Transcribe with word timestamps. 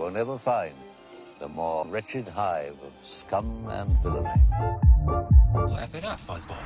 won't 0.00 0.16
ever 0.16 0.38
find 0.38 0.72
the 1.40 1.48
more 1.48 1.84
wretched 1.88 2.26
hive 2.26 2.74
of 2.82 3.06
scum 3.06 3.66
and 3.68 4.02
villainy. 4.02 4.30
Well, 5.52 5.76
F 5.78 5.94
it 5.94 6.06
up, 6.06 6.18
fuzzball. 6.18 6.56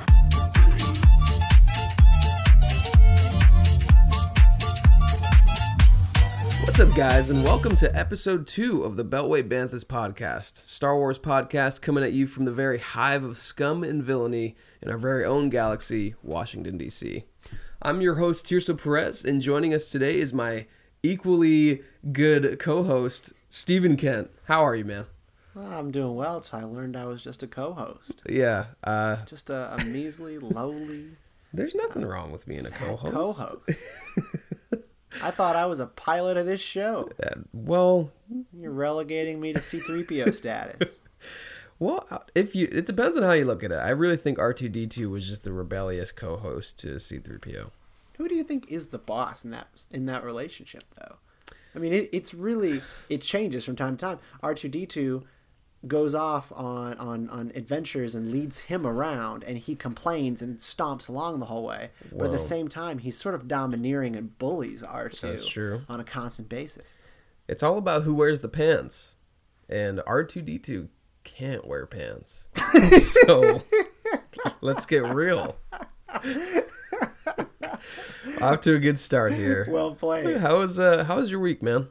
What's 6.63 6.79
up, 6.79 6.95
guys, 6.95 7.29
and 7.29 7.43
welcome 7.43 7.75
to 7.75 7.93
episode 7.93 8.47
two 8.47 8.83
of 8.83 8.95
the 8.95 9.03
Beltway 9.03 9.43
Banthas 9.43 9.83
podcast, 9.83 10.55
Star 10.55 10.95
Wars 10.95 11.19
podcast 11.19 11.81
coming 11.81 12.05
at 12.05 12.13
you 12.13 12.27
from 12.27 12.45
the 12.45 12.53
very 12.53 12.77
hive 12.77 13.25
of 13.25 13.35
scum 13.37 13.83
and 13.83 14.01
villainy 14.01 14.55
in 14.81 14.89
our 14.89 14.97
very 14.97 15.25
own 15.25 15.49
galaxy, 15.49 16.15
Washington, 16.23 16.77
D.C. 16.77 17.25
I'm 17.81 17.99
your 17.99 18.15
host, 18.15 18.45
Tirso 18.45 18.81
Perez, 18.81 19.25
and 19.25 19.41
joining 19.41 19.73
us 19.73 19.91
today 19.91 20.19
is 20.19 20.31
my 20.31 20.67
equally 21.05 21.83
good 22.11 22.59
co 22.59 22.83
host, 22.83 23.33
Stephen 23.49 23.97
Kent. 23.97 24.29
How 24.45 24.61
are 24.65 24.75
you, 24.75 24.85
man? 24.85 25.05
Well, 25.53 25.65
I'm 25.71 25.91
doing 25.91 26.15
well. 26.15 26.41
till 26.41 26.59
I 26.59 26.63
learned 26.63 26.97
I 26.97 27.05
was 27.05 27.23
just 27.23 27.41
a 27.41 27.47
co-host, 27.47 28.21
Yeah, 28.29 28.65
uh, 28.83 29.17
just 29.25 29.49
a, 29.49 29.73
a 29.75 29.85
measly, 29.85 30.37
lowly 30.39 31.11
there's 31.53 31.73
nothing 31.75 32.03
wrong 32.03 32.33
with 32.33 32.45
being 32.45 32.65
a 32.65 32.69
co 32.69 32.97
host. 32.97 33.13
co-host. 33.13 33.69
I 35.23 35.31
thought 35.31 35.55
I 35.55 35.65
was 35.67 35.79
a 35.79 35.87
pilot 35.87 36.35
of 36.35 36.45
this 36.45 36.59
show. 36.59 37.09
Well, 37.53 38.11
You're 38.51 38.71
relegating 38.73 39.39
me 39.39 39.53
to 39.53 39.61
C-3PO 39.61 40.33
status. 40.33 40.99
Well, 41.79 42.05
if 42.35 42.53
you, 42.53 42.67
it 42.69 42.85
depends 42.85 43.15
on 43.15 43.23
how 43.23 43.31
you 43.31 43.45
look 43.45 43.63
at 43.63 43.71
it. 43.71 43.75
I 43.75 43.91
really 43.91 44.17
think 44.17 44.37
R 44.39 44.51
two 44.53 44.67
D 44.67 44.85
two 44.87 45.09
was 45.09 45.27
just 45.29 45.45
the 45.45 45.53
rebellious 45.53 46.11
co-host 46.11 46.77
to 46.79 46.99
C 46.99 47.19
three 47.19 47.37
PO. 47.37 47.71
Who 48.17 48.27
do 48.27 48.35
you 48.35 48.43
think 48.43 48.69
is 48.69 48.87
the 48.87 48.97
boss 48.99 49.45
in 49.45 49.51
that 49.51 49.67
in 49.91 50.05
that 50.07 50.25
relationship, 50.25 50.83
though? 50.99 51.15
I 51.75 51.79
mean, 51.79 51.93
it, 51.93 52.09
it's 52.11 52.33
really 52.33 52.81
it 53.09 53.21
changes 53.21 53.65
from 53.65 53.75
time 53.75 53.97
to 53.97 54.05
time. 54.05 54.19
R2D2 54.43 55.23
goes 55.87 56.15
off 56.15 56.51
on, 56.51 56.97
on 56.97 57.29
on 57.29 57.51
adventures 57.53 58.15
and 58.15 58.31
leads 58.31 58.61
him 58.61 58.87
around, 58.87 59.43
and 59.43 59.57
he 59.57 59.75
complains 59.75 60.41
and 60.41 60.57
stomps 60.59 61.07
along 61.09 61.39
the 61.39 61.45
whole 61.45 61.63
way. 61.63 61.91
But 62.11 62.25
at 62.25 62.31
the 62.31 62.39
same 62.39 62.67
time, 62.67 62.99
he's 62.99 63.17
sort 63.17 63.35
of 63.35 63.47
domineering 63.47 64.15
and 64.15 64.37
bullies 64.39 64.81
R2 64.81 65.21
That's 65.21 65.47
true. 65.47 65.81
on 65.87 65.99
a 65.99 66.03
constant 66.03 66.49
basis. 66.49 66.97
It's 67.47 67.61
all 67.61 67.77
about 67.77 68.03
who 68.03 68.15
wears 68.15 68.39
the 68.39 68.49
pants, 68.49 69.15
and 69.69 70.01
R 70.07 70.23
two 70.23 70.41
D 70.41 70.57
two 70.57 70.89
can't 71.23 71.67
wear 71.67 71.85
pants. 71.85 72.47
so 72.99 73.61
let's 74.61 74.85
get 74.85 75.03
real. 75.13 75.57
Off 78.41 78.61
to 78.61 78.75
a 78.75 78.79
good 78.79 78.99
start 78.99 79.33
here. 79.33 79.67
Well 79.69 79.95
played. 79.95 80.37
How 80.37 80.59
was 80.59 80.79
uh 80.79 81.03
how 81.05 81.17
was 81.17 81.31
your 81.31 81.39
week, 81.39 81.61
man? 81.63 81.87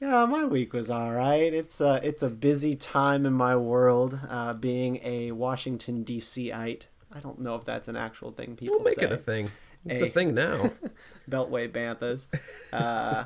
Yeah, 0.00 0.24
my 0.26 0.44
week 0.44 0.72
was 0.72 0.90
all 0.90 1.12
right. 1.12 1.52
It's 1.52 1.80
a 1.80 2.00
it's 2.02 2.22
a 2.22 2.28
busy 2.30 2.74
time 2.74 3.26
in 3.26 3.32
my 3.34 3.56
world. 3.56 4.18
Uh, 4.28 4.54
being 4.54 4.98
a 5.02 5.32
Washington 5.32 6.04
D.C.ite, 6.04 6.86
I 7.12 7.20
don't 7.20 7.40
know 7.40 7.54
if 7.56 7.64
that's 7.64 7.88
an 7.88 7.96
actual 7.96 8.30
thing 8.32 8.56
people 8.56 8.76
We'll 8.76 8.84
make 8.84 8.94
say. 8.94 9.02
it 9.04 9.12
a 9.12 9.16
thing. 9.16 9.50
It's 9.86 10.00
a 10.00 10.06
Hey. 10.06 10.10
thing 10.10 10.34
now. 10.34 10.70
Beltway 11.30 11.70
Banthas. 11.70 12.28
Uh, 12.72 13.24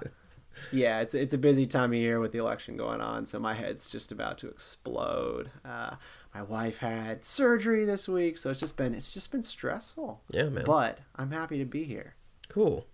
yeah, 0.73 1.01
it's 1.01 1.15
it's 1.15 1.35
a 1.35 1.39
busy 1.39 1.67
time 1.67 1.93
of 1.93 1.99
year 1.99 2.19
with 2.21 2.33
the 2.33 2.39
election 2.39 2.77
going 2.77 3.01
on, 3.01 3.27
so 3.27 3.39
my 3.39 3.55
head's 3.55 3.89
just 3.91 4.11
about 4.13 4.39
to 4.39 4.49
explode. 4.49 5.51
Uh, 5.65 5.97
my 6.35 6.43
wife 6.43 6.79
had 6.79 7.25
surgery 7.25 7.85
this 7.85 8.09
week, 8.09 8.39
so 8.39 8.51
it's 8.51 8.61
just 8.61 8.77
been 8.77 8.95
it's 8.95 9.13
just 9.15 9.31
been 9.33 9.43
stressful. 9.45 10.23
Yeah, 10.31 10.49
man. 10.49 10.65
But 10.65 10.99
I'm 11.17 11.31
happy 11.33 11.59
to 11.59 11.65
be 11.65 11.85
here. 11.85 12.15
Cool. 12.55 12.87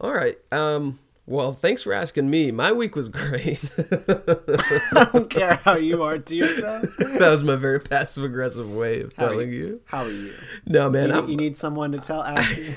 All 0.00 0.12
right. 0.12 0.36
Um. 0.50 0.98
Well, 1.24 1.52
thanks 1.52 1.82
for 1.84 1.92
asking 1.92 2.28
me. 2.28 2.50
My 2.50 2.72
week 2.72 2.96
was 2.96 3.08
great. 3.20 3.72
I 3.78 5.08
don't 5.12 5.30
care 5.30 5.54
how 5.64 5.76
you 5.76 6.02
are 6.02 6.18
to 6.18 6.34
yourself. 6.34 6.96
that 6.96 7.20
was 7.30 7.44
my 7.44 7.54
very 7.54 7.78
passive 7.78 8.24
aggressive 8.24 8.68
way 8.74 9.02
of 9.02 9.12
How 9.16 9.28
telling 9.28 9.52
you. 9.52 9.80
How 9.84 10.06
are 10.06 10.10
you? 10.10 10.32
No, 10.66 10.90
man. 10.90 11.10
You, 11.10 11.28
you 11.28 11.36
need 11.36 11.56
someone 11.56 11.92
to 11.92 11.98
tell 11.98 12.26
you. 12.56 12.74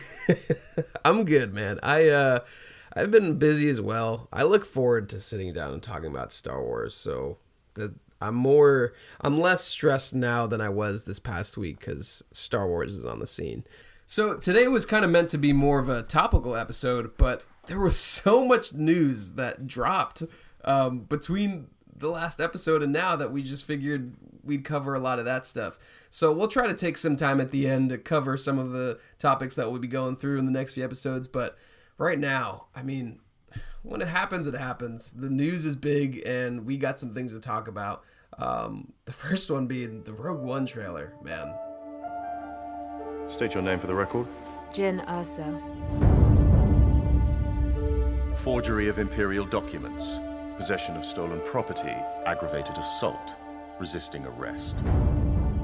I'm 1.05 1.25
good, 1.25 1.51
man. 1.51 1.79
I 1.81 2.09
uh 2.09 2.39
I've 2.95 3.09
been 3.09 3.39
busy 3.39 3.69
as 3.69 3.81
well. 3.81 4.27
I 4.31 4.43
look 4.43 4.65
forward 4.65 5.09
to 5.09 5.19
sitting 5.19 5.51
down 5.51 5.73
and 5.73 5.81
talking 5.81 6.11
about 6.11 6.31
Star 6.31 6.61
Wars. 6.61 6.93
So 6.93 7.37
that 7.73 7.91
I'm 8.21 8.35
more 8.35 8.93
I'm 9.21 9.39
less 9.39 9.63
stressed 9.63 10.13
now 10.13 10.45
than 10.45 10.61
I 10.61 10.69
was 10.69 11.05
this 11.05 11.17
past 11.17 11.57
week 11.57 11.79
cuz 11.79 12.21
Star 12.31 12.67
Wars 12.67 12.99
is 12.99 13.03
on 13.05 13.17
the 13.17 13.25
scene. 13.25 13.63
So 14.13 14.35
today 14.35 14.67
was 14.67 14.85
kind 14.85 15.03
of 15.03 15.09
meant 15.09 15.29
to 15.29 15.39
be 15.39 15.53
more 15.53 15.79
of 15.79 15.89
a 15.89 16.03
topical 16.03 16.55
episode, 16.55 17.17
but 17.17 17.43
there 17.65 17.79
was 17.79 17.97
so 18.21 18.45
much 18.45 18.71
news 18.71 19.31
that 19.31 19.65
dropped 19.65 20.21
um, 20.65 20.99
between 20.99 21.65
the 21.95 22.09
last 22.09 22.39
episode 22.39 22.83
and 22.83 22.93
now 22.93 23.15
that 23.15 23.31
we 23.31 23.41
just 23.41 23.65
figured 23.65 24.13
we'd 24.43 24.63
cover 24.63 24.93
a 24.93 24.99
lot 24.99 25.17
of 25.17 25.25
that 25.25 25.47
stuff. 25.47 25.79
So 26.11 26.31
we'll 26.31 26.47
try 26.47 26.67
to 26.67 26.75
take 26.75 26.95
some 26.95 27.15
time 27.15 27.41
at 27.41 27.49
the 27.49 27.67
end 27.67 27.89
to 27.89 27.97
cover 27.97 28.37
some 28.37 28.59
of 28.59 28.69
the 28.69 28.99
topics 29.17 29.55
that 29.55 29.71
we'll 29.71 29.81
be 29.81 29.87
going 29.87 30.15
through 30.15 30.37
in 30.37 30.45
the 30.45 30.51
next 30.51 30.73
few 30.73 30.83
episodes. 30.83 31.27
But 31.27 31.57
right 31.97 32.19
now, 32.19 32.67
I 32.75 32.83
mean, 32.83 33.19
when 33.81 33.99
it 33.99 34.09
happens, 34.09 34.45
it 34.45 34.53
happens. 34.53 35.13
The 35.13 35.31
news 35.31 35.65
is 35.65 35.75
big, 35.75 36.21
and 36.27 36.67
we 36.67 36.77
got 36.77 36.99
some 36.99 37.15
things 37.15 37.33
to 37.33 37.39
talk 37.39 37.67
about. 37.67 38.03
Um, 38.37 38.93
the 39.05 39.11
first 39.11 39.49
one 39.49 39.65
being 39.65 40.03
the 40.03 40.13
Rogue 40.13 40.43
One 40.43 40.67
trailer, 40.67 41.15
man. 41.23 41.55
State 43.29 43.53
your 43.53 43.63
name 43.63 43.79
for 43.79 43.87
the 43.87 43.95
record. 43.95 44.27
Jyn 44.71 45.05
Erso. 45.07 45.59
Forgery 48.37 48.87
of 48.89 48.99
imperial 48.99 49.45
documents, 49.45 50.19
possession 50.57 50.95
of 50.97 51.05
stolen 51.05 51.41
property, 51.45 51.95
aggravated 52.25 52.77
assault, 52.77 53.35
resisting 53.79 54.25
arrest. 54.25 54.77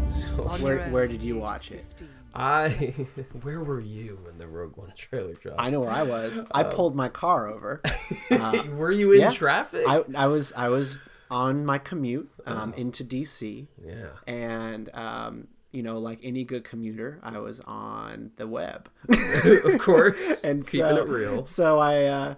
So 0.07 0.27
Where 0.59 0.89
where 0.89 1.07
did 1.07 1.21
you 1.21 1.37
watch 1.37 1.71
it? 1.71 1.85
I, 2.33 2.69
where 3.41 3.63
were 3.63 3.79
you 3.81 4.19
when 4.23 4.37
the 4.37 4.47
Rogue 4.47 4.77
One 4.77 4.93
trailer 4.95 5.33
dropped? 5.33 5.59
I 5.59 5.69
know 5.71 5.81
where 5.81 5.89
I 5.89 6.03
was. 6.03 6.39
I 6.51 6.63
pulled 6.63 6.95
my 6.95 7.09
car 7.09 7.47
over. 7.47 7.81
Uh, 8.31 8.63
Were 8.75 8.91
you 8.91 9.11
in 9.11 9.21
yeah. 9.21 9.31
traffic? 9.31 9.83
I 9.87 10.03
I 10.15 10.27
was 10.27 10.53
I 10.53 10.69
was 10.69 10.99
on 11.31 11.65
my 11.65 11.79
commute 11.79 12.29
um, 12.45 12.73
into 12.75 13.03
DC. 13.03 13.65
yeah. 13.83 14.07
and 14.27 14.89
um, 14.93 15.47
you 15.71 15.83
know, 15.83 15.97
like 15.97 16.19
any 16.23 16.43
good 16.43 16.63
commuter, 16.63 17.19
I 17.21 17.39
was 17.39 17.59
on 17.61 18.31
the 18.37 18.47
web, 18.47 18.89
of 19.09 19.79
course. 19.79 20.41
and 20.43 20.65
keeping 20.65 20.87
so, 20.87 20.97
it 20.97 21.09
real. 21.09 21.45
So 21.45 21.77
I, 21.77 22.05
uh, 22.05 22.35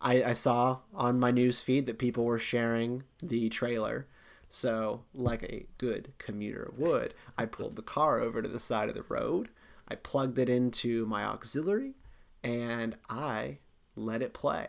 I 0.00 0.24
I 0.24 0.32
saw 0.32 0.78
on 0.94 1.20
my 1.20 1.30
news 1.30 1.60
feed 1.60 1.86
that 1.86 1.98
people 1.98 2.24
were 2.24 2.38
sharing 2.38 3.04
the 3.22 3.48
trailer. 3.48 4.06
So, 4.48 5.04
like 5.14 5.44
a 5.44 5.64
good 5.78 6.12
commuter 6.18 6.74
would, 6.76 7.14
I 7.38 7.46
pulled 7.46 7.76
the 7.76 7.82
car 7.82 8.20
over 8.20 8.42
to 8.42 8.48
the 8.48 8.58
side 8.58 8.90
of 8.90 8.94
the 8.94 9.04
road. 9.08 9.48
I 9.88 9.94
plugged 9.94 10.38
it 10.38 10.50
into 10.50 11.06
my 11.06 11.24
auxiliary, 11.24 11.94
and 12.42 12.96
I 13.08 13.58
let 13.96 14.20
it 14.20 14.34
play. 14.34 14.68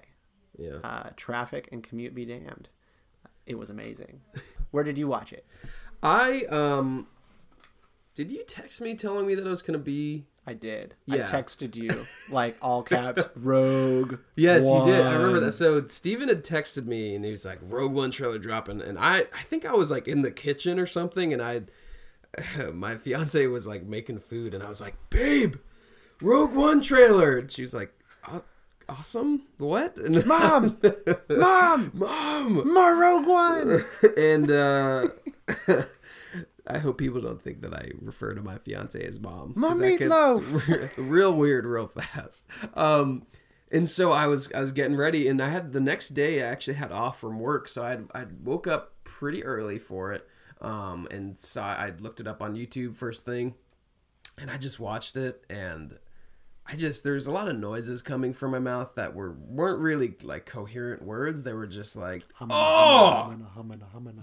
Yeah. 0.57 0.77
Uh, 0.83 1.09
traffic 1.17 1.67
and 1.71 1.83
commute 1.83 2.15
be 2.15 2.25
damned. 2.25 2.69
It 3.45 3.57
was 3.57 3.69
amazing. 3.69 4.21
Where 4.71 4.83
did 4.83 4.97
you 4.97 5.07
watch 5.07 5.33
it? 5.33 5.45
I 6.01 6.45
um 6.45 7.07
did 8.15 8.31
you 8.31 8.43
text 8.47 8.81
me 8.81 8.95
telling 8.95 9.25
me 9.27 9.35
that 9.35 9.45
it 9.45 9.49
was 9.49 9.61
gonna 9.61 9.77
be 9.77 10.25
I 10.45 10.53
did. 10.53 10.95
Yeah. 11.05 11.25
I 11.25 11.31
texted 11.31 11.75
you 11.75 11.89
like 12.33 12.57
all 12.61 12.83
caps 12.83 13.23
Rogue. 13.35 14.19
Yes, 14.35 14.65
you 14.65 14.83
did. 14.83 14.99
I 15.05 15.13
remember 15.15 15.39
that. 15.39 15.51
So 15.53 15.85
Steven 15.85 16.27
had 16.27 16.43
texted 16.43 16.85
me 16.85 17.15
and 17.15 17.23
he 17.23 17.31
was 17.31 17.45
like, 17.45 17.59
Rogue 17.61 17.93
One 17.93 18.11
trailer 18.11 18.37
dropping 18.39 18.81
and 18.81 18.99
I 18.99 19.19
I 19.19 19.43
think 19.45 19.65
I 19.65 19.71
was 19.73 19.89
like 19.89 20.07
in 20.07 20.21
the 20.21 20.31
kitchen 20.31 20.79
or 20.79 20.85
something 20.85 21.31
and 21.31 21.41
I 21.41 21.61
my 22.73 22.97
fiance 22.97 23.45
was 23.47 23.67
like 23.67 23.83
making 23.83 24.19
food 24.19 24.53
and 24.53 24.63
I 24.63 24.67
was 24.69 24.81
like, 24.81 24.95
Babe, 25.09 25.55
Rogue 26.21 26.53
One 26.53 26.81
trailer 26.81 27.37
and 27.37 27.49
she 27.51 27.61
was 27.61 27.73
like, 27.73 27.93
"Aw- 28.27 28.41
Awesome? 28.89 29.43
What? 29.59 29.97
And 29.97 30.25
Mom! 30.25 30.77
Mom! 31.29 31.91
Mom! 31.93 32.73
More 32.73 32.95
Rogue 32.99 33.25
One! 33.27 33.85
and 34.17 34.51
uh 34.51 35.07
I 36.67 36.77
hope 36.77 36.97
people 36.97 37.19
don't 37.21 37.41
think 37.41 37.61
that 37.61 37.73
I 37.73 37.91
refer 38.01 38.33
to 38.33 38.41
my 38.41 38.57
fiance 38.57 39.01
as 39.01 39.19
mom. 39.19 39.53
Mom 39.55 39.79
Meatloaf! 39.79 40.91
real 40.97 41.33
weird, 41.33 41.65
real 41.65 41.87
fast. 41.87 42.45
Um, 42.73 43.25
and 43.71 43.87
so 43.87 44.11
I 44.11 44.27
was 44.27 44.51
I 44.53 44.59
was 44.59 44.71
getting 44.71 44.95
ready, 44.95 45.27
and 45.27 45.41
I 45.41 45.49
had 45.49 45.73
the 45.73 45.81
next 45.81 46.09
day 46.09 46.41
I 46.41 46.45
actually 46.45 46.75
had 46.75 46.91
off 46.91 47.19
from 47.19 47.39
work, 47.39 47.67
so 47.67 47.83
I 47.83 47.97
I 48.17 48.25
woke 48.43 48.67
up 48.67 48.93
pretty 49.03 49.43
early 49.43 49.79
for 49.79 50.13
it, 50.13 50.27
um, 50.61 51.07
and 51.11 51.37
saw 51.37 51.65
I 51.65 51.91
looked 51.99 52.19
it 52.19 52.27
up 52.27 52.41
on 52.41 52.55
YouTube 52.55 52.95
first 52.95 53.25
thing, 53.25 53.55
and 54.37 54.49
I 54.49 54.57
just 54.57 54.79
watched 54.79 55.17
it, 55.17 55.43
and 55.49 55.97
I 56.65 56.75
just 56.75 57.03
there's 57.03 57.27
a 57.27 57.31
lot 57.31 57.47
of 57.49 57.57
noises 57.57 58.01
coming 58.01 58.31
from 58.31 58.51
my 58.51 58.59
mouth 58.59 58.95
that 58.95 59.13
were 59.13 59.33
weren't 59.33 59.79
really 59.79 60.15
like 60.23 60.45
coherent 60.45 61.01
words. 61.01 61.43
They 61.43 61.53
were 61.53 61.67
just 61.67 61.95
like 61.97 62.23
oh 62.39 63.35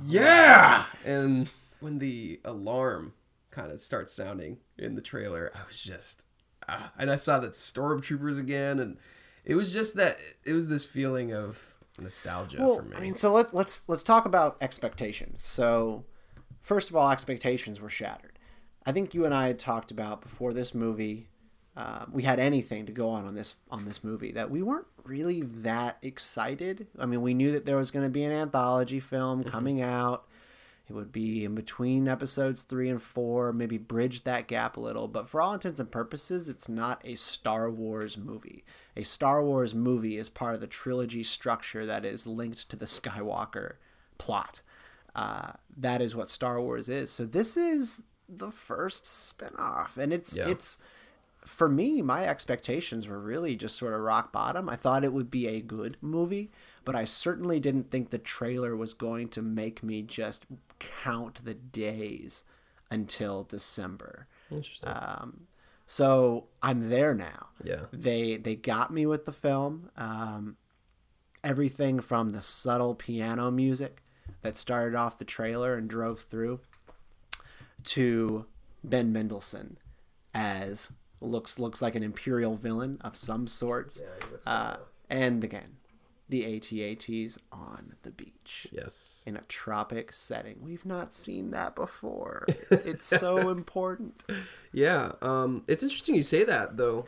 yeah 0.06 0.84
and 1.04 1.50
when 1.82 1.98
the 1.98 2.40
alarm 2.44 3.12
kind 3.50 3.72
of 3.72 3.80
starts 3.80 4.12
sounding 4.12 4.58
in 4.78 4.94
the 4.94 5.02
trailer 5.02 5.50
i 5.54 5.60
was 5.66 5.82
just 5.82 6.24
ah. 6.68 6.92
and 6.98 7.10
i 7.10 7.16
saw 7.16 7.38
that 7.38 7.52
stormtroopers 7.52 8.38
again 8.38 8.78
and 8.78 8.96
it 9.44 9.54
was 9.54 9.72
just 9.72 9.96
that 9.96 10.18
it 10.44 10.52
was 10.52 10.68
this 10.68 10.84
feeling 10.84 11.32
of 11.32 11.74
nostalgia 11.98 12.58
Well, 12.60 12.76
for 12.76 12.82
me. 12.82 12.96
I 12.96 13.00
mean, 13.00 13.14
so 13.14 13.32
let, 13.32 13.54
let's 13.54 13.88
let's 13.88 14.02
talk 14.02 14.26
about 14.26 14.56
expectations. 14.60 15.42
So, 15.42 16.04
first 16.60 16.90
of 16.90 16.96
all, 16.96 17.10
expectations 17.10 17.80
were 17.80 17.90
shattered. 17.90 18.38
I 18.84 18.92
think 18.92 19.14
you 19.14 19.24
and 19.24 19.34
I 19.34 19.48
had 19.48 19.58
talked 19.58 19.90
about 19.90 20.22
before 20.22 20.52
this 20.52 20.74
movie. 20.74 21.28
Uh, 21.76 22.04
we 22.10 22.24
had 22.24 22.38
anything 22.40 22.84
to 22.86 22.92
go 22.92 23.08
on 23.08 23.24
on 23.26 23.34
this 23.34 23.56
on 23.70 23.84
this 23.84 24.02
movie 24.02 24.32
that 24.32 24.50
we 24.50 24.62
weren't 24.62 24.86
really 25.04 25.42
that 25.42 25.98
excited. 26.02 26.88
I 26.98 27.06
mean, 27.06 27.22
we 27.22 27.34
knew 27.34 27.52
that 27.52 27.64
there 27.64 27.76
was 27.76 27.90
going 27.90 28.04
to 28.04 28.10
be 28.10 28.24
an 28.24 28.32
anthology 28.32 29.00
film 29.00 29.44
coming 29.44 29.80
out. 29.80 30.26
It 30.90 30.94
would 30.94 31.12
be 31.12 31.44
in 31.44 31.54
between 31.54 32.08
episodes 32.08 32.64
three 32.64 32.88
and 32.88 33.00
four, 33.00 33.52
maybe 33.52 33.78
bridge 33.78 34.24
that 34.24 34.48
gap 34.48 34.76
a 34.76 34.80
little. 34.80 35.06
But 35.06 35.28
for 35.28 35.40
all 35.40 35.54
intents 35.54 35.78
and 35.78 35.88
purposes, 35.88 36.48
it's 36.48 36.68
not 36.68 37.00
a 37.04 37.14
Star 37.14 37.70
Wars 37.70 38.18
movie. 38.18 38.64
A 38.96 39.04
Star 39.04 39.40
Wars 39.40 39.72
movie 39.72 40.18
is 40.18 40.28
part 40.28 40.56
of 40.56 40.60
the 40.60 40.66
trilogy 40.66 41.22
structure 41.22 41.86
that 41.86 42.04
is 42.04 42.26
linked 42.26 42.68
to 42.70 42.76
the 42.76 42.86
Skywalker 42.86 43.74
plot. 44.18 44.62
Uh, 45.14 45.52
that 45.76 46.02
is 46.02 46.16
what 46.16 46.28
Star 46.28 46.60
Wars 46.60 46.88
is. 46.88 47.08
So 47.08 47.24
this 47.24 47.56
is 47.56 48.02
the 48.28 48.50
first 48.50 49.04
spinoff, 49.04 49.96
and 49.96 50.12
it's 50.12 50.36
Yeah. 50.36 50.48
it's 50.48 50.76
for 51.44 51.68
me, 51.68 52.02
my 52.02 52.26
expectations 52.26 53.06
were 53.06 53.18
really 53.20 53.54
just 53.54 53.76
sort 53.76 53.94
of 53.94 54.00
rock 54.00 54.32
bottom. 54.32 54.68
I 54.68 54.74
thought 54.76 55.04
it 55.04 55.12
would 55.12 55.30
be 55.30 55.46
a 55.46 55.60
good 55.60 55.96
movie, 56.00 56.50
but 56.84 56.94
I 56.94 57.04
certainly 57.04 57.60
didn't 57.60 57.90
think 57.90 58.10
the 58.10 58.18
trailer 58.18 58.76
was 58.76 58.94
going 58.94 59.28
to 59.30 59.42
make 59.42 59.82
me 59.82 60.02
just 60.02 60.46
count 60.78 61.44
the 61.44 61.54
days 61.54 62.44
until 62.90 63.44
December. 63.44 64.26
Interesting. 64.50 64.88
Um, 64.92 65.46
so 65.86 66.46
I'm 66.62 66.88
there 66.88 67.14
now. 67.14 67.48
Yeah. 67.64 67.86
They 67.92 68.36
they 68.36 68.56
got 68.56 68.92
me 68.92 69.06
with 69.06 69.24
the 69.24 69.32
film. 69.32 69.90
Um, 69.96 70.56
everything 71.42 72.00
from 72.00 72.30
the 72.30 72.42
subtle 72.42 72.94
piano 72.94 73.50
music 73.50 74.02
that 74.42 74.56
started 74.56 74.96
off 74.96 75.18
the 75.18 75.24
trailer 75.24 75.74
and 75.74 75.88
drove 75.88 76.20
through 76.20 76.60
to 77.84 78.46
Ben 78.84 79.12
Mendelsohn 79.12 79.76
as 80.34 80.92
looks 81.20 81.58
looks 81.58 81.82
like 81.82 81.94
an 81.94 82.02
imperial 82.02 82.56
villain 82.56 82.98
of 83.00 83.16
some 83.16 83.46
sorts. 83.46 84.02
uh, 84.46 84.76
and 85.08 85.42
again, 85.42 85.76
the 86.30 86.44
ATATs 86.44 87.38
on 87.52 87.94
the 88.02 88.10
beach 88.10 88.68
yes. 88.70 89.22
in 89.26 89.36
a 89.36 89.42
tropic 89.42 90.12
setting. 90.12 90.58
We've 90.62 90.86
not 90.86 91.12
seen 91.12 91.50
that 91.50 91.74
before. 91.74 92.46
It's 92.70 93.04
so 93.04 93.50
important. 93.50 94.24
Yeah, 94.72 95.12
um, 95.22 95.64
it's 95.66 95.82
interesting 95.82 96.14
you 96.14 96.22
say 96.22 96.44
that 96.44 96.76
though, 96.76 97.06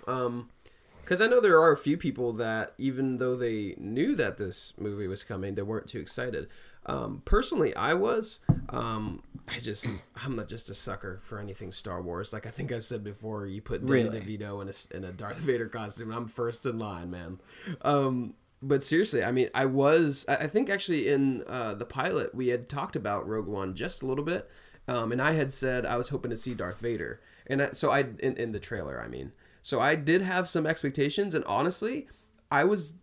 because 1.01 1.21
I 1.21 1.27
know 1.27 1.41
there 1.41 1.61
are 1.61 1.73
a 1.73 1.77
few 1.77 1.97
people 1.97 2.33
that 2.35 2.75
even 2.79 3.19
though 3.19 3.37
they 3.37 3.75
knew 3.79 4.15
that 4.17 4.39
this 4.39 4.75
movie 4.79 5.07
was 5.07 5.25
coming, 5.25 5.55
they 5.55 5.63
weren't 5.63 5.87
too 5.87 6.01
excited. 6.01 6.49
Um, 6.87 7.23
personally, 7.25 7.75
I 7.77 7.95
was. 7.95 8.41
Um, 8.71 9.23
I 9.49 9.59
just 9.59 9.87
I'm 10.25 10.37
not 10.37 10.49
just 10.49 10.71
a 10.71 10.75
sucker 10.75 11.21
for 11.23 11.39
anything 11.39 11.73
Star 11.73 12.03
Wars. 12.03 12.33
Like 12.33 12.47
I 12.47 12.51
think 12.51 12.73
I've 12.73 12.85
said 12.85 13.03
before, 13.05 13.47
you 13.47 13.61
put 13.61 13.85
Danny 13.87 14.05
Really? 14.05 14.21
DeVito 14.21 14.63
in 14.63 14.69
a 14.69 14.97
in 14.97 15.05
a 15.11 15.13
Darth 15.13 15.39
Vader 15.39 15.69
costume, 15.69 16.13
I'm 16.13 16.27
first 16.27 16.67
in 16.67 16.79
line, 16.79 17.11
man. 17.11 17.39
Um, 17.83 18.35
but 18.63 18.83
seriously, 18.83 19.25
I 19.25 19.33
mean, 19.33 19.51
I 19.55 19.67
was. 19.67 20.25
I 20.29 20.47
think 20.47 20.71
actually 20.71 21.09
in 21.09 21.43
uh, 21.49 21.75
the 21.75 21.85
pilot 21.85 22.35
we 22.35 22.49
had 22.49 22.69
talked 22.69 22.97
about 22.97 23.27
Rogue 23.27 23.49
One 23.49 23.75
just 23.75 24.03
a 24.03 24.07
little 24.07 24.25
bit, 24.25 24.49
um, 24.87 25.11
and 25.13 25.21
I 25.21 25.33
had 25.33 25.53
said 25.53 25.85
I 25.85 25.97
was 25.97 26.09
hoping 26.09 26.31
to 26.31 26.37
see 26.37 26.55
Darth 26.55 26.79
Vader, 26.79 27.21
and 27.49 27.63
I, 27.63 27.71
so 27.73 27.91
I 27.91 28.01
in, 28.21 28.37
in 28.37 28.53
the 28.53 28.61
trailer, 28.61 29.03
I 29.03 29.09
mean, 29.09 29.33
so 29.63 29.81
I 29.81 29.97
did 29.97 30.23
have 30.23 30.49
some 30.49 30.67
expectations, 30.67 31.35
and 31.35 31.45
honestly, 31.45 32.07
I 32.51 32.65
was 32.65 32.95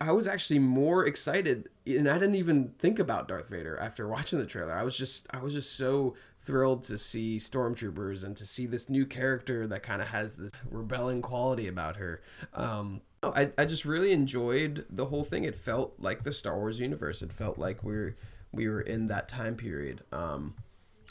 I 0.00 0.12
was 0.12 0.26
actually 0.26 0.58
more 0.58 1.06
excited, 1.06 1.68
and 1.86 2.08
I 2.08 2.18
didn't 2.18 2.36
even 2.36 2.74
think 2.78 2.98
about 2.98 3.28
Darth 3.28 3.48
Vader 3.48 3.78
after 3.78 4.06
watching 4.08 4.38
the 4.38 4.46
trailer. 4.46 4.74
I 4.74 4.82
was 4.82 4.96
just 4.96 5.26
I 5.30 5.38
was 5.38 5.54
just 5.54 5.76
so 5.76 6.14
thrilled 6.42 6.82
to 6.84 6.96
see 6.96 7.36
stormtroopers 7.36 8.24
and 8.24 8.36
to 8.36 8.46
see 8.46 8.66
this 8.66 8.88
new 8.88 9.04
character 9.04 9.66
that 9.66 9.82
kind 9.82 10.00
of 10.00 10.08
has 10.08 10.36
this 10.36 10.52
rebelling 10.70 11.20
quality 11.20 11.68
about 11.68 11.96
her. 11.96 12.22
Um, 12.54 13.02
I, 13.22 13.52
I 13.58 13.64
just 13.64 13.84
really 13.84 14.12
enjoyed 14.12 14.86
the 14.90 15.06
whole 15.06 15.24
thing. 15.24 15.44
It 15.44 15.54
felt 15.54 15.94
like 15.98 16.22
the 16.22 16.32
Star 16.32 16.56
Wars 16.56 16.78
universe. 16.78 17.22
It 17.22 17.32
felt 17.32 17.58
like 17.58 17.82
we're 17.82 18.16
we 18.52 18.68
were 18.68 18.80
in 18.80 19.08
that 19.08 19.28
time 19.28 19.56
period. 19.56 20.02
Um, 20.12 20.54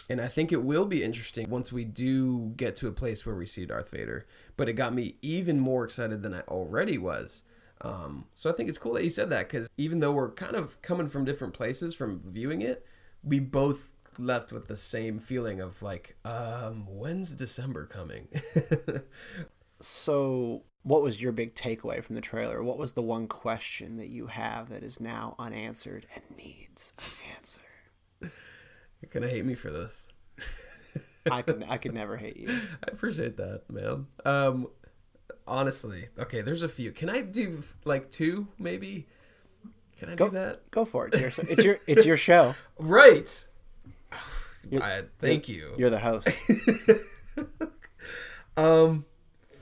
and 0.10 0.22
I 0.22 0.28
think 0.28 0.52
it 0.52 0.64
will 0.64 0.86
be 0.86 1.04
interesting 1.04 1.50
once 1.50 1.72
we 1.72 1.84
do 1.84 2.54
get 2.56 2.76
to 2.78 2.88
a 2.88 2.92
place 2.92 3.26
where 3.26 3.36
we 3.36 3.46
see 3.46 3.66
Darth 3.66 3.92
Vader. 3.92 4.26
But 4.56 4.70
it 4.70 4.74
got 4.74 4.94
me 4.94 5.16
even 5.22 5.60
more 5.60 5.84
excited 5.84 6.24
than 6.24 6.34
I 6.34 6.42
already 6.42 6.98
was. 6.98 7.44
Um, 7.82 8.26
so 8.34 8.50
I 8.50 8.54
think 8.54 8.70
it's 8.70 8.78
cool 8.78 8.94
that 8.94 9.04
you 9.04 9.10
said 9.10 9.30
that 9.30 9.50
because 9.50 9.70
even 9.78 10.00
though 10.00 10.14
we're 10.14 10.32
kind 10.32 10.56
of 10.56 10.82
coming 10.82 11.08
from 11.08 11.26
different 11.26 11.54
places 11.54 11.94
from 11.94 12.22
viewing 12.26 12.62
it, 12.62 12.86
we 13.24 13.40
both 13.40 13.92
left 14.18 14.52
with 14.52 14.68
the 14.68 14.76
same 14.76 15.20
feeling 15.20 15.60
of 15.60 15.82
like, 15.84 16.16
um, 16.26 16.86
when's 16.88 17.36
December 17.36 17.86
coming? 17.86 18.28
So, 19.80 20.64
what 20.84 21.02
was 21.02 21.22
your 21.22 21.32
big 21.32 21.54
takeaway 21.56 22.04
from 22.04 22.16
the 22.16 22.22
trailer? 22.22 22.64
What 22.64 22.78
was 22.78 22.94
the 22.94 23.02
one 23.02 23.28
question 23.28 23.98
that 23.98 24.10
you 24.10 24.28
have 24.28 24.70
that 24.70 24.84
is 24.84 25.00
now 25.00 25.36
unanswered 25.38 26.08
and 26.14 26.24
needs 26.38 26.94
an 26.98 27.36
answer? 27.38 27.62
You're 28.22 29.12
gonna 29.12 29.28
hate 29.28 29.46
me 29.46 29.56
for 29.56 29.72
this. 29.72 30.10
I 31.32 31.42
could 31.42 31.66
I 31.68 31.78
could 31.78 31.94
never 31.94 32.18
hate 32.18 32.38
you. 32.38 32.50
I 32.50 32.92
appreciate 32.92 33.38
that, 33.38 33.64
man. 33.70 34.08
Um, 34.26 34.68
honestly, 35.46 36.08
okay, 36.18 36.42
there's 36.42 36.64
a 36.64 36.70
few. 36.70 36.92
Can 36.92 37.10
I 37.10 37.22
do 37.22 37.62
like 37.86 38.10
two, 38.10 38.48
maybe? 38.58 39.08
Can 40.00 40.10
I 40.10 40.16
Go 40.16 40.30
do 40.30 40.36
that? 40.36 40.72
Go 40.72 40.86
for 40.86 41.08
it. 41.08 41.14
It's 41.16 41.38
your 41.38 41.48
it's 41.50 41.64
your, 41.64 41.80
it's 41.88 42.06
your 42.06 42.18
show. 42.18 42.56
Right. 42.80 43.48
I, 44.82 45.04
thank 45.20 45.48
you. 45.48 45.74
You're 45.78 45.90
the 45.90 46.00
host. 46.00 46.28
Um, 48.58 49.06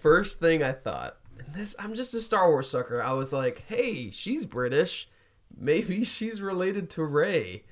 first 0.06 0.40
thing 0.40 0.62
I 0.62 0.72
thought, 0.72 1.18
and 1.40 1.52
this 1.56 1.76
I'm 1.80 1.96
just 1.96 2.14
a 2.14 2.22
Star 2.22 2.48
Wars 2.50 2.70
sucker. 2.70 3.02
I 3.02 3.14
was 3.14 3.34
like, 3.34 3.64
hey, 3.68 4.12
she's 4.12 4.46
British. 4.46 5.10
Maybe 5.58 6.04
she's 6.04 6.44
related 6.44 6.92
to 6.92 7.04
Rey. 7.04 7.64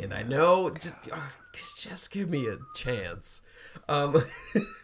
And 0.00 0.14
I 0.14 0.22
know, 0.22 0.70
just 0.70 1.10
uh, 1.10 1.16
just 1.76 2.12
give 2.12 2.30
me 2.30 2.46
a 2.46 2.58
chance. 2.76 3.42
Um, 3.88 4.22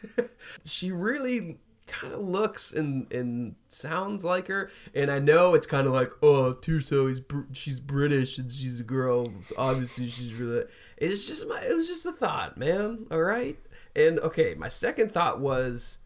she 0.64 0.90
really 0.90 1.58
kind 1.86 2.12
of 2.12 2.20
looks 2.20 2.72
and 2.72 3.10
and 3.12 3.54
sounds 3.68 4.24
like 4.24 4.48
her. 4.48 4.72
And 4.92 5.08
I 5.08 5.20
know 5.20 5.54
it's 5.54 5.68
kind 5.68 5.86
of 5.86 5.92
like, 5.92 6.10
oh, 6.20 6.52
Tirso 6.52 7.08
is 7.08 7.20
Br- 7.20 7.42
she's 7.52 7.78
British 7.78 8.38
and 8.38 8.50
she's 8.50 8.80
a 8.80 8.84
girl. 8.84 9.32
Obviously, 9.56 10.08
she's 10.08 10.34
really. 10.34 10.64
It's 10.96 11.28
just 11.28 11.48
my. 11.48 11.60
It 11.60 11.76
was 11.76 11.86
just 11.86 12.06
a 12.06 12.12
thought, 12.12 12.58
man. 12.58 13.06
All 13.12 13.22
right. 13.22 13.56
And 13.94 14.18
okay, 14.18 14.56
my 14.58 14.68
second 14.68 15.12
thought 15.12 15.38
was, 15.40 15.98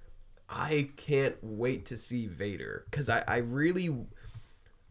I 0.53 0.91
can't 0.97 1.37
wait 1.43 1.87
to 1.87 1.97
see 1.97 2.27
Vader 2.27 2.85
because 2.91 3.09
I 3.09 3.25
I 3.27 3.37
really. 3.39 3.95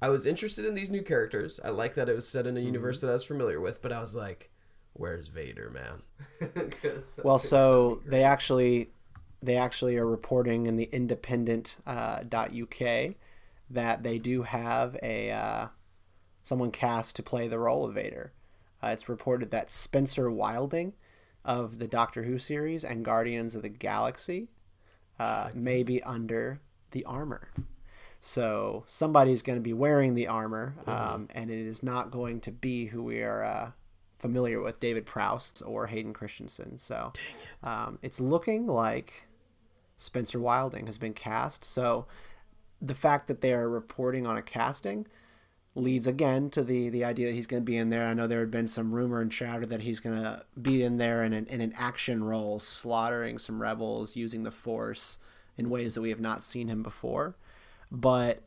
I 0.03 0.09
was 0.09 0.25
interested 0.25 0.65
in 0.65 0.73
these 0.73 0.89
new 0.89 1.03
characters. 1.03 1.59
I 1.63 1.69
like 1.69 1.93
that 1.93 2.09
it 2.09 2.15
was 2.15 2.27
set 2.27 2.47
in 2.47 2.57
a 2.57 2.59
universe 2.59 3.01
that 3.01 3.09
I 3.09 3.13
was 3.13 3.23
familiar 3.23 3.61
with, 3.61 3.83
but 3.83 3.93
I 3.93 3.99
was 3.99 4.15
like, 4.15 4.49
"Where's 4.93 5.27
Vader, 5.27 5.69
man?" 5.69 6.01
Well, 7.23 7.37
so 7.53 8.01
they 8.07 8.23
actually 8.23 8.89
they 9.43 9.57
actually 9.57 9.97
are 9.97 10.07
reporting 10.07 10.65
in 10.65 10.77
the 10.77 10.89
independent 10.91 11.77
uh, 11.85 12.23
.uk 12.33 13.15
that 13.69 14.03
they 14.03 14.17
do 14.17 14.43
have 14.43 14.97
a 15.01 15.31
uh, 15.31 15.67
someone 16.43 16.71
cast 16.71 17.15
to 17.15 17.23
play 17.23 17.47
the 17.47 17.59
role 17.59 17.85
of 17.85 17.95
Vader. 17.95 18.33
Uh, 18.83 18.87
it's 18.87 19.07
reported 19.07 19.51
that 19.51 19.71
Spencer 19.71 20.29
Wilding 20.31 20.93
of 21.45 21.79
the 21.79 21.87
Doctor 21.87 22.23
Who 22.23 22.37
series 22.37 22.83
and 22.83 23.05
Guardians 23.05 23.55
of 23.55 23.61
the 23.61 23.69
Galaxy 23.69 24.49
uh, 25.21 25.49
may 25.53 25.83
be 25.83 26.01
under 26.01 26.59
the 26.91 27.05
armor. 27.05 27.51
So 28.19 28.83
somebody's 28.87 29.43
going 29.43 29.57
to 29.57 29.61
be 29.61 29.73
wearing 29.73 30.15
the 30.15 30.27
armor, 30.27 30.73
um, 30.87 31.27
and 31.35 31.51
it 31.51 31.67
is 31.67 31.83
not 31.83 32.09
going 32.09 32.39
to 32.41 32.51
be 32.51 32.85
who 32.85 33.03
we 33.03 33.21
are 33.21 33.43
uh, 33.43 33.71
familiar 34.17 34.59
with, 34.61 34.79
David 34.79 35.05
Prowse 35.05 35.61
or 35.61 35.87
Hayden 35.87 36.13
Christensen. 36.13 36.79
So 36.79 37.13
um, 37.63 37.99
it's 38.01 38.19
looking 38.19 38.65
like 38.65 39.27
Spencer 39.97 40.39
Wilding 40.39 40.87
has 40.87 40.97
been 40.97 41.13
cast. 41.13 41.65
So 41.65 42.07
the 42.81 42.95
fact 42.95 43.27
that 43.27 43.41
they 43.41 43.53
are 43.53 43.69
reporting 43.69 44.25
on 44.25 44.37
a 44.37 44.41
casting 44.41 45.05
leads 45.73 46.05
again 46.05 46.49
to 46.49 46.63
the 46.63 46.89
the 46.89 47.03
idea 47.03 47.27
that 47.27 47.33
he's 47.35 47.47
going 47.47 47.61
to 47.61 47.65
be 47.65 47.77
in 47.77 47.89
there. 47.89 48.05
I 48.07 48.13
know 48.13 48.27
there 48.27 48.41
had 48.41 48.51
been 48.51 48.67
some 48.67 48.93
rumor 48.93 49.21
and 49.21 49.31
chatter 49.31 49.65
that 49.65 49.81
he's 49.81 49.99
going 49.99 50.21
to 50.21 50.43
be 50.61 50.83
in 50.83 50.97
there 50.97 51.23
in 51.23 51.33
an, 51.33 51.45
in 51.47 51.61
an 51.61 51.73
action 51.77 52.23
role, 52.23 52.59
slaughtering 52.59 53.37
some 53.37 53.61
rebels 53.61 54.15
using 54.15 54.41
the 54.41 54.51
Force 54.51 55.17
in 55.57 55.69
ways 55.69 55.95
that 55.95 56.01
we 56.01 56.09
have 56.09 56.19
not 56.19 56.43
seen 56.43 56.67
him 56.67 56.83
before. 56.83 57.35
But 57.91 58.41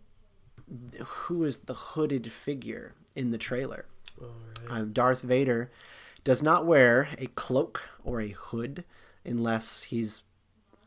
who 1.04 1.44
is 1.44 1.58
the 1.60 1.74
hooded 1.74 2.30
figure 2.30 2.94
in 3.14 3.30
the 3.30 3.38
trailer? 3.38 3.86
Um, 4.68 4.92
Darth 4.92 5.20
Vader 5.22 5.70
does 6.24 6.42
not 6.42 6.64
wear 6.66 7.08
a 7.18 7.26
cloak 7.26 7.82
or 8.02 8.20
a 8.20 8.28
hood 8.28 8.84
unless 9.24 9.84
he's, 9.84 10.22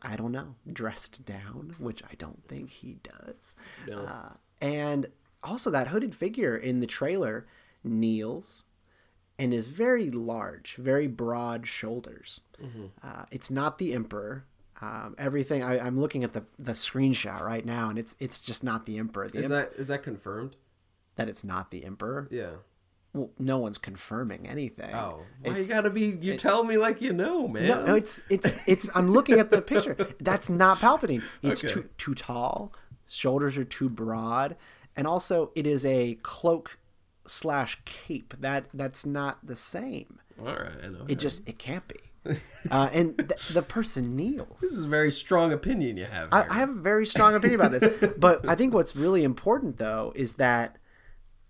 I 0.02 0.16
don't 0.16 0.32
know, 0.32 0.54
dressed 0.70 1.24
down, 1.24 1.76
which 1.78 2.02
I 2.02 2.14
don't 2.18 2.42
think 2.48 2.70
he 2.70 2.98
does. 3.02 3.54
No. 3.86 4.00
Uh, 4.00 4.32
and 4.60 5.06
also 5.42 5.70
that 5.70 5.88
hooded 5.88 6.14
figure 6.14 6.56
in 6.56 6.80
the 6.80 6.86
trailer 6.86 7.46
kneels 7.84 8.64
and 9.38 9.54
is 9.54 9.66
very 9.68 10.10
large, 10.10 10.76
very 10.76 11.06
broad 11.06 11.66
shoulders. 11.66 12.40
Uh, 13.02 13.24
it's 13.30 13.50
not 13.50 13.78
the 13.78 13.94
emperor. 13.94 14.44
Um, 14.80 15.14
everything 15.18 15.62
I, 15.62 15.78
I'm 15.78 16.00
looking 16.00 16.22
at 16.24 16.32
the 16.32 16.44
the 16.58 16.72
screenshot 16.72 17.40
right 17.40 17.64
now, 17.64 17.88
and 17.88 17.98
it's 17.98 18.14
it's 18.20 18.40
just 18.40 18.62
not 18.64 18.86
the 18.86 18.98
emperor. 18.98 19.28
The 19.28 19.38
Is 19.40 19.48
that 19.48 19.72
is 19.76 19.88
that 19.88 20.02
confirmed? 20.02 20.56
that 21.16 21.28
it's 21.28 21.42
not 21.42 21.70
the 21.72 21.84
emperor. 21.84 22.28
Yeah. 22.30 22.50
Well, 23.12 23.30
no 23.40 23.58
one's 23.58 23.78
confirming 23.78 24.46
anything. 24.46 24.94
Oh, 24.94 25.22
why 25.42 25.56
you 25.56 25.64
gotta 25.64 25.90
be? 25.90 26.16
You 26.20 26.36
tell 26.36 26.62
me 26.62 26.76
like 26.78 27.00
you 27.00 27.12
know, 27.12 27.48
man. 27.48 27.66
No, 27.66 27.86
no, 27.86 27.94
it's 27.96 28.22
it's 28.30 28.68
it's. 28.68 28.94
I'm 28.96 29.10
looking 29.12 29.38
at 29.40 29.50
the 29.50 29.62
picture. 29.62 29.96
That's 30.20 30.48
not 30.50 30.78
Palpatine. 30.78 31.22
It's 31.42 31.64
Okay. 31.64 31.74
too 31.74 31.88
too 31.96 32.14
tall. 32.14 32.72
Shoulders 33.08 33.56
are 33.56 33.64
too 33.64 33.88
broad, 33.88 34.56
and 34.98 35.06
also 35.06 35.52
it 35.54 35.64
is 35.64 35.84
a 35.86 36.16
cloak 36.22 36.78
slash 37.24 37.80
cape. 37.84 38.34
That 38.38 38.66
that's 38.74 39.06
not 39.06 39.46
the 39.46 39.56
same. 39.56 40.18
All 40.40 40.46
right, 40.46 40.72
I 40.84 40.88
know. 40.88 41.04
It 41.06 41.20
just 41.20 41.48
it 41.48 41.58
can't 41.58 41.86
be. 41.88 41.96
Uh, 42.70 42.90
and 42.92 43.16
th- 43.16 43.48
the 43.50 43.62
person 43.62 44.14
kneels. 44.14 44.60
this 44.60 44.72
is 44.72 44.84
a 44.84 44.88
very 44.88 45.10
strong 45.10 45.50
opinion 45.52 45.96
you 45.96 46.04
have. 46.04 46.28
I. 46.30 46.44
I 46.50 46.54
have 46.58 46.68
a 46.68 46.80
very 46.80 47.06
strong 47.06 47.34
opinion 47.34 47.60
about 47.60 47.70
this, 47.70 48.12
but 48.18 48.46
I 48.46 48.54
think 48.54 48.74
what's 48.74 48.94
really 48.94 49.24
important 49.24 49.78
though 49.78 50.12
is 50.14 50.34
that 50.34 50.76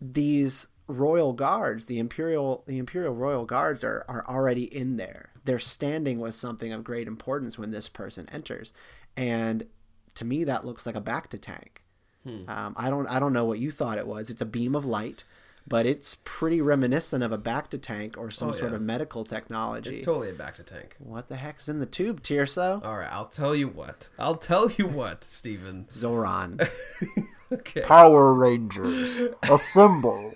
these 0.00 0.68
royal 0.86 1.32
guards, 1.32 1.86
the 1.86 1.98
imperial, 1.98 2.62
the 2.68 2.78
imperial 2.78 3.14
royal 3.14 3.44
guards, 3.44 3.82
are 3.82 4.04
are 4.08 4.24
already 4.28 4.64
in 4.64 4.98
there. 4.98 5.30
They're 5.44 5.58
standing 5.58 6.20
with 6.20 6.36
something 6.36 6.72
of 6.72 6.84
great 6.84 7.08
importance 7.08 7.58
when 7.58 7.72
this 7.72 7.88
person 7.88 8.28
enters, 8.30 8.72
and 9.16 9.66
to 10.14 10.24
me 10.24 10.44
that 10.44 10.64
looks 10.64 10.86
like 10.86 10.94
a 10.94 11.00
Bacta 11.00 11.40
tank. 11.40 11.82
Um, 12.26 12.74
I 12.76 12.90
don't 12.90 13.06
I 13.06 13.18
don't 13.18 13.32
know 13.32 13.44
what 13.46 13.58
you 13.58 13.70
thought 13.70 13.96
it 13.98 14.06
was. 14.06 14.28
It's 14.28 14.42
a 14.42 14.46
beam 14.46 14.74
of 14.74 14.84
light, 14.84 15.24
but 15.66 15.86
it's 15.86 16.18
pretty 16.24 16.60
reminiscent 16.60 17.24
of 17.24 17.32
a 17.32 17.38
Bacta 17.38 17.80
tank 17.80 18.18
or 18.18 18.30
some 18.30 18.50
Oh, 18.50 18.52
sort 18.52 18.70
yeah. 18.72 18.76
of 18.76 18.82
medical 18.82 19.24
technology. 19.24 19.90
It's 19.90 20.00
totally 20.04 20.28
a 20.28 20.34
Bacta 20.34 20.64
tank. 20.66 20.96
what 20.98 21.28
the 21.28 21.36
heck's 21.36 21.68
in 21.70 21.80
the 21.80 21.86
tube, 21.86 22.22
Tirso? 22.22 22.84
All 22.84 22.98
right, 22.98 23.08
I'll 23.10 23.26
tell 23.28 23.54
you 23.54 23.68
what. 23.68 24.08
I'll 24.18 24.36
tell 24.36 24.70
you 24.72 24.86
what, 24.86 25.24
Steven. 25.24 25.86
Zordon. 25.90 26.68
Okay. 27.50 27.80
Power 27.80 28.34
Rangers. 28.34 29.22
Assemble. 29.44 30.34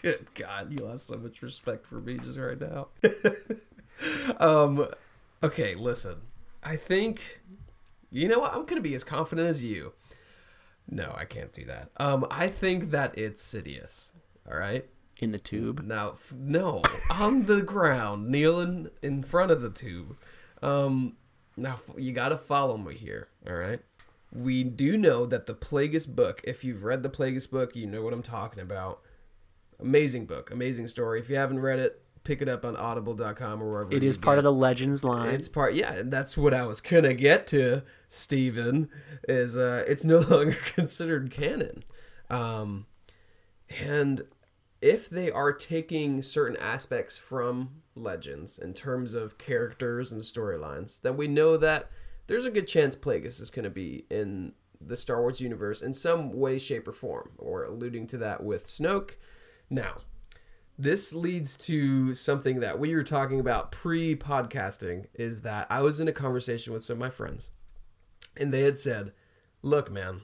Good 0.00 0.26
God, 0.34 0.72
you 0.72 0.78
lost 0.86 1.08
so 1.08 1.18
much 1.18 1.42
respect 1.42 1.84
for 1.84 1.96
me 2.00 2.16
just 2.16 2.38
right 2.38 2.58
now. 2.58 2.88
um, 4.38 4.86
okay, 5.42 5.74
listen. 5.74 6.16
I 6.62 6.76
think, 6.76 7.40
you 8.10 8.26
know 8.28 8.38
what? 8.38 8.54
I'm 8.54 8.64
gonna 8.64 8.80
be 8.80 8.94
as 8.94 9.04
confident 9.04 9.48
as 9.48 9.62
you. 9.62 9.92
No, 10.90 11.14
I 11.16 11.24
can't 11.24 11.52
do 11.52 11.64
that. 11.66 11.90
Um, 11.98 12.26
I 12.30 12.48
think 12.48 12.90
that 12.90 13.16
it's 13.16 13.42
Sidious. 13.42 14.12
All 14.50 14.58
right. 14.58 14.84
In 15.20 15.32
the 15.32 15.38
tube. 15.38 15.84
Now, 15.84 16.10
f- 16.12 16.34
no, 16.36 16.82
on 17.10 17.46
the 17.46 17.62
ground, 17.62 18.28
kneeling 18.28 18.90
in 19.02 19.22
front 19.22 19.52
of 19.52 19.62
the 19.62 19.70
tube. 19.70 20.16
Um, 20.62 21.16
now 21.56 21.74
f- 21.74 21.94
you 21.96 22.12
got 22.12 22.30
to 22.30 22.38
follow 22.38 22.76
me 22.76 22.94
here. 22.94 23.28
All 23.46 23.54
right. 23.54 23.80
We 24.32 24.64
do 24.64 24.96
know 24.96 25.26
that 25.26 25.46
the 25.46 25.54
Plagueis 25.54 26.08
book. 26.08 26.40
If 26.44 26.64
you've 26.64 26.84
read 26.84 27.02
the 27.02 27.08
Plagueis 27.10 27.50
book, 27.50 27.76
you 27.76 27.86
know 27.86 28.02
what 28.02 28.12
I'm 28.12 28.22
talking 28.22 28.62
about. 28.62 29.00
Amazing 29.80 30.26
book, 30.26 30.50
amazing 30.50 30.88
story. 30.88 31.20
If 31.20 31.30
you 31.30 31.36
haven't 31.36 31.60
read 31.60 31.78
it, 31.78 32.02
pick 32.30 32.40
it 32.42 32.48
up 32.48 32.64
on 32.64 32.76
Audible.com 32.76 33.60
or 33.60 33.72
wherever. 33.72 33.92
It 33.92 34.04
is 34.04 34.16
part 34.16 34.38
of 34.38 34.44
the 34.44 34.52
Legends 34.52 35.02
line. 35.02 35.34
it's 35.34 35.48
part, 35.48 35.74
yeah, 35.74 35.94
and 35.94 36.12
that's 36.12 36.36
what 36.36 36.54
I 36.54 36.62
was 36.62 36.80
gonna 36.80 37.12
get 37.12 37.48
to, 37.48 37.82
Steven, 38.06 38.88
is 39.28 39.58
uh 39.58 39.82
it's 39.88 40.04
no 40.04 40.18
longer 40.30 40.56
considered 40.76 41.32
canon. 41.32 41.82
Um 42.30 42.86
and 43.80 44.22
if 44.80 45.10
they 45.10 45.32
are 45.32 45.52
taking 45.52 46.22
certain 46.22 46.56
aspects 46.58 47.18
from 47.18 47.82
legends 47.96 48.58
in 48.58 48.74
terms 48.74 49.12
of 49.12 49.36
characters 49.36 50.12
and 50.12 50.20
storylines, 50.20 51.02
then 51.02 51.16
we 51.16 51.26
know 51.26 51.56
that 51.56 51.90
there's 52.28 52.46
a 52.46 52.50
good 52.50 52.68
chance 52.68 52.94
Plagueis 52.94 53.40
is 53.40 53.50
gonna 53.50 53.70
be 53.70 54.04
in 54.08 54.52
the 54.80 54.96
Star 54.96 55.20
Wars 55.20 55.40
universe 55.40 55.82
in 55.82 55.92
some 55.92 56.30
way, 56.30 56.58
shape, 56.58 56.86
or 56.86 56.92
form, 56.92 57.32
or 57.38 57.64
alluding 57.64 58.06
to 58.06 58.18
that 58.18 58.44
with 58.44 58.66
Snoke. 58.66 59.16
Now, 59.68 60.02
this 60.80 61.14
leads 61.14 61.58
to 61.58 62.14
something 62.14 62.60
that 62.60 62.78
we 62.78 62.94
were 62.94 63.02
talking 63.02 63.38
about 63.38 63.70
pre-podcasting 63.70 65.04
is 65.12 65.42
that 65.42 65.66
I 65.68 65.82
was 65.82 66.00
in 66.00 66.08
a 66.08 66.12
conversation 66.12 66.72
with 66.72 66.82
some 66.82 66.94
of 66.94 67.00
my 67.00 67.10
friends 67.10 67.50
and 68.36 68.52
they 68.52 68.62
had 68.62 68.78
said, 68.78 69.12
"Look, 69.60 69.90
man, 69.90 70.22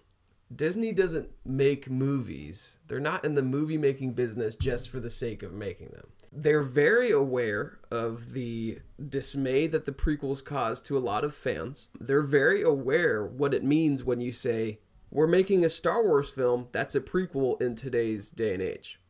Disney 0.55 0.93
doesn't 0.93 1.29
make 1.45 1.91
movies. 1.91 2.79
They're 2.87 3.01
not 3.01 3.25
in 3.25 3.35
the 3.35 3.43
movie 3.43 3.77
making 3.77 4.15
business 4.15 4.55
just 4.57 4.89
for 4.89 4.99
the 4.99 5.11
sake 5.11 5.43
of 5.43 5.53
making 5.53 5.89
them. 5.89 6.07
They're 6.33 6.63
very 6.63 7.11
aware 7.11 7.79
of 7.91 8.33
the 8.33 8.79
dismay 9.11 9.67
that 9.67 9.85
the 9.85 9.93
prequels 9.93 10.43
caused 10.43 10.87
to 10.87 10.97
a 10.97 11.01
lot 11.01 11.25
of 11.25 11.35
fans. 11.35 11.89
They're 12.01 12.23
very 12.23 12.63
aware 12.63 13.27
what 13.27 13.53
it 13.53 13.65
means 13.65 14.05
when 14.05 14.21
you 14.21 14.33
say, 14.33 14.81
we're 15.11 15.27
making 15.27 15.65
a 15.65 15.69
Star 15.69 16.03
Wars 16.03 16.31
film 16.31 16.69
that's 16.73 16.95
a 16.95 17.01
prequel 17.01 17.61
in 17.61 17.75
today's 17.75 18.31
day 18.31 18.55
and 18.55 18.63
age. 18.63 19.01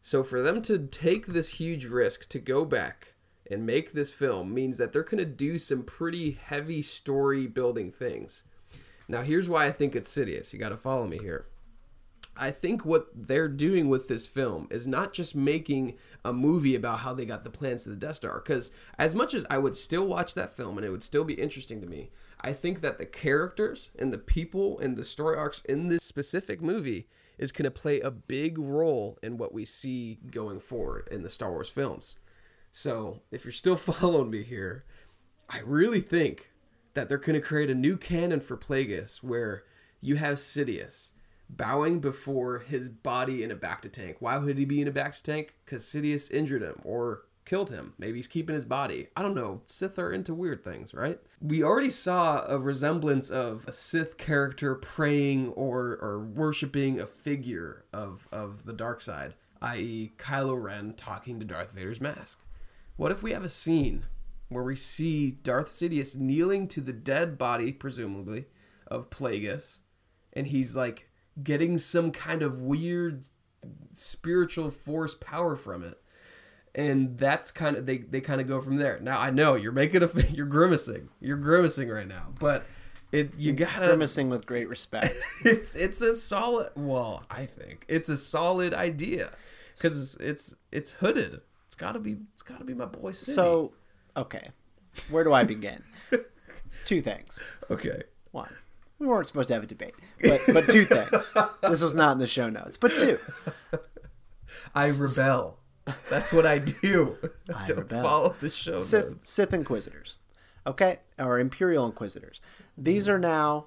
So 0.00 0.22
for 0.22 0.42
them 0.42 0.62
to 0.62 0.78
take 0.78 1.26
this 1.26 1.48
huge 1.48 1.84
risk 1.84 2.28
to 2.30 2.38
go 2.38 2.64
back 2.64 3.14
and 3.50 3.66
make 3.66 3.92
this 3.92 4.12
film 4.12 4.52
means 4.52 4.78
that 4.78 4.92
they're 4.92 5.02
going 5.02 5.18
to 5.18 5.24
do 5.24 5.58
some 5.58 5.82
pretty 5.82 6.32
heavy 6.32 6.82
story 6.82 7.46
building 7.46 7.90
things. 7.90 8.44
Now 9.08 9.22
here's 9.22 9.48
why 9.48 9.66
I 9.66 9.72
think 9.72 9.96
it's 9.96 10.14
Sidious. 10.14 10.52
You 10.52 10.58
got 10.58 10.68
to 10.68 10.76
follow 10.76 11.06
me 11.06 11.18
here. 11.18 11.46
I 12.40 12.52
think 12.52 12.84
what 12.84 13.08
they're 13.14 13.48
doing 13.48 13.88
with 13.88 14.06
this 14.06 14.28
film 14.28 14.68
is 14.70 14.86
not 14.86 15.12
just 15.12 15.34
making 15.34 15.96
a 16.24 16.32
movie 16.32 16.76
about 16.76 17.00
how 17.00 17.12
they 17.12 17.24
got 17.24 17.42
the 17.42 17.50
plans 17.50 17.82
to 17.82 17.90
the 17.90 17.96
Death 17.96 18.16
Star. 18.16 18.40
Because 18.40 18.70
as 18.98 19.16
much 19.16 19.34
as 19.34 19.44
I 19.50 19.58
would 19.58 19.74
still 19.74 20.06
watch 20.06 20.34
that 20.34 20.56
film 20.56 20.78
and 20.78 20.86
it 20.86 20.90
would 20.90 21.02
still 21.02 21.24
be 21.24 21.34
interesting 21.34 21.80
to 21.80 21.88
me, 21.88 22.10
I 22.40 22.52
think 22.52 22.80
that 22.82 22.98
the 22.98 23.06
characters 23.06 23.90
and 23.98 24.12
the 24.12 24.18
people 24.18 24.78
and 24.78 24.96
the 24.96 25.04
story 25.04 25.36
arcs 25.36 25.62
in 25.62 25.88
this 25.88 26.04
specific 26.04 26.62
movie 26.62 27.08
is 27.38 27.52
going 27.52 27.64
to 27.64 27.70
play 27.70 28.00
a 28.00 28.10
big 28.10 28.58
role 28.58 29.18
in 29.22 29.38
what 29.38 29.54
we 29.54 29.64
see 29.64 30.18
going 30.30 30.60
forward 30.60 31.08
in 31.10 31.22
the 31.22 31.30
Star 31.30 31.50
Wars 31.50 31.68
films. 31.68 32.18
So 32.70 33.22
if 33.30 33.44
you're 33.44 33.52
still 33.52 33.76
following 33.76 34.30
me 34.30 34.42
here, 34.42 34.84
I 35.48 35.60
really 35.64 36.00
think 36.00 36.50
that 36.94 37.08
they're 37.08 37.18
going 37.18 37.40
to 37.40 37.46
create 37.46 37.70
a 37.70 37.74
new 37.74 37.96
canon 37.96 38.40
for 38.40 38.56
Plagueis 38.56 39.22
where 39.22 39.64
you 40.00 40.16
have 40.16 40.34
Sidious 40.34 41.12
bowing 41.48 42.00
before 42.00 42.58
his 42.58 42.88
body 42.88 43.42
in 43.42 43.50
a 43.50 43.56
Bacta 43.56 43.90
tank. 43.90 44.16
Why 44.20 44.36
would 44.36 44.58
he 44.58 44.64
be 44.64 44.82
in 44.82 44.88
a 44.88 44.92
Bacta 44.92 45.22
tank? 45.22 45.54
Because 45.64 45.84
Sidious 45.84 46.30
injured 46.30 46.62
him 46.62 46.80
or 46.84 47.22
killed 47.48 47.70
him. 47.70 47.94
Maybe 47.98 48.18
he's 48.18 48.26
keeping 48.26 48.54
his 48.54 48.64
body. 48.64 49.08
I 49.16 49.22
don't 49.22 49.34
know. 49.34 49.62
Sith 49.64 49.98
are 49.98 50.12
into 50.12 50.34
weird 50.34 50.62
things, 50.62 50.92
right? 50.92 51.18
We 51.40 51.62
already 51.62 51.90
saw 51.90 52.44
a 52.46 52.58
resemblance 52.58 53.30
of 53.30 53.64
a 53.66 53.72
Sith 53.72 54.18
character 54.18 54.74
praying 54.74 55.48
or, 55.48 55.98
or 56.02 56.20
worshiping 56.20 57.00
a 57.00 57.06
figure 57.06 57.86
of, 57.92 58.28
of 58.30 58.66
the 58.66 58.74
dark 58.74 59.00
side, 59.00 59.34
i.e., 59.62 60.12
Kylo 60.18 60.62
Ren 60.62 60.92
talking 60.92 61.40
to 61.40 61.46
Darth 61.46 61.72
Vader's 61.72 62.02
mask. 62.02 62.44
What 62.96 63.12
if 63.12 63.22
we 63.22 63.32
have 63.32 63.44
a 63.44 63.48
scene 63.48 64.04
where 64.50 64.64
we 64.64 64.76
see 64.76 65.30
Darth 65.30 65.68
Sidious 65.68 66.16
kneeling 66.16 66.68
to 66.68 66.82
the 66.82 66.92
dead 66.92 67.38
body, 67.38 67.72
presumably, 67.72 68.44
of 68.86 69.08
Plagueis, 69.08 69.78
and 70.34 70.46
he's 70.46 70.76
like 70.76 71.08
getting 71.42 71.78
some 71.78 72.10
kind 72.10 72.42
of 72.42 72.60
weird 72.60 73.26
spiritual 73.92 74.70
force 74.70 75.14
power 75.14 75.56
from 75.56 75.82
it. 75.82 75.98
And 76.74 77.18
that's 77.18 77.50
kind 77.50 77.76
of 77.76 77.86
they, 77.86 77.98
they 77.98 78.20
kind 78.20 78.40
of 78.40 78.46
go 78.46 78.60
from 78.60 78.76
there. 78.76 79.00
Now 79.00 79.18
I 79.20 79.30
know 79.30 79.54
you're 79.56 79.72
making 79.72 80.02
a 80.02 80.10
you're 80.30 80.46
grimacing. 80.46 81.08
You're 81.20 81.36
grimacing 81.36 81.88
right 81.88 82.06
now, 82.06 82.28
but 82.40 82.64
it 83.12 83.32
you 83.38 83.52
gotta 83.52 83.86
Grimacing 83.86 84.28
with 84.28 84.46
great 84.46 84.68
respect. 84.68 85.14
it's 85.44 85.74
it's 85.74 86.02
a 86.02 86.14
solid 86.14 86.70
well 86.76 87.24
i 87.30 87.46
think 87.46 87.84
it's 87.88 88.10
a 88.10 88.16
solid 88.16 88.74
idea 88.74 89.30
because 89.74 90.14
it's, 90.14 90.16
it's 90.16 90.56
it's 90.72 90.92
hooded 90.92 91.40
it's 91.66 91.74
gotta 91.74 91.98
be 91.98 92.16
it's 92.32 92.42
gotta 92.42 92.64
be 92.64 92.74
my 92.74 92.86
boy 92.86 93.12
City. 93.12 93.32
so, 93.32 93.72
okay. 94.16 94.48
Where 95.10 95.22
do 95.22 95.34
I 95.34 95.44
begin? 95.44 95.82
two 96.86 97.02
things. 97.02 97.42
okay 97.70 98.02
One, 98.30 98.50
we 98.98 99.06
weren't 99.06 99.26
supposed 99.26 99.48
to 99.48 99.54
have 99.54 99.62
a 99.62 99.66
debate, 99.66 99.94
but 100.22 100.40
but 100.52 100.68
two 100.68 100.86
things. 100.86 101.34
This 101.62 101.82
was 101.82 101.94
not 101.94 102.12
in 102.12 102.18
the 102.18 102.26
show 102.26 102.48
notes, 102.48 102.78
but 102.78 102.92
two. 102.96 103.18
i 104.74 104.90
rebel 104.98 105.58
that's 106.10 106.32
what 106.32 106.46
i 106.46 106.58
do 106.58 107.16
I 107.54 107.66
don't 107.66 107.78
rebel. 107.78 108.02
follow 108.02 108.36
the 108.40 108.50
show 108.50 108.78
Sith, 108.78 109.08
notes. 109.08 109.30
Sith 109.30 109.52
Inquisitors, 109.54 110.16
okay, 110.66 110.98
or 111.18 111.38
Imperial 111.38 111.86
Inquisitors. 111.86 112.40
These 112.76 113.08
are 113.08 113.18
now 113.18 113.66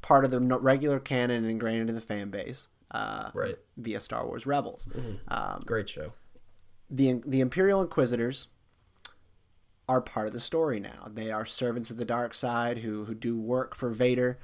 part 0.00 0.24
of 0.24 0.30
the 0.30 0.40
regular 0.40 0.98
canon 1.00 1.38
and 1.42 1.50
ingrained 1.50 1.80
into 1.80 1.92
the 1.92 2.00
fan 2.00 2.30
base 2.30 2.68
uh, 2.90 3.30
right 3.34 3.58
via 3.76 4.00
Star 4.00 4.26
Wars 4.26 4.46
Rebels. 4.46 4.88
Um, 5.28 5.62
great 5.66 5.88
show 5.88 6.12
the 6.90 7.20
the 7.26 7.40
Imperial 7.40 7.80
Inquisitors 7.82 8.48
are 9.88 10.00
part 10.00 10.26
of 10.28 10.32
the 10.32 10.40
story 10.40 10.78
now. 10.80 11.08
They 11.12 11.30
are 11.30 11.44
servants 11.44 11.90
of 11.90 11.96
the 11.96 12.04
dark 12.04 12.34
side 12.34 12.78
who 12.78 13.04
who 13.06 13.14
do 13.14 13.38
work 13.38 13.74
for 13.74 13.90
Vader. 13.90 14.38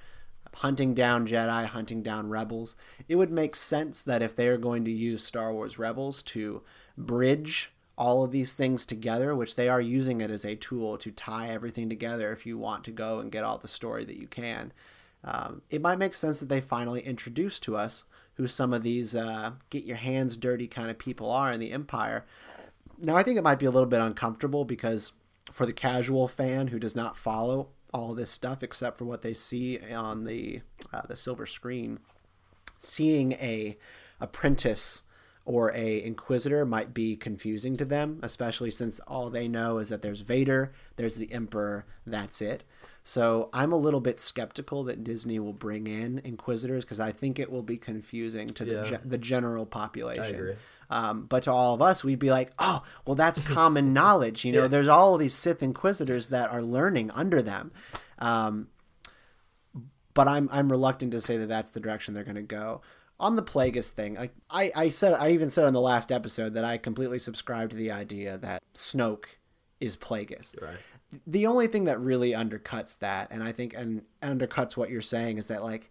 hunting 0.55 0.95
down 0.95 1.26
Jedi, 1.26 1.67
hunting 1.67 2.02
down 2.02 2.28
rebels. 2.31 2.75
It 3.07 3.17
would 3.17 3.31
make 3.31 3.55
sense 3.55 4.02
that 4.02 4.23
if 4.23 4.35
they 4.35 4.49
are 4.49 4.57
going 4.59 4.85
to 4.87 4.90
use 4.90 5.23
Star 5.23 5.52
Wars 5.52 5.78
Rebels 5.78 6.23
to 6.25 6.62
bridge 6.99 7.73
all 7.97 8.23
of 8.23 8.31
these 8.31 8.55
things 8.55 8.87
together, 8.87 9.35
which 9.35 9.57
they 9.57 9.69
are 9.69 9.81
using 9.81 10.21
it 10.21 10.31
as 10.31 10.45
a 10.45 10.55
tool 10.55 10.97
to 10.99 11.11
tie 11.11 11.49
everything 11.49 11.88
together 11.88 12.33
if 12.33 12.47
you 12.47 12.57
want 12.57 12.85
to 12.85 12.93
go 12.93 13.19
and 13.19 13.33
get 13.33 13.43
all 13.43 13.59
the 13.59 13.67
story 13.67 14.05
that 14.05 14.17
you 14.17 14.28
can. 14.28 14.73
Um, 15.25 15.62
it 15.69 15.83
might 15.83 15.99
make 15.99 16.14
sense 16.14 16.38
that 16.38 16.49
they 16.49 16.61
finally 16.61 17.00
introduce 17.00 17.59
to 17.61 17.76
us 17.76 18.05
who 18.35 18.47
some 18.47 18.73
of 18.73 18.85
these 18.85 19.17
uh, 19.17 19.52
get 19.69 19.83
your 19.83 19.97
hands 19.97 20.37
dirty 20.37 20.69
kind 20.69 20.90
of 20.90 20.99
people 20.99 21.31
are 21.31 21.52
in 21.52 21.59
the 21.59 21.73
Empire. 21.73 22.25
Now, 22.99 23.17
I 23.17 23.25
think 23.25 23.37
it 23.37 23.43
might 23.43 23.59
be 23.59 23.67
a 23.67 23.71
little 23.71 23.88
bit 23.88 24.00
uncomfortable 24.00 24.64
because 24.64 25.11
for 25.50 25.67
the 25.67 25.73
casual 25.73 26.28
fan 26.28 26.69
who 26.69 26.78
does 26.78 26.95
not 26.95 27.17
follow 27.17 27.71
all 27.93 28.14
this 28.14 28.31
stuff 28.31 28.62
except 28.62 28.97
for 28.99 29.07
what 29.07 29.23
they 29.23 29.35
see 29.35 29.81
on 29.93 30.25
the 30.25 30.61
uh, 30.93 31.02
the 31.09 31.17
silver 31.17 31.47
screen, 31.47 31.99
seeing 32.78 33.33
a 33.33 33.76
apprentice 34.21 35.02
or 35.49 35.73
a 35.75 36.02
inquisitor 36.05 36.67
might 36.67 36.93
be 36.93 37.17
confusing 37.17 37.75
to 37.75 37.85
them, 37.87 38.21
especially 38.23 38.71
since 38.71 39.00
all 39.09 39.31
they 39.31 39.49
know 39.49 39.78
is 39.78 39.88
that 39.88 40.02
there's 40.02 40.21
Vader, 40.21 40.75
there's 40.97 41.17
the 41.17 41.33
Emperor, 41.33 41.87
that's 42.07 42.43
it. 42.43 42.64
So 43.02 43.49
I'm 43.55 43.73
a 43.73 43.76
little 43.76 44.00
bit 44.02 44.21
skeptical 44.21 44.85
that 44.85 45.02
Disney 45.02 45.38
will 45.38 45.55
bring 45.55 45.87
in 45.87 46.19
inquisitors 46.23 46.85
because 46.85 47.00
I 47.00 47.12
think 47.12 47.38
it 47.38 47.50
will 47.50 47.62
be 47.62 47.78
confusing 47.78 48.47
to 48.49 48.64
the 48.67 48.73
Yeah. 48.90 48.99
ge- 48.99 49.09
the 49.09 49.17
general 49.17 49.64
population. 49.64 50.35
agree. 50.37 50.55
Um, 50.90 51.25
but 51.25 51.45
to 51.45 51.50
all 51.52 51.73
of 51.73 51.81
us, 51.81 52.05
we'd 52.05 52.19
be 52.19 52.31
like, 52.31 52.50
oh, 52.59 52.83
well, 53.07 53.14
that's 53.17 53.40
common 53.57 53.95
knowledge. 53.95 54.45
You 54.45 54.52
know, 54.52 54.62
Yeah. 54.62 54.69
there's 54.69 54.88
all 54.88 55.14
of 55.14 55.21
these 55.21 55.33
Sith 55.33 55.62
inquisitors 55.62 56.28
that 56.28 56.50
are 56.50 56.61
learning 56.61 57.11
under 57.12 57.40
them. 57.40 57.73
Um, 58.19 58.69
but 60.12 60.28
I'm 60.28 60.49
I'm 60.52 60.69
reluctant 60.71 61.12
to 61.12 61.23
say 61.23 61.38
that 61.38 61.47
that's 61.49 61.71
the 61.71 61.81
direction 61.81 62.12
they're 62.12 62.25
going 62.25 62.35
to 62.37 62.43
go. 62.43 62.83
On 63.21 63.35
the 63.35 63.43
Plagueis 63.43 63.91
thing, 63.91 64.15
like 64.15 64.33
I, 64.49 64.71
I 64.75 64.89
said, 64.91 65.13
I 65.13 65.31
even 65.31 65.51
said 65.51 65.65
on 65.65 65.73
the 65.73 65.81
last 65.81 66.13
episode 66.13 66.55
that 66.55 66.65
I 66.65 66.79
completely 66.79 67.19
subscribe 67.19 67.71
to 67.71 67.77
the 67.77 67.91
idea 67.91 68.39
that 68.39 68.63
Snoke 68.75 69.25
is 69.81 69.97
Plagueis. 69.97 70.61
Right. 70.61 70.77
The 71.27 71.47
only 71.47 71.67
thing 71.67 71.85
that 71.87 72.01
really 72.01 72.33
undercuts 72.33 72.99
that, 72.99 73.29
and 73.31 73.43
I 73.43 73.53
think 73.53 73.75
and 73.75 74.03
undercuts 74.23 74.77
what 74.77 74.91
you're 74.91 75.01
saying, 75.01 75.39
is 75.39 75.47
that 75.47 75.65
like, 75.65 75.91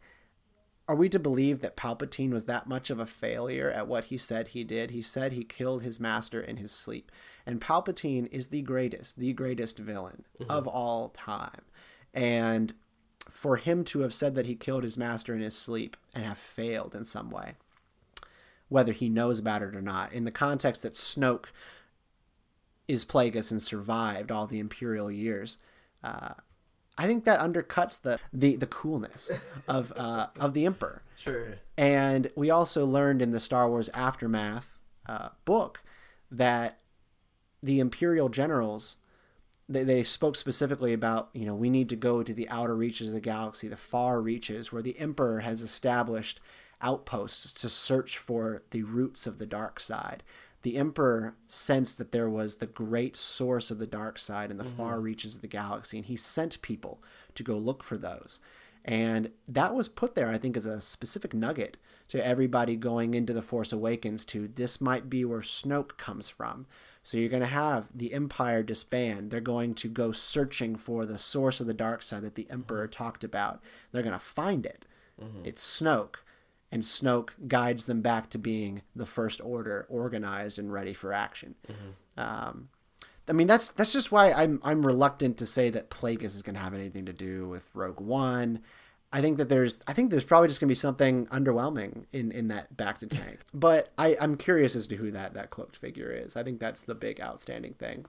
are 0.88 0.96
we 0.96 1.10
to 1.10 1.20
believe 1.20 1.60
that 1.62 1.76
Palpatine 1.76 2.32
was 2.32 2.46
that 2.46 2.68
much 2.68 2.90
of 2.90 3.00
a 3.00 3.06
failure 3.06 3.70
at 3.70 3.88
what 3.88 4.06
he 4.06 4.18
said 4.18 4.50
he 4.50 4.64
did? 4.64 4.92
He 4.92 5.02
said 5.02 5.34
he 5.34 5.44
killed 5.44 5.82
his 5.82 6.00
master 6.00 6.40
in 6.40 6.58
his 6.58 6.72
sleep, 6.72 7.12
and 7.46 7.60
Palpatine 7.60 8.30
is 8.32 8.48
the 8.48 8.62
greatest, 8.62 9.20
the 9.20 9.34
greatest 9.34 9.80
villain 9.80 10.24
mm-hmm. 10.40 10.50
of 10.50 10.66
all 10.66 11.10
time, 11.10 11.64
and 12.14 12.74
for 13.30 13.58
him 13.58 13.84
to 13.86 14.02
have 14.02 14.14
said 14.14 14.36
that 14.36 14.46
he 14.46 14.56
killed 14.56 14.84
his 14.84 14.98
master 14.98 15.36
in 15.36 15.42
his 15.42 15.56
sleep 15.56 15.98
and 16.14 16.24
have 16.24 16.38
failed 16.38 16.96
in 16.96 17.06
some 17.06 17.30
way, 17.30 17.54
whether 18.70 18.92
he 18.92 19.10
knows 19.10 19.40
about 19.40 19.62
it 19.62 19.76
or 19.76 19.82
not, 19.82 20.14
in 20.14 20.24
the 20.24 20.32
context 20.32 20.84
that 20.84 20.94
Snoke 20.94 21.48
is 22.88 23.06
Plagueis 23.06 23.52
and 23.52 23.62
survived 23.62 24.32
all 24.32 24.48
the 24.48 24.60
Imperial 24.60 25.12
years, 25.12 25.58
uh, 26.04 26.34
I 26.98 27.06
think 27.06 27.26
that 27.26 27.40
undercuts 27.40 28.02
the 28.02 28.20
the, 28.34 28.56
the 28.56 28.66
coolness 28.66 29.30
of 29.68 29.92
uh, 29.96 30.28
of 30.40 30.54
the 30.54 30.66
Emperor. 30.66 31.04
Sure. 31.16 31.56
And 31.78 32.32
we 32.36 32.50
also 32.50 32.86
learned 32.86 33.22
in 33.22 33.32
the 33.32 33.40
Star 33.40 33.70
Wars 33.70 33.90
Aftermath 33.90 34.80
uh, 35.06 35.30
book 35.46 35.82
that 36.32 36.80
the 37.62 37.80
Imperial 37.80 38.30
generals 38.30 38.98
they, 39.70 39.84
they 39.84 40.04
spoke 40.04 40.36
specifically 40.36 40.94
about 40.94 41.30
you 41.34 41.46
know 41.46 41.56
we 41.56 41.70
need 41.70 41.90
to 41.90 41.96
go 41.96 42.24
to 42.24 42.34
the 42.34 42.50
outer 42.50 42.76
reaches 42.76 43.10
of 43.10 43.14
the 43.14 43.22
galaxy, 43.22 43.68
the 43.68 43.78
far 43.78 44.22
reaches 44.22 44.72
where 44.72 44.82
the 44.82 45.00
Emperor 45.00 45.42
has 45.42 45.62
established 45.62 46.40
outposts 46.82 47.52
to 47.54 47.70
search 47.70 48.18
for 48.18 48.64
the 48.72 48.84
roots 48.84 49.26
of 49.26 49.40
the 49.40 49.46
dark 49.46 49.80
side. 49.80 50.24
The 50.64 50.78
Emperor 50.78 51.36
sensed 51.48 51.98
that 51.98 52.12
there 52.12 52.30
was 52.30 52.56
the 52.56 52.66
great 52.66 53.16
source 53.16 53.72
of 53.72 53.80
the 53.80 53.88
dark 53.88 54.18
side 54.18 54.52
in 54.52 54.58
the 54.58 54.63
mm-hmm. 54.63 54.76
far 54.76 55.00
reaches 55.00 55.36
of 55.36 55.41
the 55.41 55.48
galaxy, 55.48 55.98
and 55.98 56.06
he 56.06 56.15
sent 56.15 56.62
people 56.62 57.02
to 57.36 57.44
go 57.44 57.58
look 57.58 57.84
for 57.84 57.98
those. 57.98 58.39
And 58.88 59.32
that 59.50 59.76
was 59.76 59.89
put 59.89 60.15
there, 60.15 60.30
I 60.30 60.38
think, 60.38 60.56
as 60.56 60.65
a 60.65 60.80
specific 60.80 61.34
nugget 61.34 61.78
to 62.08 62.26
everybody 62.26 62.78
going 62.78 63.13
into 63.13 63.34
The 63.34 63.41
Force 63.41 63.73
Awakens 63.73 64.23
to 64.26 64.47
this 64.47 64.80
might 64.80 65.10
be 65.10 65.26
where 65.26 65.41
Snoke 65.41 65.97
comes 65.97 66.30
from. 66.30 66.65
So 67.04 67.17
you're 67.17 67.30
going 67.30 67.41
to 67.41 67.47
have 67.47 67.89
the 67.93 68.13
Empire 68.13 68.63
disband. 68.63 69.30
They're 69.30 69.41
going 69.41 69.76
to 69.76 69.89
go 69.89 70.13
searching 70.13 70.78
for 70.78 71.06
the 71.06 71.19
source 71.19 71.60
of 71.60 71.67
the 71.67 71.73
dark 71.73 72.02
side 72.02 72.21
that 72.21 72.36
the 72.36 72.47
Emperor 72.50 72.84
uh-huh. 72.86 72.91
talked 72.91 73.23
about. 73.26 73.62
They're 73.91 74.04
going 74.04 74.13
to 74.13 74.19
find 74.19 74.65
it. 74.65 74.86
Mm-hmm. 75.21 75.41
It's 75.43 75.82
Snoke. 75.82 76.15
And 76.71 76.84
Snoke 76.84 77.32
guides 77.47 77.88
them 77.88 78.02
back 78.02 78.30
to 78.30 78.38
being 78.38 78.84
the 78.95 79.06
First 79.06 79.41
Order, 79.43 79.86
organized 79.89 80.60
and 80.60 80.71
ready 80.71 80.93
for 80.93 81.12
action. 81.12 81.56
Mm-hmm. 81.69 82.19
Um, 82.19 82.69
I 83.30 83.34
mean, 83.34 83.47
that's 83.47 83.69
that's 83.69 83.91
just 83.91 84.12
why 84.12 84.32
I'm 84.32 84.62
I'm 84.63 84.86
reluctant 84.86 85.38
to 85.38 85.45
say 85.45 85.69
that 85.71 85.89
Plagueis 85.89 86.23
is 86.26 86.41
going 86.41 86.56
to 86.56 86.62
have 86.62 86.73
anything 86.73 87.06
to 87.06 87.13
do 87.13 87.47
with 87.47 87.69
Rogue 87.73 88.00
One. 88.00 88.62
I 89.12 89.22
think 89.22 89.38
that 89.38 89.50
there's 89.50 89.80
I 89.88 89.93
think 89.93 90.12
there's 90.12 90.24
probably 90.24 90.48
just 90.48 90.60
going 90.60 90.67
to 90.67 90.72
be 90.72 90.76
something 90.76 91.28
underwhelming 91.28 92.06
in 92.12 92.32
in 92.32 92.48
that 92.48 92.76
Bacta 92.76 93.10
tank. 93.10 93.39
but 93.54 93.89
I 93.98 94.17
I'm 94.20 94.36
curious 94.36 94.76
as 94.76 94.88
to 94.88 94.98
who 94.98 95.12
that 95.12 95.34
that 95.34 95.50
cloaked 95.50 95.78
figure 95.78 96.12
is. 96.12 96.36
I 96.36 96.43
think 96.43 96.60
that's 96.60 96.84
the 96.84 96.96
big 96.96 97.22
outstanding 97.22 97.74
thing. 97.74 98.06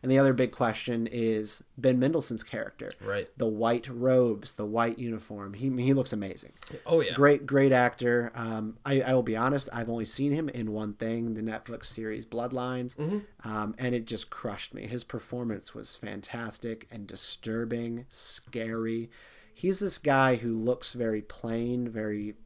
And 0.00 0.12
the 0.12 0.18
other 0.18 0.32
big 0.32 0.52
question 0.52 1.08
is 1.10 1.64
Ben 1.76 1.98
Mendelsohn's 1.98 2.44
character. 2.44 2.90
Right. 3.00 3.28
The 3.36 3.48
white 3.48 3.88
robes, 3.88 4.54
the 4.54 4.64
white 4.64 4.98
uniform. 4.98 5.54
He 5.54 5.68
he 5.82 5.92
looks 5.92 6.12
amazing. 6.12 6.52
Oh 6.86 7.00
yeah. 7.00 7.14
Great, 7.14 7.46
great 7.46 7.72
actor. 7.72 8.30
Um, 8.34 8.78
I, 8.84 9.00
I 9.00 9.14
will 9.14 9.22
be 9.22 9.36
honest, 9.36 9.68
I've 9.72 9.90
only 9.90 10.04
seen 10.04 10.32
him 10.32 10.48
in 10.48 10.72
one 10.72 10.94
thing, 10.94 11.34
the 11.34 11.42
Netflix 11.42 11.86
series 11.86 12.24
Bloodlines, 12.24 12.96
um, 13.44 13.74
and 13.78 13.94
it 13.94 14.06
just 14.06 14.30
crushed 14.30 14.74
me. 14.74 14.86
His 14.86 15.02
performance 15.02 15.74
was 15.74 15.96
fantastic 15.96 16.86
and 16.90 17.06
disturbing, 17.06 18.06
scary. 18.08 19.10
He's 19.58 19.80
this 19.80 19.98
guy 19.98 20.36
who 20.36 20.54
looks 20.54 20.92
very 20.92 21.20
plain, 21.20 21.88
very 21.88 22.36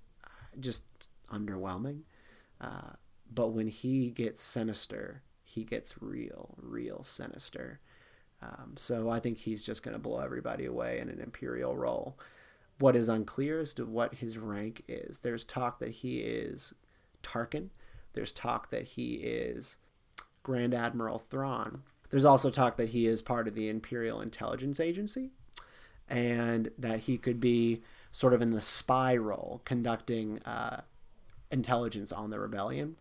just 0.59 0.83
underwhelming. 1.31 2.05
Uh, 2.59 2.93
but 3.31 3.49
when 3.49 3.67
he 3.67 4.09
gets 4.09 4.43
sinister, 4.43 5.21
he 5.45 5.63
gets 5.63 6.01
real, 6.01 6.55
real 6.57 7.03
sinister. 7.03 7.81
Um, 8.41 8.77
so 8.79 9.11
I 9.11 9.21
think 9.21 9.37
he's 9.37 9.63
just 9.63 9.83
going 9.83 9.93
to 9.93 10.01
blow 10.01 10.21
everybody 10.21 10.65
away 10.65 11.01
in 11.01 11.11
an 11.11 11.21
Imperial 11.21 11.77
role. 11.77 12.19
What 12.79 12.97
is 12.97 13.11
unclear 13.11 13.61
as 13.61 13.75
to 13.75 13.85
what 13.85 14.15
his 14.15 14.39
rank 14.39 14.83
is. 14.89 15.19
There's 15.19 15.45
talk 15.45 15.81
that 15.81 15.91
he 15.91 16.21
is 16.21 16.73
Tarkin. 17.23 17.69
There's 18.15 18.33
talk 18.33 18.71
that 18.71 18.85
he 18.85 19.17
is 19.17 19.77
Grand 20.43 20.73
Admiral 20.73 21.19
Thrawn. 21.19 21.83
There's 22.09 22.25
also 22.25 22.49
talk 22.49 22.79
that 22.79 22.89
he 22.89 23.07
is 23.07 23.21
part 23.21 23.47
of 23.49 23.55
the 23.55 23.69
Imperial 23.69 24.23
Intelligence 24.23 24.81
Agency 24.81 25.33
and 26.13 26.71
that 26.79 27.01
he 27.01 27.17
could 27.19 27.41
be 27.41 27.83
sort 28.11 28.35
of 28.35 28.43
in 28.43 28.51
the 28.51 28.63
spy 28.63 29.17
role, 29.17 29.63
conducting 29.65 30.39
uh, 30.43 30.83
intelligence 31.51 32.13
on 32.13 32.31
the 32.31 32.39
rebellion. 32.39 32.97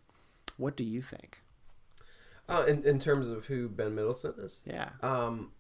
What 0.57 0.75
do 0.75 0.83
you 0.83 1.01
think? 1.01 1.41
Uh, 2.49 2.63
in 2.67 2.83
in 2.83 2.99
terms 2.99 3.29
of 3.29 3.45
who 3.45 3.69
Ben 3.69 3.93
Middleton 3.95 4.33
is, 4.39 4.59
Yeah, 4.65 4.89
um, 5.01 5.51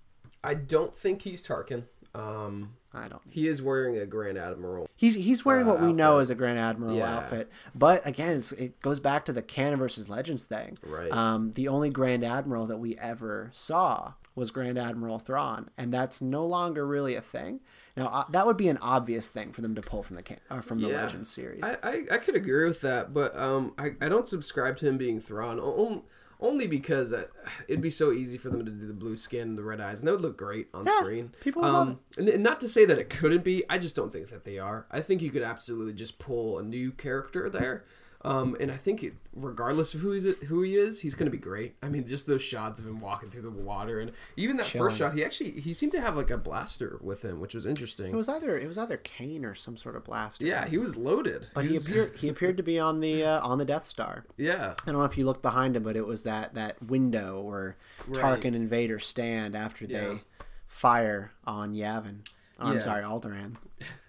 I 0.43 0.53
don't 0.55 0.93
think 0.93 1.21
he's 1.21 1.45
Tarkin. 1.45 1.83
Um, 2.13 2.73
I 2.93 3.07
don't. 3.07 3.21
he 3.29 3.47
is 3.47 3.61
wearing 3.61 3.97
a 3.97 4.05
Grand 4.05 4.37
Admiral. 4.37 4.89
He's 4.97 5.15
he's 5.15 5.45
wearing 5.45 5.67
Uh, 5.67 5.73
what 5.73 5.81
we 5.81 5.93
know 5.93 6.13
outfit. 6.15 6.21
as 6.23 6.29
a 6.31 6.35
Grand 6.35 6.59
Admiral 6.59 6.95
Yeah. 6.97 7.15
outfit, 7.17 7.49
but 7.73 8.05
again, 8.05 8.37
it's, 8.39 8.51
it 8.53 8.81
goes 8.81 8.99
back 8.99 9.23
to 9.25 9.33
the 9.33 9.41
canon 9.41 9.79
versus 9.79 10.09
legends 10.09 10.43
thing. 10.43 10.77
Right. 10.85 11.09
Um, 11.11 11.53
the 11.53 11.69
only 11.69 11.89
Grand 11.89 12.25
Admiral 12.25 12.67
that 12.67 12.77
we 12.79 12.97
ever 12.97 13.49
saw 13.53 14.13
was 14.35 14.49
Grand 14.51 14.77
Admiral 14.77 15.19
Thrawn, 15.19 15.69
and 15.77 15.93
that's 15.93 16.21
no 16.21 16.45
longer 16.45 16.85
really 16.87 17.15
a 17.15 17.21
thing. 17.21 17.59
Now 17.97 18.05
uh, 18.07 18.23
that 18.31 18.45
would 18.47 18.57
be 18.57 18.69
an 18.69 18.77
obvious 18.77 19.29
thing 19.29 19.51
for 19.51 19.61
them 19.61 19.75
to 19.75 19.81
pull 19.81 20.03
from 20.03 20.15
the 20.17 20.23
uh, 20.49 20.61
from 20.61 20.81
the 20.81 20.87
Yeah. 20.89 21.01
Legends 21.03 21.29
series. 21.31 21.63
I, 21.63 21.77
I, 21.83 22.03
I 22.13 22.17
could 22.17 22.35
agree 22.35 22.65
with 22.67 22.81
that, 22.81 23.13
but 23.13 23.35
um, 23.37 23.73
I, 23.77 23.91
I 24.01 24.07
don't 24.09 24.27
subscribe 24.27 24.77
to 24.77 24.87
him 24.87 24.97
being 24.97 25.19
Thrawn. 25.19 25.59
o- 25.59 26.03
Only 26.39 26.65
because 26.65 27.13
uh, 27.13 27.25
it'd 27.67 27.81
be 27.81 27.89
so 27.91 28.11
easy 28.11 28.37
for 28.37 28.49
them 28.49 28.65
to 28.65 28.71
do 28.71 28.87
the 28.87 28.93
blue 28.93 29.15
skin 29.17 29.49
and 29.49 29.57
the 29.57 29.63
red 29.63 29.79
eyes, 29.81 29.99
and 29.99 30.07
that 30.07 30.13
would 30.13 30.21
look 30.21 30.37
great 30.37 30.69
on 30.73 30.85
Yeah, 30.85 31.01
screen. 31.01 31.33
people 31.41 31.63
um, 31.65 31.99
and 32.17 32.41
not 32.41 32.59
to 32.61 32.69
say 32.69 32.85
that 32.85 32.97
it 32.97 33.09
couldn't 33.09 33.43
be. 33.43 33.63
I 33.69 33.77
just 33.77 33.95
don't 33.95 34.11
think 34.11 34.29
that 34.29 34.43
they 34.45 34.57
are. 34.57 34.87
I 34.89 35.01
think 35.01 35.21
you 35.21 35.29
could 35.29 35.43
absolutely 35.43 35.93
just 35.93 36.17
pull 36.19 36.57
a 36.57 36.63
new 36.63 36.91
character 36.93 37.47
there. 37.49 37.83
Um, 38.23 38.55
and 38.59 38.71
I 38.71 38.77
think 38.77 39.01
it, 39.01 39.13
regardless 39.35 39.95
of 39.95 40.01
who 40.01 40.11
he's 40.11 40.37
who 40.41 40.61
he 40.61 40.75
is, 40.77 40.99
he's 40.99 41.15
going 41.15 41.25
to 41.25 41.31
be 41.31 41.39
great. 41.41 41.75
I 41.81 41.89
mean, 41.89 42.05
just 42.05 42.27
those 42.27 42.43
shots 42.43 42.79
of 42.79 42.85
him 42.85 43.01
walking 43.01 43.31
through 43.31 43.41
the 43.41 43.49
water, 43.49 43.99
and 43.99 44.11
even 44.37 44.57
that 44.57 44.67
Chilling. 44.67 44.89
first 44.89 44.99
shot, 44.99 45.15
he 45.15 45.25
actually 45.25 45.59
he 45.59 45.73
seemed 45.73 45.91
to 45.93 46.01
have 46.01 46.15
like 46.15 46.29
a 46.29 46.37
blaster 46.37 46.99
with 47.01 47.23
him, 47.25 47.39
which 47.39 47.55
was 47.55 47.65
interesting. 47.65 48.13
it 48.13 48.15
was 48.15 48.29
either 48.29 48.57
it 48.59 48.67
was 48.67 48.77
either 48.77 48.97
cane 48.97 49.43
or 49.43 49.55
some 49.55 49.75
sort 49.75 49.95
of 49.95 50.03
blaster. 50.03 50.45
yeah, 50.45 50.67
he 50.67 50.77
was 50.77 50.95
loaded. 50.95 51.47
But 51.55 51.65
he 51.65 51.71
was- 51.73 51.87
appeared 51.89 52.15
he 52.17 52.27
appeared 52.29 52.57
to 52.57 52.63
be 52.63 52.77
on 52.79 52.99
the 52.99 53.23
uh, 53.23 53.41
on 53.47 53.57
the 53.57 53.65
Death 53.65 53.85
Star. 53.85 54.23
Yeah, 54.37 54.75
I 54.83 54.91
don't 54.91 54.99
know 54.99 55.05
if 55.05 55.17
you 55.17 55.25
looked 55.25 55.41
behind 55.41 55.75
him, 55.75 55.81
but 55.81 55.95
it 55.95 56.05
was 56.05 56.21
that 56.23 56.53
that 56.53 56.81
window 56.83 57.41
where 57.41 57.75
Right. 58.07 58.39
Tarkin 58.41 58.55
and 58.55 58.69
Vader 58.69 58.99
stand 58.99 59.55
after 59.55 59.85
Yeah. 59.85 59.99
they 59.99 60.21
fire 60.67 61.31
on 61.45 61.73
Yavin. 61.73 62.19
Oh, 62.59 62.67
I'm 62.67 62.81
sorry, 62.81 63.03
Alderaan. 63.03 63.55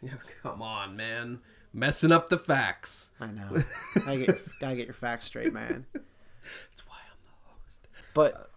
Come 0.43 0.61
on, 0.61 0.97
man. 0.97 1.41
Messing 1.73 2.13
up 2.13 2.29
the 2.29 2.39
facts. 2.39 3.11
I 3.21 3.27
know. 3.29 3.63
gotta, 3.95 4.19
get 4.19 4.27
your, 4.29 4.39
gotta 4.61 4.77
get 4.77 4.87
your 4.87 4.95
facts 4.95 5.27
straight, 5.27 5.53
man. 5.53 5.87
That's 5.95 6.87
why 6.87 6.97
I'm 7.11 7.19
the 7.23 7.51
host. 7.65 7.89
But 8.15 8.51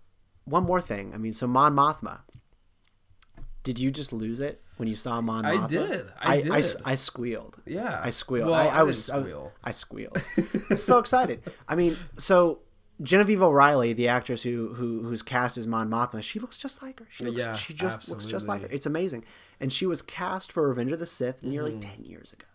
one 0.43 0.63
more 0.63 0.81
thing. 0.81 1.13
I 1.13 1.17
mean, 1.17 1.33
so 1.33 1.47
Mon 1.47 1.73
Mothma. 1.75 2.21
Did 3.63 3.79
you 3.79 3.89
just 3.89 4.13
lose 4.13 4.41
it 4.41 4.61
when 4.77 4.87
you 4.87 4.95
saw 4.95 5.21
Mon 5.21 5.43
Mothma? 5.43 5.63
I 5.63 5.67
did. 5.67 6.05
I 6.19 6.33
I, 6.35 6.41
did. 6.41 6.51
I 6.85 6.95
squealed. 6.95 7.57
Yeah. 7.65 7.99
I 8.03 8.09
squealed. 8.11 8.51
Well, 8.51 8.59
I, 8.59 8.67
I 8.67 8.79
I 8.79 8.83
was 8.83 9.07
didn't 9.07 9.33
I- 9.63 9.69
I, 9.69 9.71
squealed. 9.71 10.17
I 10.37 10.73
was 10.73 10.83
so 10.85 10.99
excited. 10.99 11.41
I 11.67 11.75
mean, 11.75 11.95
so 12.17 12.59
Genevieve 13.01 13.41
O'Reilly, 13.41 13.93
the 13.93 14.07
actress 14.09 14.43
who 14.43 14.73
who 14.75 15.01
who's 15.03 15.21
cast 15.23 15.57
as 15.57 15.65
Mon 15.67 15.89
Mothma, 15.89 16.21
she 16.21 16.39
looks 16.39 16.57
just 16.59 16.83
like 16.83 16.99
her. 16.99 17.07
She 17.09 17.23
looks, 17.25 17.37
Yeah, 17.37 17.55
she 17.55 17.73
just 17.73 18.07
looks 18.09 18.25
just 18.25 18.47
like 18.47 18.61
her. 18.61 18.67
It's 18.69 18.85
amazing. 18.85 19.25
And 19.59 19.73
she 19.73 19.85
was 19.87 20.01
cast 20.03 20.51
for 20.51 20.67
Revenge 20.67 20.91
of 20.91 20.99
the 20.99 21.07
Sith 21.07 21.41
nearly 21.43 21.71
Mm-hmm. 21.71 21.79
ten 21.79 22.03
years 22.05 22.33
ago. 22.33 22.45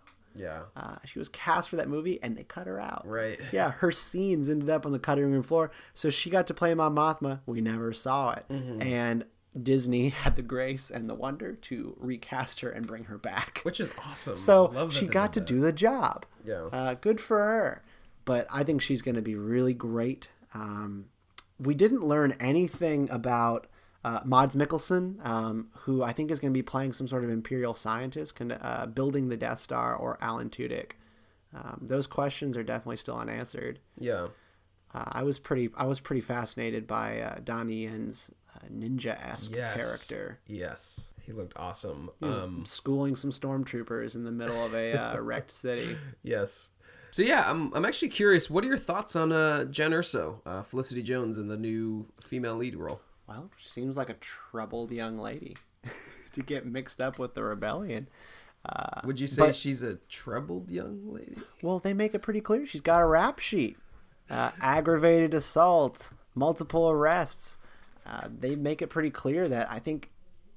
Yeah. 0.40 0.62
Uh, 0.76 0.96
she 1.04 1.18
was 1.18 1.28
cast 1.28 1.68
for 1.68 1.76
that 1.76 1.88
movie, 1.88 2.18
and 2.22 2.36
they 2.36 2.44
cut 2.44 2.66
her 2.66 2.80
out. 2.80 3.02
Right. 3.06 3.38
Yeah, 3.52 3.70
her 3.72 3.92
scenes 3.92 4.48
ended 4.48 4.70
up 4.70 4.86
on 4.86 4.92
the 4.92 4.98
cutting 4.98 5.30
room 5.30 5.42
floor, 5.42 5.70
so 5.94 6.08
she 6.10 6.30
got 6.30 6.46
to 6.48 6.54
play 6.54 6.72
Mon 6.74 6.94
Mothma. 6.94 7.40
We 7.46 7.60
never 7.60 7.92
saw 7.92 8.32
it, 8.32 8.46
Mm-hmm. 8.50 8.82
and 8.82 9.24
Disney 9.60 10.08
had 10.22 10.36
the 10.36 10.42
grace 10.42 10.90
and 10.90 11.08
the 11.10 11.14
wonder 11.14 11.54
to 11.54 11.96
recast 11.98 12.60
her 12.60 12.70
and 12.70 12.86
bring 12.86 13.04
her 13.04 13.18
back. 13.18 13.60
Which 13.64 13.80
is 13.80 13.90
awesome. 14.06 14.36
So 14.36 14.88
she 14.90 15.06
got 15.06 15.32
to 15.34 15.40
did 15.40 15.46
do 15.46 15.60
the 15.60 15.72
job. 15.72 16.24
Yeah. 16.44 16.68
Uh, 16.72 16.94
good 16.94 17.20
for 17.20 17.38
her. 17.38 17.82
But 18.24 18.46
I 18.52 18.62
think 18.62 18.80
she's 18.80 19.02
going 19.02 19.16
to 19.16 19.22
be 19.22 19.34
really 19.34 19.74
great. 19.74 20.28
Um, 20.54 21.06
we 21.58 21.74
didn't 21.74 22.02
learn 22.04 22.36
anything 22.38 23.10
about 23.10 23.66
uh, 24.04 24.20
Mads 24.24 24.54
Mikkelsen, 24.56 25.24
um, 25.26 25.68
who 25.80 26.02
I 26.02 26.12
think 26.12 26.30
is 26.30 26.40
going 26.40 26.52
to 26.52 26.56
be 26.58 26.62
playing 26.62 26.92
some 26.92 27.06
sort 27.08 27.24
of 27.24 27.30
Imperial 27.30 27.74
scientist, 27.74 28.40
uh, 28.40 28.86
building 28.86 29.28
the 29.28 29.36
Death 29.36 29.58
Star, 29.58 29.94
or 29.94 30.16
Alan 30.20 30.48
Tudyk. 30.50 30.92
Um, 31.54 31.80
those 31.82 32.06
questions 32.06 32.56
are 32.56 32.62
definitely 32.62 32.96
still 32.96 33.16
unanswered. 33.16 33.80
Yeah. 33.98 34.28
Uh, 34.94 35.04
I 35.12 35.22
was 35.22 35.38
pretty, 35.38 35.70
I 35.76 35.86
was 35.86 36.00
pretty 36.00 36.20
fascinated 36.22 36.86
by 36.86 37.20
uh, 37.20 37.38
Donnie 37.44 37.82
Yen's 37.84 38.30
uh, 38.56 38.66
ninja-esque 38.68 39.54
Yes. 39.54 39.74
character. 39.74 40.38
Yes. 40.46 41.10
He 41.22 41.32
looked 41.32 41.52
awesome. 41.56 42.10
He 42.20 42.26
Um, 42.26 42.64
schooling 42.66 43.14
some 43.16 43.30
stormtroopers 43.30 44.14
in 44.16 44.24
the 44.24 44.32
middle 44.32 44.64
of 44.64 44.74
a 44.74 44.92
uh, 44.94 45.18
wrecked 45.20 45.52
city. 45.52 45.96
yes. 46.22 46.70
So 47.12 47.22
yeah, 47.22 47.48
I'm 47.50 47.72
I'm 47.74 47.84
actually 47.84 48.08
curious. 48.10 48.48
What 48.48 48.62
are 48.64 48.68
your 48.68 48.78
thoughts 48.78 49.16
on 49.16 49.32
uh, 49.32 49.64
Jyn 49.68 49.90
Erso, 49.90 50.40
uh, 50.46 50.62
Felicity 50.62 51.02
Jones, 51.02 51.38
in 51.38 51.48
the 51.48 51.56
new 51.56 52.06
female 52.22 52.54
lead 52.56 52.76
role? 52.76 53.00
Well, 53.30 53.50
she 53.56 53.68
seems 53.68 53.96
like 53.96 54.10
a 54.10 54.14
troubled 54.14 54.90
young 54.90 55.16
lady 55.16 55.56
to 56.32 56.42
get 56.42 56.66
mixed 56.66 57.00
up 57.00 57.18
with 57.18 57.34
the 57.34 57.42
rebellion. 57.44 58.08
Uh, 58.66 59.00
Would 59.04 59.20
you 59.20 59.28
say 59.28 59.46
but- 59.46 59.56
she's 59.56 59.82
a 59.82 59.96
troubled 60.08 60.68
young 60.70 61.12
lady? 61.12 61.36
well, 61.62 61.78
they 61.78 61.94
make 61.94 62.14
it 62.14 62.22
pretty 62.22 62.40
clear 62.42 62.66
she's 62.66 62.80
got 62.82 63.00
a 63.00 63.06
rap 63.06 63.38
sheet: 63.38 63.78
uh, 64.28 64.50
aggravated 64.60 65.32
assault, 65.32 66.10
multiple 66.34 66.90
arrests. 66.90 67.56
Uh, 68.04 68.28
they 68.38 68.56
make 68.56 68.82
it 68.82 68.88
pretty 68.88 69.10
clear 69.10 69.48
that 69.48 69.70
I 69.70 69.78
think, 69.78 70.10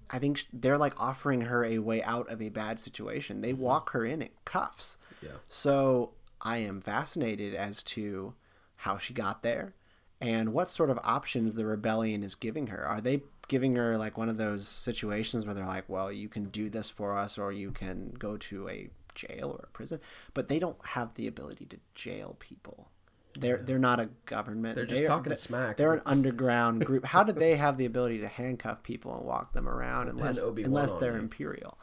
I 0.10 0.18
think 0.18 0.46
they're 0.52 0.78
like 0.78 1.00
offering 1.00 1.42
her 1.42 1.64
a 1.64 1.78
way 1.78 2.02
out 2.02 2.30
of 2.32 2.42
a 2.42 2.50
bad 2.50 2.80
situation. 2.80 3.42
They 3.42 3.54
walk 3.54 3.92
her 3.92 4.04
in 4.06 4.22
in 4.24 4.30
cuffs. 4.46 4.98
Yeah. 5.22 5.30
So 5.48 6.12
I 6.42 6.58
am 6.58 6.82
fascinated 6.82 7.54
as 7.54 7.84
to 7.84 8.34
how 8.78 8.98
she 8.98 9.14
got 9.14 9.44
there 9.44 9.76
and 10.24 10.54
what 10.54 10.70
sort 10.70 10.90
of 10.90 10.98
options 11.04 11.56
the 11.56 11.66
rebellion 11.66 12.24
is 12.24 12.34
giving 12.34 12.68
her. 12.68 12.82
Are 12.88 13.02
they 13.02 13.24
giving 13.50 13.76
her 13.76 13.98
like 13.98 14.18
one 14.18 14.30
of 14.30 14.38
those 14.38 14.66
situations 14.66 15.46
where 15.46 15.54
they're 15.54 15.66
like, 15.66 15.84
well, 15.90 16.12
you 16.12 16.30
can 16.30 16.46
do 16.46 16.70
this 16.70 16.90
for 16.90 17.18
us 17.18 17.38
or 17.38 17.52
you 17.52 17.72
can 17.72 18.16
go 18.18 18.38
to 18.38 18.70
a 18.70 18.90
jail 19.14 19.50
or 19.52 19.66
a 19.66 19.72
prison, 19.72 20.00
but 20.34 20.48
they 20.48 20.60
don't 20.60 20.78
have 20.86 21.14
the 21.16 21.28
ability 21.28 21.66
to 21.66 21.78
jail 21.94 22.38
people. 22.40 22.88
They're 23.38 23.58
they're 23.58 23.80
not 23.80 24.00
a 24.00 24.10
government. 24.26 24.76
They're 24.76 24.86
just 24.86 25.06
talking 25.06 25.36
smack. 25.36 25.76
They're 25.76 25.94
an 25.94 26.04
underground 26.06 26.86
group. 26.86 27.04
How 27.04 27.24
did 27.24 27.38
they 27.38 27.56
have 27.56 27.78
the 27.78 27.86
ability 27.86 28.20
to 28.20 28.28
handcuff 28.28 28.84
people 28.84 29.18
and 29.18 29.26
walk 29.26 29.54
them 29.54 29.68
around 29.68 30.08
unless 30.10 30.42
unless 30.42 30.94
they're 30.94 31.18
imperial? 31.18 31.78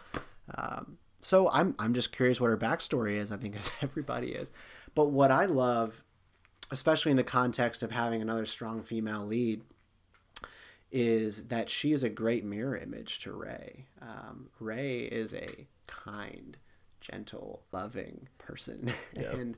Um, 0.54 0.96
so 1.20 1.50
I'm 1.50 1.74
I'm 1.78 1.92
just 1.92 2.12
curious 2.12 2.40
what 2.40 2.48
her 2.48 2.56
backstory 2.56 3.16
is. 3.16 3.32
I 3.32 3.36
think 3.36 3.56
as 3.56 3.70
everybody 3.82 4.28
is, 4.28 4.50
but 4.94 5.10
what 5.10 5.30
I 5.30 5.44
love, 5.46 6.04
especially 6.70 7.10
in 7.10 7.16
the 7.16 7.24
context 7.24 7.82
of 7.82 7.90
having 7.90 8.22
another 8.22 8.46
strong 8.46 8.82
female 8.82 9.26
lead, 9.26 9.62
is 10.92 11.44
that 11.48 11.70
she 11.70 11.92
is 11.92 12.02
a 12.02 12.08
great 12.08 12.44
mirror 12.44 12.76
image 12.76 13.20
to 13.20 13.32
Rey. 13.32 13.86
Um, 14.02 14.50
Rey 14.58 15.00
is 15.00 15.32
a 15.32 15.66
kind, 15.86 16.56
gentle, 17.00 17.62
loving 17.72 18.28
person, 18.38 18.92
and 19.16 19.56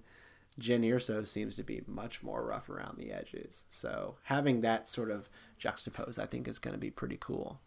Jyn 0.61 0.85
Erso 0.85 1.27
seems 1.27 1.57
to 1.57 1.63
be 1.63 1.83
much 1.87 2.23
more 2.23 2.45
rough 2.45 2.69
around 2.69 2.99
the 2.99 3.13
edges. 3.13 3.65
So 3.69 4.17
having 4.25 4.61
that 4.61 4.89
sort 4.89 5.11
of 5.11 5.31
juxtapose, 5.61 6.19
I 6.19 6.27
think, 6.27 6.47
is 6.47 6.59
going 6.59 6.75
to 6.75 6.81
be 6.81 6.91
pretty 6.91 7.17
cool. 7.19 7.61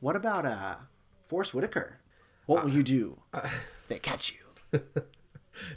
What 0.00 0.16
about 0.16 0.44
uh, 0.44 0.76
Forest 1.26 1.54
Whitaker? 1.54 2.00
What 2.44 2.62
will 2.62 2.70
you 2.70 2.82
do 2.82 3.22
if 3.34 3.84
they 3.88 3.98
catch 3.98 4.32
you? 4.32 4.80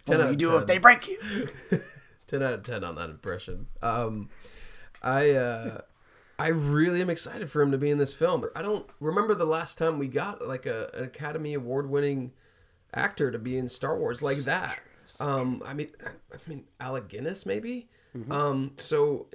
What 0.05 0.17
10 0.17 0.17
will 0.17 0.31
you 0.31 0.35
do 0.35 0.51
10. 0.51 0.59
if 0.59 0.67
they 0.67 0.77
break 0.77 1.07
you? 1.07 1.47
10 2.29 2.41
out 2.43 2.53
of 2.53 2.63
10 2.63 2.83
on 2.83 2.95
that 2.95 3.09
impression. 3.09 3.67
Um, 3.81 4.29
I 5.01 5.31
uh, 5.31 5.81
I 6.37 6.47
really 6.47 7.01
am 7.01 7.09
excited 7.09 7.49
for 7.49 7.61
him 7.61 7.71
to 7.71 7.77
be 7.77 7.89
in 7.89 7.97
this 7.97 8.13
film. 8.13 8.45
I 8.55 8.61
don't 8.61 8.89
remember 8.99 9.35
the 9.35 9.45
last 9.45 9.77
time 9.77 9.99
we 9.99 10.07
got 10.07 10.47
like 10.47 10.65
a, 10.65 10.89
an 10.93 11.03
Academy 11.03 11.53
Award 11.53 11.89
winning 11.89 12.31
actor 12.93 13.31
to 13.31 13.39
be 13.39 13.57
in 13.57 13.67
Star 13.67 13.97
Wars 13.97 14.21
like 14.21 14.37
that. 14.39 14.79
um, 15.19 15.61
I 15.65 15.73
mean, 15.73 15.89
I 16.05 16.37
mean 16.47 16.65
Alec 16.79 17.09
Guinness 17.09 17.45
maybe. 17.45 17.89
Mm-hmm. 18.15 18.31
Um, 18.31 18.71
so 18.77 19.27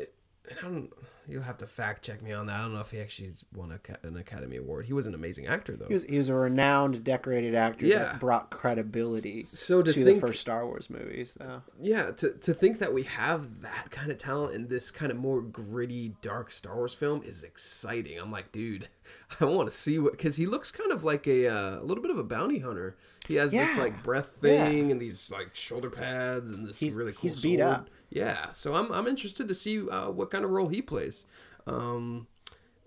and 0.48 0.58
I 0.58 0.62
don't. 0.62 0.92
You'll 1.26 1.42
have 1.42 1.56
to 1.58 1.66
fact 1.66 2.04
check 2.04 2.22
me 2.22 2.32
on 2.32 2.46
that. 2.46 2.56
I 2.58 2.62
don't 2.62 2.74
know 2.74 2.80
if 2.80 2.90
he 2.90 3.00
actually 3.00 3.30
won 3.54 3.72
a, 3.72 4.06
an 4.06 4.16
Academy 4.16 4.56
Award. 4.58 4.84
He 4.86 4.92
was 4.92 5.06
an 5.06 5.14
amazing 5.14 5.46
actor 5.46 5.74
though. 5.76 5.86
He 5.86 5.92
was, 5.94 6.04
he 6.04 6.16
was 6.18 6.28
a 6.28 6.34
renowned, 6.34 7.02
decorated 7.02 7.54
actor 7.54 7.86
Yeah. 7.86 7.98
that 8.04 8.20
brought 8.20 8.50
credibility 8.50 9.42
So 9.42 9.82
to 9.82 9.92
to 9.92 10.04
think- 10.04 10.20
the 10.20 10.26
first 10.26 10.40
Star 10.40 10.66
Wars 10.66 10.90
movies. 10.90 11.36
So. 11.38 11.62
yeah 11.80 12.10
to, 12.12 12.32
to 12.32 12.52
think 12.54 12.78
that 12.80 12.92
we 12.92 13.04
have 13.04 13.62
that 13.62 13.90
kind 13.90 14.10
of 14.10 14.18
talent 14.18 14.54
in 14.54 14.68
this 14.68 14.90
kind 14.90 15.10
of 15.10 15.18
more 15.18 15.40
gritty 15.40 16.14
dark 16.22 16.50
star 16.50 16.76
wars 16.76 16.94
film 16.94 17.22
is 17.22 17.42
exciting 17.44 18.18
i'm 18.18 18.30
like 18.32 18.50
dude 18.52 18.88
i 19.40 19.44
want 19.44 19.68
to 19.68 19.74
see 19.74 19.98
what 19.98 20.12
because 20.12 20.36
he 20.36 20.46
looks 20.46 20.70
kind 20.70 20.92
of 20.92 21.04
like 21.04 21.26
a, 21.26 21.46
uh, 21.48 21.80
a 21.80 21.84
little 21.84 22.02
bit 22.02 22.10
of 22.10 22.18
a 22.18 22.22
bounty 22.24 22.58
hunter 22.58 22.96
he 23.26 23.34
has 23.36 23.52
this 23.52 23.76
like 23.78 24.02
breath 24.02 24.36
Yeah. 24.42 24.68
thing 24.68 24.90
and 24.90 25.00
these 25.00 25.30
like 25.32 25.54
shoulder 25.54 25.88
pads 25.90 26.52
and 26.52 26.66
this 26.66 26.78
He's- 26.78 26.94
really 26.94 27.12
cool 27.12 27.22
he's 27.22 27.40
beat 27.40 27.58
sword. 27.58 27.72
up. 27.72 27.88
Yeah 28.14 28.50
so 28.52 28.74
i'm, 28.74 28.90
I'm 28.90 29.06
interested 29.06 29.48
to 29.48 29.54
see 29.54 29.86
uh, 29.88 30.10
what 30.10 30.30
kind 30.30 30.44
of 30.44 30.50
role 30.50 30.68
he 30.68 30.80
plays 30.80 31.26
um 31.66 32.26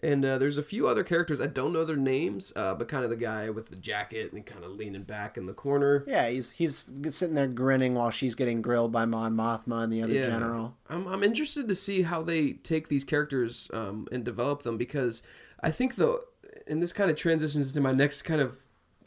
and 0.03 0.23
uh, 0.23 0.37
there's 0.37 0.57
a 0.57 0.63
few 0.63 0.87
other 0.87 1.03
characters 1.03 1.41
I 1.41 1.47
don't 1.47 1.73
know 1.73 1.83
their 1.83 1.95
names, 1.95 2.53
uh, 2.55 2.75
but 2.75 2.87
kind 2.87 3.03
of 3.03 3.09
the 3.09 3.15
guy 3.15 3.49
with 3.49 3.69
the 3.69 3.75
jacket 3.75 4.31
and 4.31 4.45
kind 4.45 4.63
of 4.63 4.71
leaning 4.71 5.03
back 5.03 5.37
in 5.37 5.47
the 5.47 5.53
corner. 5.53 6.03
Yeah, 6.07 6.29
he's 6.29 6.51
he's 6.51 6.91
sitting 7.09 7.33
there 7.33 7.47
grinning 7.47 7.95
while 7.95 8.11
she's 8.11 8.35
getting 8.35 8.61
grilled 8.61 8.91
by 8.91 9.05
Mon 9.05 9.33
Mothma 9.33 9.83
and 9.83 9.91
the 9.91 10.03
other 10.03 10.13
general. 10.13 10.75
I'm 10.89 11.07
I'm 11.07 11.23
interested 11.23 11.67
to 11.67 11.75
see 11.75 12.03
how 12.03 12.21
they 12.21 12.53
take 12.53 12.89
these 12.89 13.03
characters 13.03 13.71
um, 13.73 14.07
and 14.11 14.23
develop 14.23 14.61
them 14.61 14.77
because 14.77 15.23
I 15.61 15.71
think 15.71 15.95
the 15.95 16.21
and 16.67 16.81
this 16.81 16.93
kind 16.93 17.09
of 17.09 17.17
transitions 17.17 17.71
to 17.73 17.81
my 17.81 17.91
next 17.91 18.21
kind 18.21 18.41
of 18.41 18.57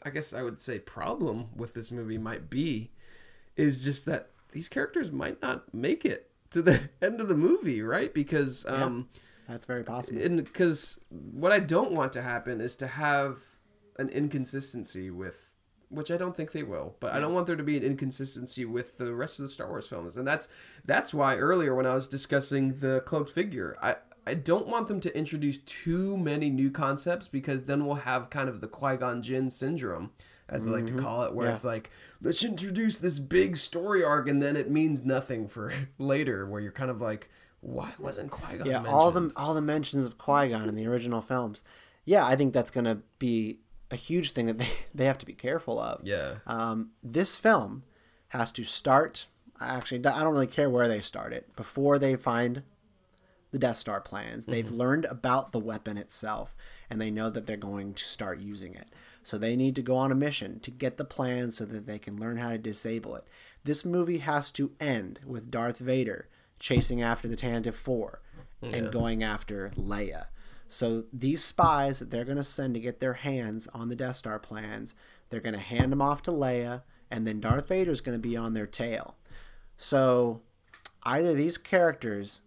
I 0.03 0.09
guess 0.09 0.33
I 0.33 0.41
would 0.41 0.59
say 0.59 0.79
problem 0.79 1.49
with 1.55 1.73
this 1.73 1.89
movie 1.89 2.17
might 2.17 2.49
be 2.49 2.91
is 3.55 3.83
just 3.83 4.05
that 4.07 4.30
these 4.51 4.67
characters 4.67 5.11
might 5.11 5.41
not 5.41 5.73
make 5.73 6.05
it 6.05 6.29
to 6.51 6.61
the 6.61 6.79
end 7.01 7.21
of 7.21 7.27
the 7.27 7.35
movie, 7.35 7.81
right? 7.81 8.13
Because 8.13 8.65
um 8.67 9.09
That's 9.47 9.65
very 9.65 9.83
possible. 9.83 10.21
and 10.21 10.43
because 10.43 10.99
what 11.09 11.51
I 11.51 11.59
don't 11.59 11.91
want 11.91 12.13
to 12.13 12.21
happen 12.21 12.61
is 12.61 12.75
to 12.77 12.87
have 12.87 13.39
an 13.97 14.09
inconsistency 14.09 15.09
with, 15.11 15.51
which 15.89 16.11
I 16.11 16.17
don't 16.17 16.35
think 16.35 16.51
they 16.51 16.63
will, 16.63 16.95
but 16.99 17.13
I 17.13 17.19
don't 17.19 17.33
want 17.33 17.45
there 17.47 17.55
to 17.57 17.63
be 17.63 17.77
an 17.77 17.83
inconsistency 17.83 18.65
with 18.65 18.97
the 18.97 19.13
rest 19.13 19.39
of 19.39 19.43
the 19.43 19.49
Star 19.49 19.67
Wars 19.67 19.87
films, 19.87 20.17
and 20.17 20.25
that's 20.27 20.47
that's 20.85 21.13
why 21.13 21.35
earlier 21.37 21.75
when 21.75 21.85
I 21.85 21.93
was 21.93 22.07
discussing 22.07 22.79
the 22.79 23.01
cloaked 23.01 23.29
figure, 23.31 23.77
I. 23.81 23.95
I 24.23 24.35
don't 24.35 24.67
want 24.67 24.87
them 24.87 24.99
to 24.99 25.17
introduce 25.17 25.57
too 25.57 26.15
many 26.15 26.51
new 26.51 26.69
concepts 26.69 27.27
because 27.27 27.63
then 27.63 27.83
we'll 27.87 27.95
have 27.95 28.29
kind 28.29 28.49
of 28.49 28.61
the 28.61 28.67
Qui 28.67 28.97
Gon 28.97 29.23
Jinn 29.23 29.49
syndrome, 29.49 30.11
as 30.51 30.65
they 30.65 30.71
like 30.71 30.85
to 30.87 30.93
call 30.93 31.23
it, 31.23 31.33
where 31.33 31.47
Yeah. 31.47 31.53
it's 31.53 31.65
like, 31.65 31.89
let's 32.21 32.43
introduce 32.43 32.99
this 32.99 33.17
big 33.19 33.57
story 33.57 34.03
arc 34.03 34.27
and 34.29 34.41
then 34.41 34.55
it 34.55 34.69
means 34.69 35.03
nothing 35.03 35.47
for 35.47 35.73
later, 35.97 36.45
where 36.47 36.61
you're 36.61 36.71
kind 36.71 36.91
of 36.91 37.01
like, 37.01 37.29
why 37.61 37.91
wasn't 37.99 38.29
Qui 38.31 38.57
Gon? 38.57 38.67
yeah, 38.67 38.83
all 38.85 39.11
the 39.11 39.31
all 39.35 39.53
the 39.53 39.61
mentions 39.61 40.05
of 40.05 40.17
Qui 40.17 40.49
Gon 40.49 40.67
in 40.69 40.75
the 40.75 40.85
original 40.87 41.21
films. 41.21 41.63
Yeah, 42.05 42.25
I 42.25 42.35
think 42.35 42.53
that's 42.53 42.71
going 42.71 42.85
to 42.85 42.99
be 43.19 43.59
a 43.91 43.95
huge 43.95 44.31
thing 44.31 44.47
that 44.47 44.57
they, 44.59 44.69
they 44.93 45.05
have 45.05 45.17
to 45.19 45.25
be 45.25 45.33
careful 45.33 45.79
of. 45.79 46.01
Yeah. 46.03 46.35
Um, 46.47 46.91
this 47.03 47.35
film 47.37 47.83
has 48.29 48.51
to 48.53 48.63
start. 48.63 49.27
Actually, 49.59 50.03
I 50.05 50.23
don't 50.23 50.33
really 50.33 50.47
care 50.47 50.69
where 50.69 50.87
they 50.87 51.01
start 51.01 51.33
it 51.33 51.55
before 51.55 51.99
they 51.99 52.15
find 52.15 52.63
the 53.51 53.59
Death 53.59 53.77
Star 53.77 54.01
plans. 54.01 54.45
They've 54.45 54.65
mm-hmm. 54.65 54.75
learned 54.75 55.05
about 55.05 55.51
the 55.51 55.59
weapon 55.59 55.97
itself, 55.97 56.55
and 56.89 56.99
they 56.99 57.11
know 57.11 57.29
that 57.29 57.45
they're 57.45 57.57
going 57.57 57.93
to 57.93 58.03
start 58.03 58.39
using 58.39 58.73
it. 58.73 58.89
So 59.23 59.37
they 59.37 59.55
need 59.55 59.75
to 59.75 59.81
go 59.81 59.97
on 59.97 60.11
a 60.11 60.15
mission 60.15 60.59
to 60.61 60.71
get 60.71 60.97
the 60.97 61.05
plans 61.05 61.57
so 61.57 61.65
that 61.65 61.85
they 61.85 61.99
can 61.99 62.17
learn 62.17 62.37
how 62.37 62.49
to 62.49 62.57
disable 62.57 63.15
it. 63.15 63.27
This 63.63 63.85
movie 63.85 64.19
has 64.19 64.51
to 64.53 64.71
end 64.79 65.19
with 65.25 65.51
Darth 65.51 65.77
Vader 65.77 66.27
chasing 66.59 67.01
after 67.01 67.27
the 67.27 67.35
Tantive 67.35 67.75
Four 67.75 68.21
and 68.61 68.91
going 68.91 69.23
after 69.23 69.71
Leia. 69.75 70.25
So 70.67 71.03
these 71.11 71.43
spies 71.43 71.99
that 71.99 72.11
they're 72.11 72.23
going 72.23 72.37
to 72.37 72.43
send 72.43 72.75
to 72.75 72.79
get 72.79 72.99
their 72.99 73.13
hands 73.13 73.67
on 73.73 73.89
the 73.89 73.95
Death 73.95 74.15
Star 74.15 74.39
plans, 74.39 74.95
they're 75.29 75.41
going 75.41 75.53
to 75.55 75.59
hand 75.59 75.91
them 75.91 76.01
off 76.01 76.21
to 76.23 76.31
Leia, 76.31 76.83
and 77.09 77.27
then 77.27 77.41
Darth 77.41 77.67
Vader's 77.67 78.01
going 78.01 78.17
to 78.17 78.21
be 78.21 78.37
on 78.37 78.53
their 78.53 78.67
tail. 78.67 79.15
So 79.75 80.41
either 81.03 81.33
these 81.33 81.57
characters 81.57 82.41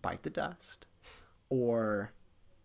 bite 0.00 0.22
the 0.22 0.30
dust 0.30 0.86
or 1.48 2.12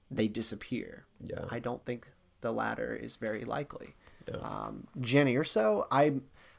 they 0.10 0.28
disappear. 0.28 1.06
Yeah. 1.24 1.46
I 1.50 1.60
don't 1.60 1.86
think 1.86 2.08
the 2.42 2.52
latter 2.52 2.96
is 2.96 3.16
very 3.16 3.46
likely. 3.46 3.96
Um, 4.42 4.88
Jenny 5.00 5.36
or 5.36 5.44
so, 5.44 5.88
I, 5.92 6.14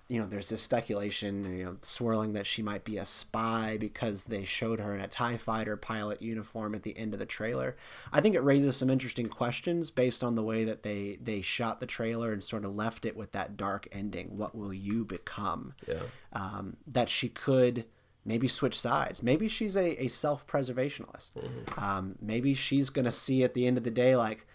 you 0.09 0.21
know, 0.21 0.27
there's 0.27 0.51
this 0.51 0.63
speculation, 0.63 1.57
you 1.57 1.65
know, 1.65 1.77
swirling 1.81 2.35
that 2.35 2.47
she 2.47 2.61
might 2.63 2.85
be 2.85 2.99
a 2.99 3.05
spy 3.05 3.77
because 3.79 4.25
they 4.25 4.45
showed 4.45 4.79
her 4.81 4.95
in 4.95 5.01
a 5.01 5.09
Tie 5.09 5.37
Fighter 5.37 5.77
pilot 5.77 6.21
uniform 6.21 6.75
at 6.75 6.83
the 6.83 6.97
end 6.99 7.15
of 7.15 7.21
the 7.21 7.27
trailer. 7.27 7.77
I 8.13 8.21
think 8.21 8.35
it 8.35 8.43
raises 8.43 8.77
some 8.77 8.91
interesting 8.91 9.29
questions 9.29 9.91
based 9.91 10.23
on 10.23 10.35
the 10.35 10.43
way 10.43 10.65
that 10.65 10.83
they 10.83 11.19
they 11.23 11.41
shot 11.41 11.81
the 11.81 11.87
trailer 11.87 12.33
and 12.33 12.45
sort 12.45 12.65
of 12.65 12.75
left 12.75 13.07
it 13.07 13.17
with 13.17 13.33
that 13.33 13.57
dark 13.57 13.89
ending. 13.93 14.37
What 14.37 14.55
will 14.55 14.75
you 14.75 15.05
become? 15.05 15.75
Yeah. 15.89 16.03
um, 16.33 16.77
that 16.87 17.09
she 17.09 17.29
could 17.29 17.87
maybe 18.25 18.49
switch 18.49 18.79
sides. 18.79 19.23
Maybe 19.23 19.49
she's 19.49 19.77
a, 19.77 20.05
a 20.05 20.09
self 20.09 20.47
preservationalist. 20.47 21.33
Um, 21.79 22.17
maybe 22.21 22.55
she's 22.55 22.91
gonna 22.91 23.13
see 23.13 23.43
at 23.45 23.55
the 23.55 23.67
end 23.67 23.79
of 23.79 23.85
the 23.85 23.91
day 23.91 24.17
like, 24.17 24.47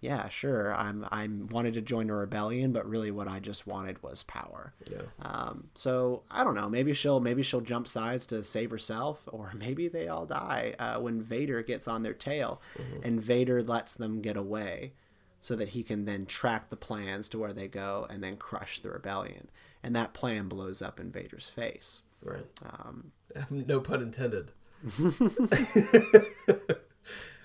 yeah, 0.00 0.28
sure, 0.28 0.74
I'm 0.74 1.06
I'm 1.10 1.48
wanted 1.48 1.74
to 1.74 1.80
join 1.80 2.10
a 2.10 2.14
rebellion, 2.14 2.72
but 2.72 2.88
really 2.88 3.10
what 3.10 3.28
I 3.28 3.40
just 3.40 3.66
wanted 3.66 4.02
was 4.02 4.22
power. 4.24 4.74
Yeah. 4.90 5.02
Um, 5.22 5.68
so 5.74 6.22
I 6.30 6.44
don't 6.44 6.54
know. 6.54 6.68
Maybe 6.68 6.92
she'll 6.92 7.18
maybe 7.18 7.42
she'll 7.42 7.62
jump 7.62 7.88
sides 7.88 8.26
to 8.26 8.44
save 8.44 8.70
herself, 8.70 9.22
or 9.32 9.52
maybe 9.54 9.88
they 9.88 10.06
all 10.06 10.26
die 10.26 10.74
uh, 10.78 11.00
when 11.00 11.20
Vader 11.22 11.62
gets 11.62 11.88
on 11.88 12.02
their 12.02 12.14
tail, 12.14 12.60
and 13.02 13.22
Vader 13.22 13.62
lets 13.62 13.94
them 13.94 14.20
get 14.20 14.36
away, 14.36 14.92
so 15.40 15.56
that 15.56 15.70
he 15.70 15.82
can 15.82 16.04
then 16.04 16.26
track 16.26 16.68
the 16.68 16.76
plans 16.76 17.28
to 17.30 17.38
where 17.38 17.54
they 17.54 17.66
go 17.68 18.06
and 18.10 18.22
then 18.22 18.36
crush 18.36 18.80
the 18.80 18.90
rebellion. 18.90 19.48
And 19.82 19.96
that 19.96 20.12
plan 20.12 20.46
blows 20.48 20.82
up 20.82 21.00
in 21.00 21.10
Vader's 21.10 21.48
face. 21.48 22.02
Right. 22.26 22.46
Um, 22.80 23.12
no 23.50 23.80
pun 23.80 24.02
intended. 24.02 24.52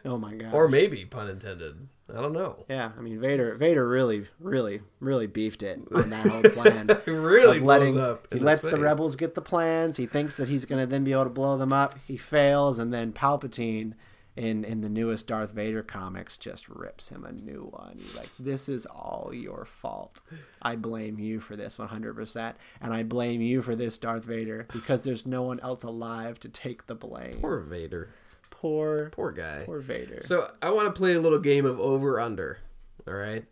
oh 0.05 0.17
my 0.17 0.33
god! 0.33 0.53
Or 0.53 0.67
maybe 0.67 1.05
pun 1.05 1.29
intended. 1.29 1.87
I 2.13 2.19
don't 2.21 2.33
know. 2.33 2.65
yeah, 2.67 2.91
I 2.97 3.01
mean 3.01 3.21
Vader. 3.21 3.55
Vader 3.55 3.87
really, 3.87 4.25
really, 4.39 4.81
really 4.99 5.27
beefed 5.27 5.63
it 5.63 5.79
on 5.93 6.09
that 6.09 6.27
whole 6.27 6.41
plan. 6.41 6.89
It 7.05 7.07
really 7.07 7.59
letting 7.59 7.97
up. 7.99 8.27
he 8.33 8.39
lets 8.39 8.63
his 8.63 8.73
the 8.73 8.79
rebels 8.79 9.15
get 9.15 9.33
the 9.35 9.41
plans. 9.41 9.95
He 9.97 10.07
thinks 10.07 10.35
that 10.37 10.49
he's 10.49 10.65
going 10.65 10.81
to 10.81 10.87
then 10.87 11.03
be 11.05 11.13
able 11.13 11.23
to 11.25 11.29
blow 11.29 11.57
them 11.57 11.71
up. 11.71 11.97
He 12.05 12.17
fails, 12.17 12.79
and 12.79 12.93
then 12.93 13.13
Palpatine, 13.13 13.93
in 14.35 14.63
in 14.63 14.81
the 14.81 14.89
newest 14.89 15.27
Darth 15.27 15.51
Vader 15.51 15.83
comics, 15.83 16.37
just 16.37 16.69
rips 16.69 17.09
him 17.09 17.25
a 17.25 17.31
new 17.31 17.67
one. 17.71 17.97
He's 18.01 18.15
like, 18.15 18.29
"This 18.39 18.69
is 18.69 18.85
all 18.85 19.31
your 19.33 19.65
fault. 19.65 20.21
I 20.61 20.75
blame 20.77 21.19
you 21.19 21.39
for 21.39 21.55
this 21.55 21.77
100, 21.77 22.13
percent 22.15 22.55
and 22.79 22.93
I 22.93 23.03
blame 23.03 23.41
you 23.41 23.61
for 23.61 23.75
this, 23.75 23.97
Darth 23.97 24.23
Vader, 24.25 24.67
because 24.71 25.03
there's 25.03 25.25
no 25.25 25.41
one 25.43 25.59
else 25.59 25.83
alive 25.83 26.39
to 26.41 26.49
take 26.49 26.87
the 26.87 26.95
blame." 26.95 27.39
Poor 27.41 27.59
Vader. 27.59 28.13
poor, 28.49 29.09
Poor 29.11 29.31
guy. 29.31 29.63
poor 29.65 29.79
Vader. 29.79 30.19
So 30.21 30.51
I 30.61 30.69
want 30.69 30.87
to 30.87 30.97
play 30.97 31.13
a 31.13 31.19
little 31.21 31.39
game 31.39 31.65
of 31.65 31.79
over 31.79 32.19
under. 32.19 32.59
All 33.07 33.13
right. 33.13 33.45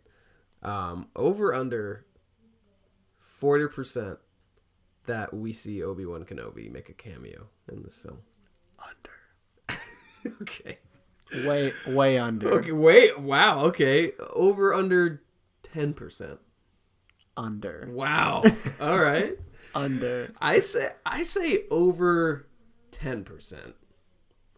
Um, 0.62 1.08
over 1.16 1.52
under 1.54 2.06
forty 3.18 3.66
percent 3.68 4.18
that 5.06 5.32
we 5.34 5.52
see 5.52 5.82
Obi 5.82 6.04
Wan 6.06 6.24
Kenobi 6.24 6.70
make 6.70 6.88
a 6.88 6.92
cameo 6.92 7.48
in 7.72 7.82
this 7.82 7.96
film. 7.96 8.18
under, 8.78 9.10
okay. 10.42 10.78
way, 11.46 11.72
way 11.86 12.18
under, 12.18 12.52
Okay. 12.60 12.72
Wait. 12.72 13.18
Wow. 13.18 13.64
Okay. 13.66 14.12
Over 14.32 14.74
under 14.74 15.22
ten 15.62 15.94
percent. 15.94 16.38
under, 17.36 17.88
Wow. 17.90 18.42
All 18.80 19.00
right. 19.00 19.38
under. 19.74 20.32
I 20.40 20.58
say 20.58 20.90
I 21.06 21.22
say 21.22 21.64
over 21.70 22.46
ten 22.90 23.24
percent 23.24 23.74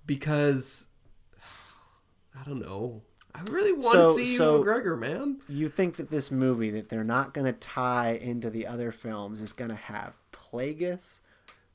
because 0.06 0.86
I 2.38 2.42
don't 2.44 2.60
know. 2.60 3.02
I 3.34 3.40
really 3.50 3.72
want 3.72 3.92
So- 3.92 4.06
to 4.08 4.12
see 4.14 4.36
so- 4.36 4.56
Ewan 4.62 4.66
McGregor, 4.66 4.98
man. 4.98 5.40
you 5.48 5.68
think 5.68 5.96
that 5.96 6.10
this 6.10 6.30
movie 6.30 6.70
that 6.70 6.88
they're 6.88 7.04
not 7.04 7.32
going 7.34 7.46
to 7.46 7.52
tie 7.58 8.12
into 8.20 8.50
the 8.50 8.66
other 8.66 8.92
films 8.92 9.40
is 9.40 9.52
going 9.54 9.70
to 9.70 9.74
have 9.74 10.16
Plagueis, 10.32 11.20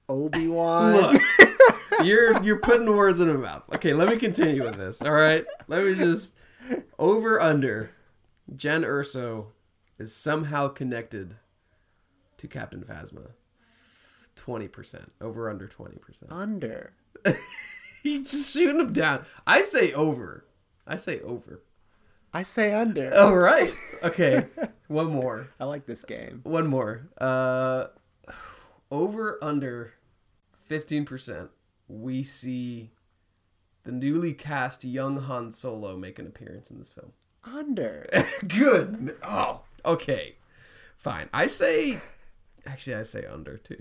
Obi 0.09 0.47
Wan? 0.47 1.17
You're 2.03 2.41
you're 2.43 2.59
putting 2.59 2.95
words 2.95 3.19
in 3.21 3.27
her 3.27 3.37
mouth. 3.37 3.63
Okay, 3.75 3.93
let 3.93 4.09
me 4.09 4.17
continue 4.17 4.63
with 4.63 4.75
this. 4.75 5.01
All 5.01 5.13
right, 5.13 5.45
let 5.67 5.83
me 5.83 5.95
just 5.95 6.35
over 6.99 7.41
under. 7.41 7.91
Jyn 8.55 8.85
Erso 8.85 9.47
is 9.99 10.13
somehow 10.13 10.67
connected 10.67 11.35
to 12.37 12.47
Captain 12.47 12.83
Phasma. 12.83 13.31
Twenty 14.35 14.67
percent 14.67 15.11
over 15.21 15.49
under 15.49 15.67
twenty 15.67 15.97
percent. 15.97 16.31
under. 16.31 16.93
He's 18.03 18.29
just 18.31 18.53
shooting 18.53 18.79
him 18.79 18.93
down. 18.93 19.25
I 19.47 19.63
say 19.63 19.91
over. 19.93 20.45
I 20.85 20.97
say 20.97 21.19
over. 21.21 21.63
I 22.33 22.43
say 22.43 22.71
under. 22.73 23.13
All 23.17 23.35
right. 23.35 23.75
Okay. 24.03 24.45
One 24.87 25.07
more. 25.07 25.49
I 25.59 25.65
like 25.65 25.85
this 25.87 26.03
game. 26.03 26.41
One 26.43 26.67
more. 26.67 27.09
Uh, 27.19 27.87
over 28.91 29.43
under 29.43 29.93
fifteen 30.65 31.03
percent. 31.03 31.49
We 31.87 32.23
see 32.23 32.91
the 33.83 33.91
newly 33.91 34.33
cast 34.33 34.83
young 34.83 35.21
Han 35.21 35.51
Solo 35.51 35.95
make 35.95 36.19
an 36.19 36.27
appearance 36.27 36.69
in 36.69 36.77
this 36.77 36.89
film. 36.89 37.13
Under. 37.43 38.07
Good. 38.47 39.15
Oh, 39.23 39.61
okay. 39.85 40.35
Fine. 40.97 41.29
I 41.33 41.47
say. 41.47 41.97
Actually, 42.65 42.95
I 42.95 43.03
say 43.03 43.25
under 43.25 43.57
too. 43.57 43.77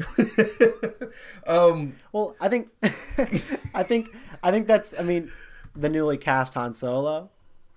um. 1.47 1.97
Well, 2.13 2.37
I 2.41 2.49
think, 2.49 2.69
I 2.83 3.83
think, 3.83 4.09
I 4.45 4.53
think 4.53 4.69
that's. 4.69 4.95
I 4.99 5.03
mean, 5.03 5.33
the 5.75 5.89
newly 5.89 6.19
cast 6.19 6.55
Han 6.55 6.73
Solo. 6.73 7.31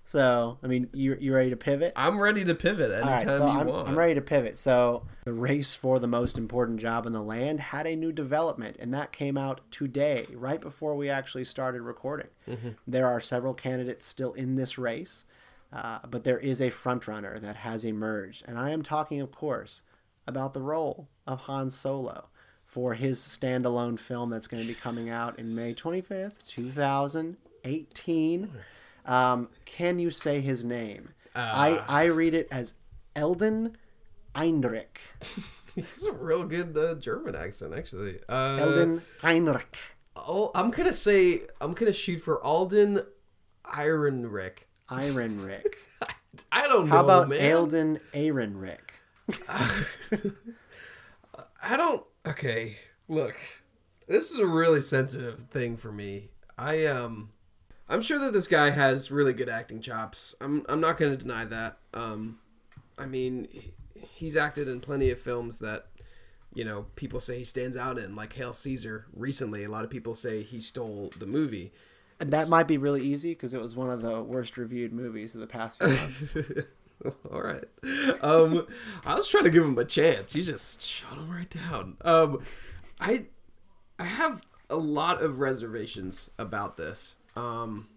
So, 0.10 0.58
I 0.64 0.68
mean, 0.68 0.90
you 0.92 1.16
you 1.20 1.36
ready 1.36 1.52
to 1.52 1.56
pivot? 1.56 1.94
I'm 1.96 2.20
ready 2.20 2.44
to 2.44 2.56
pivot 2.56 2.92
All 2.92 3.02
right, 3.02 3.22
anytime 3.22 3.38
so 3.38 3.46
you 3.46 3.60
I'm, 3.60 3.68
want. 3.68 3.90
I'm 3.90 3.96
ready 3.96 4.16
to 4.16 4.22
pivot. 4.22 4.58
So, 4.58 5.04
the 5.24 5.34
race 5.34 5.76
for 5.76 6.00
the 6.00 6.08
most 6.08 6.36
important 6.36 6.80
job 6.80 7.06
in 7.06 7.14
the 7.14 7.22
land 7.22 7.60
had 7.60 7.86
a 7.86 7.96
new 7.96 8.12
development, 8.12 8.76
and 8.80 8.92
that 8.92 9.12
came 9.12 9.38
out 9.38 9.62
today, 9.70 10.26
right 10.34 10.60
before 10.60 10.96
we 10.96 11.12
actually 11.12 11.44
started 11.44 11.84
recording. 11.84 12.26
There 12.88 13.06
are 13.06 13.22
several 13.22 13.54
candidates 13.54 14.08
still 14.08 14.34
in 14.34 14.56
this 14.56 14.80
race, 14.80 15.26
uh, 15.72 16.00
but 16.10 16.24
there 16.24 16.40
is 16.40 16.60
a 16.60 16.72
frontrunner 16.72 17.40
that 17.40 17.58
has 17.58 17.86
emerged, 17.86 18.46
and 18.48 18.58
I 18.58 18.72
am 18.72 18.82
talking, 18.82 19.22
of 19.22 19.32
course, 19.32 19.84
about 20.26 20.56
the 20.56 20.62
role 20.64 21.08
of 21.28 21.42
Han 21.42 21.70
Solo 21.70 22.30
for 22.66 22.96
his 22.96 23.20
standalone 23.20 24.00
film 24.00 24.32
that's 24.32 24.48
going 24.48 24.64
to 24.64 24.68
be 24.68 24.74
coming 24.74 25.12
out 25.12 25.38
in 25.38 25.54
May 25.54 25.76
25th, 25.76 26.48
2018. 26.48 28.50
Um, 29.10 29.50
can 29.66 30.00
you 30.00 30.12
say 30.12 30.40
his 30.40 30.64
name? 30.64 31.10
I, 31.36 31.84
I 31.88 32.04
read 32.06 32.34
it 32.36 32.48
as 32.52 32.76
Elden 33.16 33.76
Heinrich. 34.36 35.00
This 35.76 36.00
is 36.00 36.08
a 36.08 36.12
real 36.12 36.46
good 36.46 36.76
uh, 36.76 36.96
German 36.96 37.36
accent, 37.36 37.74
actually. 37.74 38.20
Uh, 38.28 38.58
Eldon 38.60 39.02
Heinrich. 39.22 39.78
Oh, 40.16 40.52
I'm 40.54 40.72
gonna 40.72 40.92
say 40.92 41.44
I'm 41.62 41.74
gonna 41.74 41.94
shoot 41.94 42.18
for 42.18 42.44
Alden 42.44 43.02
Ehrenreich. 43.64 44.58
Ehrenreich. 44.90 45.64
I 46.52 46.68
don't 46.68 46.90
know, 46.90 46.96
How 46.96 47.04
about 47.04 47.30
man. 47.30 47.40
Eldon 47.40 48.00
Ehrenreich? 48.14 48.80
I 51.62 51.78
don't. 51.78 52.04
Okay, 52.26 52.76
look, 53.08 53.36
this 54.08 54.32
is 54.32 54.40
a 54.40 54.48
really 54.48 54.82
sensitive 54.82 55.44
thing 55.52 55.78
for 55.78 55.92
me. 55.92 56.30
I 56.58 56.88
um, 56.88 57.30
I'm 57.90 58.02
sure 58.02 58.20
that 58.20 58.34
this 58.34 58.48
guy 58.48 58.70
has 58.70 59.12
really 59.12 59.34
good 59.34 59.50
acting 59.50 59.82
chops. 59.82 60.36
I'm 60.40 60.66
I'm 60.70 60.80
not 60.80 60.98
gonna 60.98 61.18
deny 61.18 61.46
that. 61.46 61.78
Um, 61.94 62.40
I 62.98 63.06
mean, 63.06 63.48
he's 63.96 64.38
acted 64.38 64.68
in 64.68 64.80
plenty 64.80 65.10
of 65.10 65.20
films 65.20 65.60
that. 65.60 65.86
You 66.52 66.66
know, 66.66 66.88
people 66.96 67.20
say 67.20 67.38
he 67.38 67.44
stands 67.44 67.78
out 67.78 68.00
in, 68.00 68.16
like 68.16 68.34
Hail 68.34 68.54
Caesar. 68.54 69.06
Recently, 69.14 69.66
a 69.66 69.70
lot 69.70 69.84
of 69.84 69.92
people 69.92 70.16
say 70.16 70.42
he 70.42 70.60
stole 70.60 71.14
the 71.20 71.28
movie. 71.28 71.72
And 72.20 72.32
that 72.32 72.50
might 72.50 72.68
be 72.68 72.80
really 72.80 73.02
easy 73.02 73.30
because 73.30 73.54
it 73.54 73.62
was 73.62 73.76
one 73.76 73.92
of 73.92 74.02
the 74.02 74.22
worst 74.24 74.58
reviewed 74.58 74.92
movies 74.92 75.36
of 75.36 75.42
the 75.42 75.48
past 75.48 75.78
few 75.78 75.90
months. 75.90 76.34
All 77.32 77.42
right. 77.42 77.64
Um, 78.22 78.68
I 79.06 79.16
was 79.16 79.28
trying 79.28 79.46
to 79.46 79.50
give 79.50 79.64
him 79.64 79.78
a 79.78 79.86
chance. 79.86 80.36
You 80.36 80.44
just 80.44 80.82
shut 80.82 81.14
him 81.14 81.30
right 81.30 81.50
down. 81.50 81.98
Um, 82.02 82.42
I, 83.00 83.28
I 83.98 84.04
have 84.04 84.42
a 84.70 84.76
lot 84.76 85.22
of 85.22 85.40
reservations 85.40 86.30
about 86.38 86.76
this. 86.76 87.16
Um, 87.40 87.88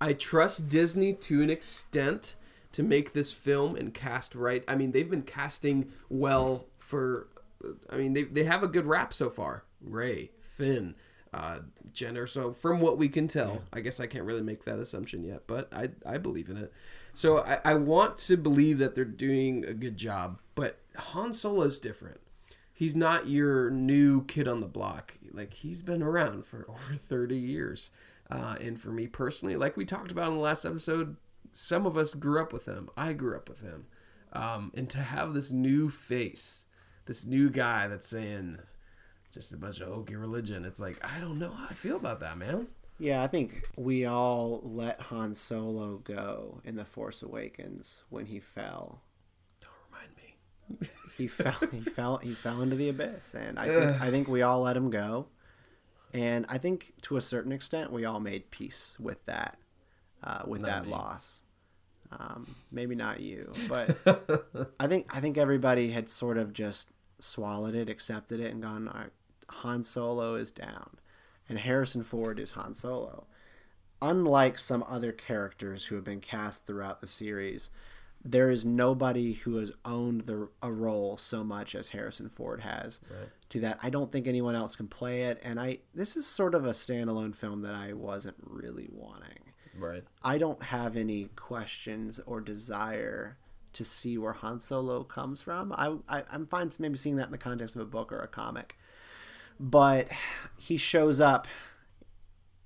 I 0.00 0.12
trust 0.12 0.68
Disney 0.68 1.12
to 1.14 1.42
an 1.42 1.50
extent 1.50 2.34
to 2.72 2.82
make 2.82 3.12
this 3.12 3.32
film 3.32 3.76
and 3.76 3.94
cast 3.94 4.34
right. 4.34 4.62
I 4.68 4.74
mean, 4.74 4.92
they've 4.92 5.08
been 5.08 5.22
casting 5.22 5.92
well 6.10 6.66
for. 6.78 7.28
I 7.90 7.96
mean, 7.96 8.12
they 8.12 8.24
they 8.24 8.44
have 8.44 8.62
a 8.62 8.68
good 8.68 8.86
rap 8.86 9.14
so 9.14 9.30
far. 9.30 9.64
Rey, 9.80 10.30
Finn, 10.40 10.94
uh, 11.32 11.60
Jenner. 11.92 12.26
So 12.26 12.52
from 12.52 12.80
what 12.80 12.98
we 12.98 13.08
can 13.08 13.28
tell, 13.28 13.62
I 13.72 13.80
guess 13.80 13.98
I 13.98 14.06
can't 14.06 14.24
really 14.24 14.42
make 14.42 14.64
that 14.64 14.78
assumption 14.78 15.24
yet, 15.24 15.46
but 15.46 15.72
I 15.72 15.88
I 16.04 16.18
believe 16.18 16.50
in 16.50 16.58
it. 16.58 16.72
So 17.14 17.38
I, 17.38 17.60
I 17.64 17.74
want 17.74 18.18
to 18.18 18.36
believe 18.36 18.78
that 18.78 18.94
they're 18.94 19.06
doing 19.06 19.64
a 19.64 19.72
good 19.72 19.96
job, 19.96 20.38
but 20.54 20.78
Han 20.96 21.32
Solo's 21.32 21.80
different. 21.80 22.20
He's 22.74 22.94
not 22.94 23.26
your 23.26 23.70
new 23.70 24.24
kid 24.24 24.46
on 24.46 24.60
the 24.60 24.66
block. 24.66 25.14
Like 25.32 25.54
he's 25.54 25.80
been 25.80 26.02
around 26.02 26.44
for 26.44 26.66
over 26.68 26.94
thirty 27.08 27.38
years. 27.38 27.90
Uh, 28.30 28.56
and 28.60 28.78
for 28.80 28.90
me 28.90 29.06
personally, 29.06 29.56
like 29.56 29.76
we 29.76 29.84
talked 29.84 30.10
about 30.10 30.28
in 30.28 30.34
the 30.34 30.40
last 30.40 30.64
episode, 30.64 31.16
some 31.52 31.86
of 31.86 31.96
us 31.96 32.14
grew 32.14 32.40
up 32.40 32.52
with 32.52 32.66
him. 32.66 32.88
I 32.96 33.12
grew 33.12 33.36
up 33.36 33.48
with 33.48 33.60
him. 33.60 33.86
Um, 34.32 34.72
and 34.74 34.90
to 34.90 34.98
have 34.98 35.32
this 35.32 35.52
new 35.52 35.88
face, 35.88 36.66
this 37.06 37.24
new 37.24 37.48
guy 37.50 37.86
that's 37.86 38.06
saying 38.06 38.58
just 39.32 39.52
a 39.52 39.56
bunch 39.56 39.80
of 39.80 39.88
hokey 39.88 40.16
religion, 40.16 40.64
it's 40.64 40.80
like, 40.80 41.02
I 41.04 41.20
don't 41.20 41.38
know 41.38 41.50
how 41.50 41.66
I 41.70 41.74
feel 41.74 41.96
about 41.96 42.20
that, 42.20 42.36
man. 42.36 42.66
Yeah, 42.98 43.22
I 43.22 43.26
think 43.26 43.68
we 43.76 44.06
all 44.06 44.60
let 44.64 45.00
Han 45.00 45.34
Solo 45.34 45.98
go 45.98 46.60
in 46.64 46.76
The 46.76 46.84
Force 46.84 47.22
Awakens 47.22 48.02
when 48.08 48.26
he 48.26 48.40
fell. 48.40 49.02
Don't 49.60 49.72
remind 49.90 50.16
me. 50.16 50.88
He 51.16 51.28
fell. 51.28 51.56
he 51.70 51.80
fell. 51.80 52.16
He 52.18 52.32
fell 52.32 52.62
into 52.62 52.76
the 52.76 52.88
abyss, 52.88 53.34
and 53.34 53.58
I 53.58 53.68
think, 53.68 53.84
I 54.02 54.10
think 54.10 54.28
we 54.28 54.42
all 54.42 54.62
let 54.62 54.76
him 54.76 54.90
go. 54.90 55.26
And 56.14 56.46
I 56.48 56.58
think 56.58 56.94
to 57.02 57.16
a 57.16 57.20
certain 57.20 57.52
extent, 57.52 57.92
we 57.92 58.04
all 58.04 58.20
made 58.20 58.50
peace 58.50 58.96
with 58.98 59.24
that, 59.26 59.58
uh, 60.22 60.42
with 60.46 60.62
Not 60.62 60.68
that 60.70 60.84
me. 60.86 60.90
loss. 60.92 61.42
Um, 62.12 62.54
maybe 62.70 62.94
not 62.94 63.20
you, 63.20 63.50
but 63.68 63.96
I 64.78 64.86
think 64.86 65.14
I 65.14 65.20
think 65.20 65.36
everybody 65.36 65.90
had 65.90 66.08
sort 66.08 66.38
of 66.38 66.52
just 66.52 66.90
swallowed 67.18 67.74
it, 67.74 67.90
accepted 67.90 68.38
it, 68.40 68.52
and 68.52 68.62
gone. 68.62 68.86
"All 68.88 69.00
right, 69.00 69.10
Han 69.48 69.82
Solo 69.82 70.36
is 70.36 70.50
down, 70.52 70.90
and 71.48 71.58
Harrison 71.58 72.04
Ford 72.04 72.38
is 72.38 72.52
Han 72.52 72.74
Solo. 72.74 73.26
Unlike 74.00 74.58
some 74.58 74.84
other 74.86 75.10
characters 75.10 75.86
who 75.86 75.96
have 75.96 76.04
been 76.04 76.20
cast 76.20 76.64
throughout 76.66 77.00
the 77.00 77.08
series, 77.08 77.70
there 78.30 78.50
is 78.50 78.64
nobody 78.64 79.34
who 79.34 79.56
has 79.56 79.72
owned 79.84 80.22
the 80.22 80.48
a 80.62 80.72
role 80.72 81.16
so 81.16 81.44
much 81.44 81.74
as 81.74 81.90
Harrison 81.90 82.28
Ford 82.28 82.60
has. 82.60 83.00
To 83.50 83.60
that, 83.60 83.78
I 83.82 83.90
don't 83.90 84.10
think 84.10 84.26
anyone 84.26 84.54
else 84.54 84.74
can 84.74 84.88
play 84.88 85.24
it, 85.24 85.40
and 85.44 85.60
I 85.60 85.78
this 85.94 86.16
is 86.16 86.26
sort 86.26 86.54
of 86.54 86.64
a 86.64 86.70
standalone 86.70 87.34
film 87.34 87.62
that 87.62 87.74
I 87.74 87.92
wasn't 87.92 88.36
really 88.40 88.88
wanting. 88.90 89.52
Right. 89.78 90.04
I 90.22 90.38
don't 90.38 90.62
have 90.64 90.96
any 90.96 91.26
questions 91.36 92.20
or 92.26 92.40
desire 92.40 93.38
to 93.74 93.84
see 93.84 94.16
where 94.16 94.32
Han 94.32 94.58
Solo 94.58 95.04
comes 95.04 95.42
from. 95.42 95.72
I, 95.72 95.96
I 96.08 96.24
I'm 96.32 96.46
fine 96.46 96.70
maybe 96.78 96.96
seeing 96.96 97.16
that 97.16 97.26
in 97.26 97.32
the 97.32 97.38
context 97.38 97.76
of 97.76 97.82
a 97.82 97.86
book 97.86 98.10
or 98.10 98.18
a 98.18 98.28
comic, 98.28 98.76
but 99.60 100.08
he 100.58 100.76
shows 100.76 101.20
up 101.20 101.46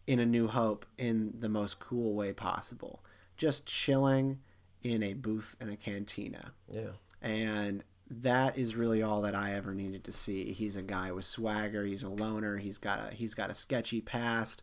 in 0.07 0.19
A 0.19 0.27
New 0.27 0.49
Hope 0.49 0.87
in 0.97 1.35
the 1.39 1.49
most 1.49 1.79
cool 1.79 2.15
way 2.15 2.33
possible, 2.33 3.05
just 3.37 3.67
chilling 3.67 4.39
in 4.83 5.03
a 5.03 5.13
booth 5.15 5.57
in 5.61 5.69
a 5.69 5.77
cantina 5.77 6.53
Yeah. 6.73 6.93
and 7.21 7.85
that 8.11 8.59
is 8.59 8.75
really 8.75 9.03
all 9.03 9.21
that 9.23 9.35
I 9.37 9.55
ever 9.55 9.73
needed 9.73 10.03
to 10.05 10.11
see. 10.13 10.53
He's 10.53 10.77
a 10.77 10.83
guy 10.83 11.13
with 11.13 11.25
swagger. 11.25 11.85
He's 11.85 12.03
a 12.03 12.09
loner. 12.09 12.57
He's 12.57 12.77
got 12.79 13.13
a 13.13 13.15
he's 13.15 13.35
got 13.35 13.51
a 13.51 13.55
sketchy 13.55 14.01
past. 14.01 14.63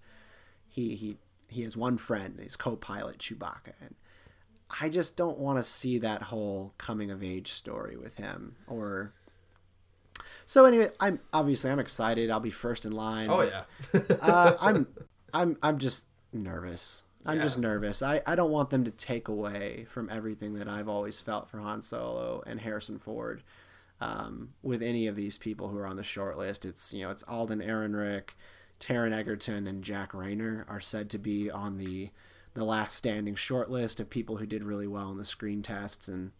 He 0.67 0.95
he 0.95 1.17
he 1.47 1.63
has 1.63 1.77
one 1.77 1.97
friend, 1.97 2.37
his 2.41 2.57
co-pilot 2.57 3.19
Chewbacca, 3.19 3.71
and 3.79 3.95
I 4.81 4.89
just 4.89 5.15
don't 5.15 5.37
want 5.37 5.59
to 5.59 5.63
see 5.63 5.97
that 5.99 6.23
whole 6.23 6.73
coming 6.77 7.09
of 7.09 7.23
age 7.23 7.53
story 7.53 7.95
with 7.95 8.17
him. 8.17 8.57
Or 8.67 9.13
so 10.45 10.65
anyway, 10.65 10.89
I'm 10.99 11.21
obviously 11.31 11.71
I'm 11.71 11.79
excited. 11.79 12.29
I'll 12.29 12.41
be 12.41 12.49
first 12.49 12.85
in 12.85 12.91
line. 12.91 13.29
Oh 13.29 13.41
yeah. 13.43 13.63
uh, 14.21 14.55
I'm 14.59 14.87
I'm 15.33 15.57
I'm 15.63 15.77
just 15.77 16.05
nervous. 16.33 17.03
I'm 17.27 17.37
Yeah. 17.37 17.43
just 17.43 17.59
nervous. 17.59 18.01
I, 18.01 18.21
I 18.25 18.35
don't 18.35 18.51
want 18.51 18.69
them 18.69 18.83
to 18.85 18.91
take 18.91 19.27
away 19.27 19.85
from 19.89 20.09
everything 20.09 20.53
that 20.55 20.67
I've 20.67 20.87
always 20.87 21.19
felt 21.19 21.49
for 21.49 21.59
Han 21.59 21.81
Solo 21.81 22.41
and 22.47 22.61
Harrison 22.61 22.97
Ford. 22.97 23.43
Um, 23.99 24.53
with 24.61 24.81
any 24.83 25.07
of 25.07 25.15
these 25.15 25.37
people 25.37 25.69
who 25.69 25.77
are 25.77 25.87
on 25.87 25.97
the 25.97 26.03
short 26.03 26.37
list, 26.37 26.65
it's 26.65 26.93
you 26.93 27.03
know 27.03 27.09
it's 27.11 27.23
Alden 27.23 27.61
Ehrenreich, 27.61 28.29
Taron 28.79 29.11
Egerton, 29.11 29.65
and 29.67 29.83
Jack 29.83 30.11
Reynor 30.11 30.65
are 30.69 30.79
said 30.79 31.09
to 31.09 31.17
be 31.17 31.49
on 31.51 31.77
the 31.77 32.11
the 32.53 32.63
last 32.63 32.95
standing 32.95 33.35
short 33.35 33.69
list 33.69 33.99
of 33.99 34.09
people 34.09 34.37
who 34.37 34.45
did 34.45 34.63
really 34.63 34.87
well 34.87 35.11
in 35.11 35.17
the 35.17 35.25
screen 35.25 35.61
tests, 35.63 36.07
and 36.07 36.31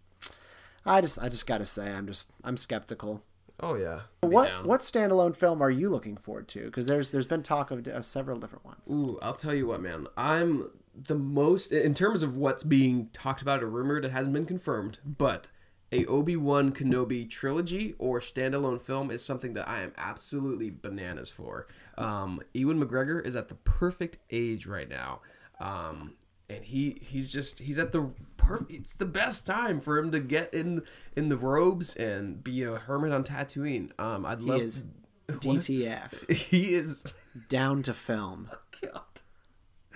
I 0.85 1.01
just 1.01 1.19
I 1.19 1.29
just 1.29 1.47
got 1.47 1.57
to 1.57 1.65
say 1.65 1.91
I'm 1.91 2.05
just 2.07 2.31
I'm 2.43 2.57
skeptical. 2.57 3.23
Oh 3.59 3.75
yeah. 3.75 4.01
What 4.21 4.49
down. 4.49 4.67
what 4.67 4.81
standalone 4.81 5.35
film 5.35 5.61
are 5.61 5.71
you 5.71 5.89
looking 5.89 6.17
forward 6.17 6.47
to? 6.49 6.65
Because 6.65 6.87
there's 6.87 7.11
there's 7.11 7.27
been 7.27 7.43
talk 7.43 7.71
of 7.71 7.87
uh, 7.87 8.01
several 8.01 8.39
different 8.39 8.65
ones. 8.65 8.91
Ooh, 8.91 9.17
I'll 9.21 9.33
tell 9.33 9.53
you 9.53 9.67
what, 9.67 9.81
man. 9.81 10.07
I'm 10.15 10.69
the 10.95 11.15
most 11.15 11.71
in 11.71 11.93
terms 11.93 12.23
of 12.23 12.37
what's 12.37 12.63
being 12.63 13.09
talked 13.13 13.41
about 13.41 13.63
or 13.63 13.69
rumored. 13.69 14.05
It 14.05 14.11
hasn't 14.11 14.33
been 14.33 14.45
confirmed, 14.45 14.99
but 15.03 15.47
a 15.91 16.05
Obi 16.05 16.35
Wan 16.35 16.71
Kenobi 16.71 17.29
trilogy 17.29 17.95
or 17.97 18.19
standalone 18.19 18.81
film 18.81 19.09
is 19.09 19.23
something 19.23 19.53
that 19.53 19.67
I 19.69 19.81
am 19.81 19.93
absolutely 19.97 20.69
bananas 20.69 21.29
for. 21.29 21.67
Um, 21.97 22.41
Ewan 22.53 22.83
McGregor 22.83 23.25
is 23.25 23.35
at 23.35 23.47
the 23.47 23.55
perfect 23.55 24.17
age 24.29 24.67
right 24.67 24.89
now, 24.89 25.21
um, 25.59 26.13
and 26.49 26.63
he 26.63 26.97
he's 27.01 27.31
just 27.31 27.59
he's 27.59 27.77
at 27.79 27.91
the 27.91 28.09
perfect. 28.37 28.71
It's 28.71 28.95
the 28.95 29.05
best 29.05 29.45
time 29.45 29.79
for 29.79 29.97
him 29.97 30.11
to 30.11 30.19
get 30.19 30.53
in 30.53 30.83
in 31.15 31.29
the 31.29 31.37
robes 31.37 31.95
and 31.95 32.43
be 32.43 32.63
a 32.63 32.75
hermit 32.75 33.11
on 33.11 33.23
Tatooine. 33.23 33.91
Um, 33.99 34.25
I'd 34.25 34.39
He 34.39 34.45
love. 34.45 34.61
is 34.61 34.85
DTF 35.29 36.31
he 36.31 36.73
is. 36.75 37.03
down 37.49 37.81
to 37.83 37.93
film. 37.93 38.49
God. 38.81 39.01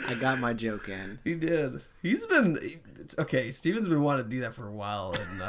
I 0.08 0.16
got 0.16 0.40
my 0.40 0.52
joke 0.54 0.90
in. 0.90 1.20
He 1.24 1.36
did. 1.36 1.82
He's 2.02 2.26
been 2.26 2.60
it's, 3.00 3.18
okay. 3.20 3.52
Steven's 3.52 3.88
been 3.88 4.02
wanting 4.02 4.26
to 4.26 4.30
do 4.30 4.42
that 4.42 4.54
for 4.56 4.68
a 4.68 4.72
while, 4.74 5.14
and 5.18 5.44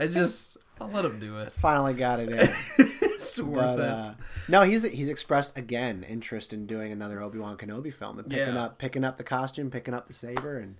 I 0.00 0.06
just 0.06 0.56
I'll 0.80 0.88
let 0.88 1.04
him 1.04 1.20
do 1.20 1.38
it. 1.38 1.52
Finally 1.54 1.94
got 1.94 2.18
it 2.18 2.30
in. 2.30 2.90
It's 3.14 3.40
worth 3.40 3.76
But 3.76 3.80
it. 3.80 3.86
uh, 3.86 4.14
no, 4.48 4.62
he's 4.62 4.82
he's 4.84 5.08
expressed 5.08 5.56
again 5.56 6.02
interest 6.02 6.52
in 6.52 6.66
doing 6.66 6.92
another 6.92 7.20
Obi 7.22 7.38
Wan 7.38 7.56
Kenobi 7.56 7.92
film 7.92 8.18
and 8.18 8.28
picking 8.28 8.54
Yeah. 8.54 8.64
up 8.64 8.78
picking 8.78 9.04
up 9.04 9.16
the 9.16 9.24
costume, 9.24 9.70
picking 9.70 9.94
up 9.94 10.06
the 10.06 10.12
saber, 10.14 10.58
and 10.58 10.76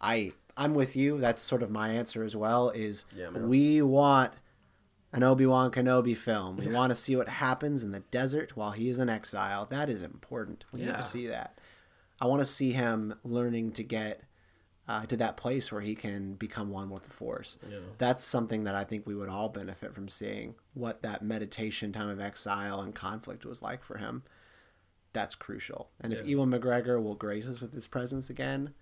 I 0.00 0.32
I'm 0.56 0.74
with 0.74 0.96
you. 0.96 1.18
That's 1.20 1.42
sort 1.42 1.62
of 1.62 1.70
my 1.70 1.90
answer 1.90 2.24
as 2.24 2.34
well. 2.34 2.70
Is 2.70 3.04
Yeah, 3.14 3.30
we 3.30 3.82
want 3.82 4.32
an 5.12 5.22
Obi 5.22 5.46
Wan 5.46 5.70
Kenobi 5.70 6.16
film. 6.16 6.56
We 6.56 6.68
want 6.68 6.90
to 6.90 6.96
see 6.96 7.16
what 7.16 7.28
happens 7.28 7.82
in 7.84 7.92
the 7.92 8.00
desert 8.00 8.56
while 8.56 8.72
he 8.72 8.88
is 8.90 8.98
in 8.98 9.08
exile. 9.08 9.66
That 9.66 9.88
is 9.88 10.02
important. 10.02 10.64
We 10.72 10.80
need 10.80 10.94
to 10.94 11.02
see 11.02 11.26
that. 11.28 11.58
I 12.20 12.26
want 12.26 12.40
to 12.40 12.46
see 12.46 12.72
him 12.72 13.14
learning 13.24 13.72
to 13.72 13.82
get 13.82 14.22
uh, 14.88 15.04
to 15.06 15.16
that 15.16 15.36
place 15.36 15.72
where 15.72 15.80
he 15.80 15.94
can 15.94 16.34
become 16.34 16.70
one 16.70 16.90
with 16.90 17.02
the 17.04 17.10
Force. 17.10 17.58
Yeah. 17.68 17.78
That's 17.98 18.22
something 18.22 18.64
that 18.64 18.74
I 18.74 18.84
think 18.84 19.06
we 19.06 19.14
would 19.16 19.28
all 19.28 19.48
benefit 19.48 19.94
from 19.94 20.08
seeing 20.08 20.54
what 20.74 21.02
that 21.02 21.22
meditation 21.22 21.92
time 21.92 22.08
of 22.08 22.20
exile 22.20 22.80
and 22.80 22.94
conflict 22.94 23.44
was 23.44 23.62
like 23.62 23.82
for 23.82 23.98
him. 23.98 24.22
That's 25.12 25.34
crucial. 25.34 25.88
And 26.00 26.12
if 26.12 26.26
Ewan 26.26 26.50
McGregor 26.50 27.02
will 27.02 27.14
grace 27.14 27.46
us 27.46 27.60
with 27.60 27.72
his 27.72 27.86
presence 27.86 28.28
again, 28.30 28.74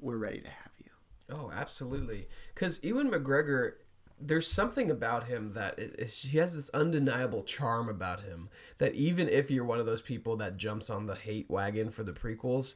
we're 0.00 0.16
ready 0.16 0.40
to 0.40 0.48
have 0.48 0.70
you. 0.78 0.90
Oh, 1.34 1.50
absolutely. 1.52 2.28
Because 2.54 2.82
Ewan 2.84 3.10
McGregor, 3.10 3.72
there's 4.20 4.46
something 4.46 4.90
about 4.90 5.24
him 5.26 5.52
that 5.54 5.78
it, 5.78 5.90
it's- 5.94 6.22
he 6.22 6.38
has 6.38 6.54
this 6.54 6.70
undeniable 6.70 7.42
charm 7.42 7.88
about 7.88 8.22
him 8.22 8.48
that 8.78 8.94
even 8.94 9.28
if 9.28 9.50
you're 9.50 9.64
one 9.64 9.80
of 9.80 9.86
those 9.86 10.00
people 10.00 10.36
that 10.36 10.56
jumps 10.56 10.88
on 10.88 11.06
the 11.06 11.16
hate 11.16 11.50
wagon 11.50 11.90
for 11.90 12.04
the 12.04 12.12
prequels, 12.12 12.74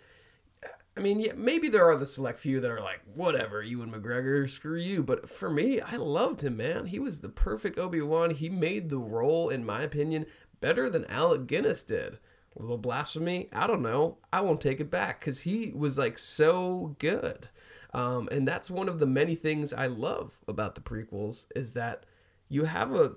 I 0.96 1.00
mean, 1.00 1.20
yeah, 1.20 1.32
maybe 1.36 1.68
there 1.68 1.88
are 1.88 1.96
the 1.96 2.06
select 2.06 2.38
few 2.40 2.60
that 2.60 2.70
are 2.70 2.80
like, 2.80 3.00
whatever, 3.14 3.62
Ewan 3.62 3.92
McGregor, 3.92 4.50
screw 4.50 4.78
you. 4.78 5.02
But 5.02 5.28
for 5.28 5.48
me, 5.48 5.80
I 5.80 5.96
loved 5.96 6.42
him, 6.42 6.56
man. 6.56 6.86
He 6.86 6.98
was 6.98 7.20
the 7.20 7.28
perfect 7.28 7.78
Obi 7.78 8.00
Wan. 8.00 8.30
He 8.30 8.48
made 8.48 8.88
the 8.88 8.98
role, 8.98 9.50
in 9.50 9.64
my 9.64 9.82
opinion, 9.82 10.26
better 10.60 10.90
than 10.90 11.04
Alec 11.06 11.46
Guinness 11.46 11.82
did. 11.82 12.18
A 12.58 12.62
little 12.62 12.76
blasphemy? 12.76 13.48
I 13.52 13.68
don't 13.68 13.82
know. 13.82 14.18
I 14.32 14.40
won't 14.40 14.60
take 14.60 14.80
it 14.80 14.90
back 14.90 15.20
because 15.20 15.40
he 15.40 15.72
was 15.74 15.96
like 15.96 16.18
so 16.18 16.96
good. 16.98 17.48
Um, 17.94 18.28
and 18.32 18.46
that's 18.46 18.70
one 18.70 18.88
of 18.88 18.98
the 18.98 19.06
many 19.06 19.36
things 19.36 19.72
I 19.72 19.86
love 19.86 20.38
about 20.48 20.74
the 20.74 20.80
prequels 20.80 21.46
is 21.54 21.72
that 21.74 22.04
you 22.48 22.64
have 22.64 22.92
a, 22.92 23.12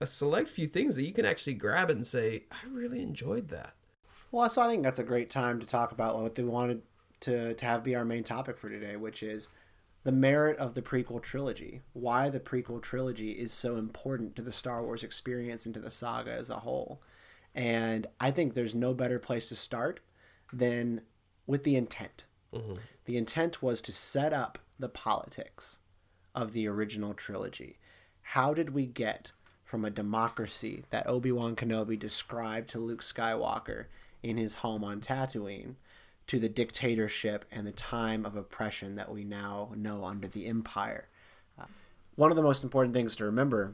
a 0.00 0.06
select 0.06 0.50
few 0.50 0.66
things 0.66 0.94
that 0.96 1.06
you 1.06 1.12
can 1.12 1.24
actually 1.24 1.54
grab 1.54 1.90
and 1.90 2.06
say, 2.06 2.44
I 2.52 2.66
really 2.70 3.02
enjoyed 3.02 3.48
that. 3.48 3.74
Well, 4.30 4.48
so 4.50 4.62
I 4.62 4.68
think 4.68 4.82
that's 4.82 4.98
a 4.98 5.04
great 5.04 5.30
time 5.30 5.60
to 5.60 5.66
talk 5.66 5.92
about 5.92 6.20
what 6.20 6.34
they 6.34 6.42
wanted 6.42 6.82
to, 7.24 7.54
to 7.54 7.66
have 7.66 7.82
be 7.82 7.94
our 7.94 8.04
main 8.04 8.24
topic 8.24 8.58
for 8.58 8.68
today, 8.68 8.96
which 8.96 9.22
is 9.22 9.48
the 10.04 10.12
merit 10.12 10.56
of 10.58 10.74
the 10.74 10.82
prequel 10.82 11.22
trilogy. 11.22 11.80
Why 11.92 12.28
the 12.28 12.40
prequel 12.40 12.82
trilogy 12.82 13.32
is 13.32 13.52
so 13.52 13.76
important 13.76 14.36
to 14.36 14.42
the 14.42 14.52
Star 14.52 14.82
Wars 14.82 15.02
experience 15.02 15.64
and 15.64 15.74
to 15.74 15.80
the 15.80 15.90
saga 15.90 16.32
as 16.32 16.50
a 16.50 16.60
whole. 16.60 17.00
And 17.54 18.06
I 18.20 18.30
think 18.30 18.54
there's 18.54 18.74
no 18.74 18.94
better 18.94 19.18
place 19.18 19.48
to 19.48 19.56
start 19.56 20.00
than 20.52 21.02
with 21.46 21.64
the 21.64 21.76
intent. 21.76 22.24
Mm-hmm. 22.52 22.74
The 23.06 23.16
intent 23.16 23.62
was 23.62 23.80
to 23.82 23.92
set 23.92 24.32
up 24.32 24.58
the 24.78 24.88
politics 24.88 25.78
of 26.34 26.52
the 26.52 26.66
original 26.68 27.14
trilogy. 27.14 27.78
How 28.20 28.54
did 28.54 28.70
we 28.70 28.86
get 28.86 29.32
from 29.64 29.84
a 29.84 29.90
democracy 29.90 30.84
that 30.90 31.06
Obi 31.06 31.32
Wan 31.32 31.56
Kenobi 31.56 31.98
described 31.98 32.68
to 32.70 32.78
Luke 32.78 33.02
Skywalker 33.02 33.86
in 34.22 34.36
his 34.36 34.56
home 34.56 34.84
on 34.84 35.00
Tatooine 35.00 35.76
to 36.26 36.38
the 36.38 36.48
dictatorship 36.48 37.44
and 37.50 37.66
the 37.66 37.72
time 37.72 38.24
of 38.24 38.36
oppression 38.36 38.96
that 38.96 39.12
we 39.12 39.24
now 39.24 39.70
know 39.76 40.04
under 40.04 40.28
the 40.28 40.46
Empire? 40.46 41.08
Uh, 41.58 41.66
one 42.16 42.30
of 42.30 42.36
the 42.36 42.42
most 42.42 42.64
important 42.64 42.94
things 42.94 43.16
to 43.16 43.24
remember 43.24 43.72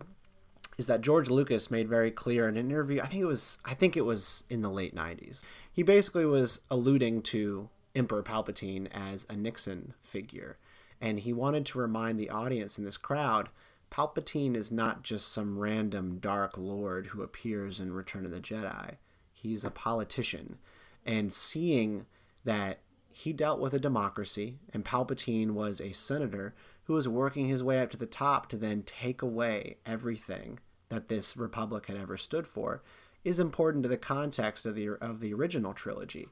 is 0.78 0.86
that 0.86 1.02
George 1.02 1.28
Lucas 1.28 1.70
made 1.70 1.88
very 1.88 2.10
clear 2.10 2.48
in 2.48 2.56
an 2.56 2.70
interview. 2.70 3.00
I 3.00 3.06
think 3.06 3.22
it 3.22 3.26
was 3.26 3.58
I 3.64 3.74
think 3.74 3.96
it 3.96 4.04
was 4.04 4.44
in 4.48 4.62
the 4.62 4.70
late 4.70 4.94
90s. 4.94 5.42
He 5.70 5.82
basically 5.82 6.24
was 6.24 6.60
alluding 6.70 7.22
to 7.22 7.68
Emperor 7.94 8.22
Palpatine 8.22 8.88
as 8.92 9.26
a 9.28 9.36
Nixon 9.36 9.94
figure, 10.02 10.56
and 11.00 11.20
he 11.20 11.32
wanted 11.32 11.66
to 11.66 11.78
remind 11.78 12.18
the 12.18 12.30
audience 12.30 12.78
in 12.78 12.84
this 12.84 12.96
crowd 12.96 13.50
Palpatine 13.90 14.54
is 14.54 14.70
not 14.70 15.02
just 15.02 15.32
some 15.32 15.58
random 15.58 16.18
dark 16.18 16.56
lord 16.56 17.08
who 17.08 17.22
appears 17.22 17.80
in 17.80 17.92
Return 17.92 18.24
of 18.24 18.30
the 18.30 18.40
Jedi. 18.40 18.96
He's 19.32 19.64
a 19.64 19.70
politician, 19.70 20.58
and 21.04 21.32
seeing 21.32 22.06
that 22.44 22.78
he 23.12 23.32
dealt 23.32 23.60
with 23.60 23.74
a 23.74 23.78
democracy, 23.78 24.58
and 24.72 24.84
Palpatine 24.84 25.50
was 25.50 25.80
a 25.80 25.92
senator 25.92 26.54
who 26.84 26.94
was 26.94 27.08
working 27.08 27.48
his 27.48 27.62
way 27.62 27.80
up 27.80 27.90
to 27.90 27.96
the 27.96 28.06
top 28.06 28.48
to 28.48 28.56
then 28.56 28.82
take 28.82 29.22
away 29.22 29.76
everything 29.84 30.58
that 30.88 31.08
this 31.08 31.36
republic 31.36 31.86
had 31.86 31.96
ever 31.96 32.16
stood 32.16 32.46
for, 32.46 32.82
is 33.24 33.38
important 33.38 33.82
to 33.82 33.88
the 33.88 33.96
context 33.96 34.64
of 34.66 34.74
the 34.74 34.88
of 35.00 35.20
the 35.20 35.32
original 35.34 35.74
trilogy. 35.74 36.28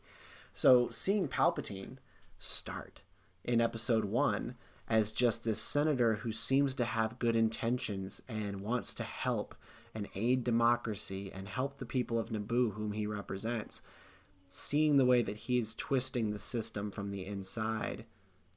So 0.52 0.88
seeing 0.90 1.28
Palpatine 1.28 1.98
start 2.38 3.02
in 3.44 3.60
Episode 3.60 4.04
One 4.04 4.56
as 4.88 5.12
just 5.12 5.44
this 5.44 5.60
senator 5.60 6.14
who 6.14 6.32
seems 6.32 6.74
to 6.74 6.84
have 6.84 7.18
good 7.18 7.36
intentions 7.36 8.22
and 8.28 8.62
wants 8.62 8.94
to 8.94 9.04
help 9.04 9.54
and 9.94 10.08
aid 10.14 10.44
democracy 10.44 11.30
and 11.32 11.48
help 11.48 11.78
the 11.78 11.86
people 11.86 12.18
of 12.18 12.30
Naboo 12.30 12.72
whom 12.72 12.92
he 12.92 13.06
represents, 13.06 13.82
seeing 14.48 14.96
the 14.96 15.04
way 15.04 15.22
that 15.22 15.38
he's 15.38 15.74
twisting 15.74 16.30
the 16.30 16.38
system 16.38 16.90
from 16.90 17.10
the 17.10 17.26
inside 17.26 18.04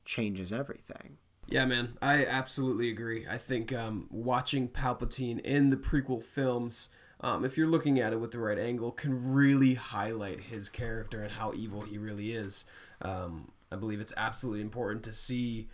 changes 0.06 0.52
everything. 0.52 1.18
Yeah, 1.48 1.66
man, 1.66 1.98
I 2.02 2.26
absolutely 2.26 2.90
agree. 2.90 3.26
I 3.30 3.38
think 3.38 3.74
um, 3.74 4.08
watching 4.10 4.70
Palpatine 4.70 5.40
in 5.42 5.70
the 5.70 5.78
prequel 5.78 6.24
films, 6.24 6.90
um, 7.20 7.44
if 7.44 7.58
you're 7.58 7.68
looking 7.68 8.00
at 8.00 8.14
it 8.14 8.20
with 8.20 8.32
the 8.32 8.40
right 8.40 8.58
angle, 8.58 8.92
can 8.92 9.34
really 9.34 9.74
highlight 9.74 10.40
his 10.40 10.70
character 10.70 11.22
and 11.22 11.32
how 11.32 11.54
evil 11.54 11.82
he 11.82 11.98
really 11.98 12.32
is. 12.32 12.66
Um, 13.02 13.52
I 13.72 13.76
believe 13.76 14.00
it's 14.00 14.14
absolutely 14.16 14.62
important 14.62 15.04
to 15.04 15.14
see 15.14 15.68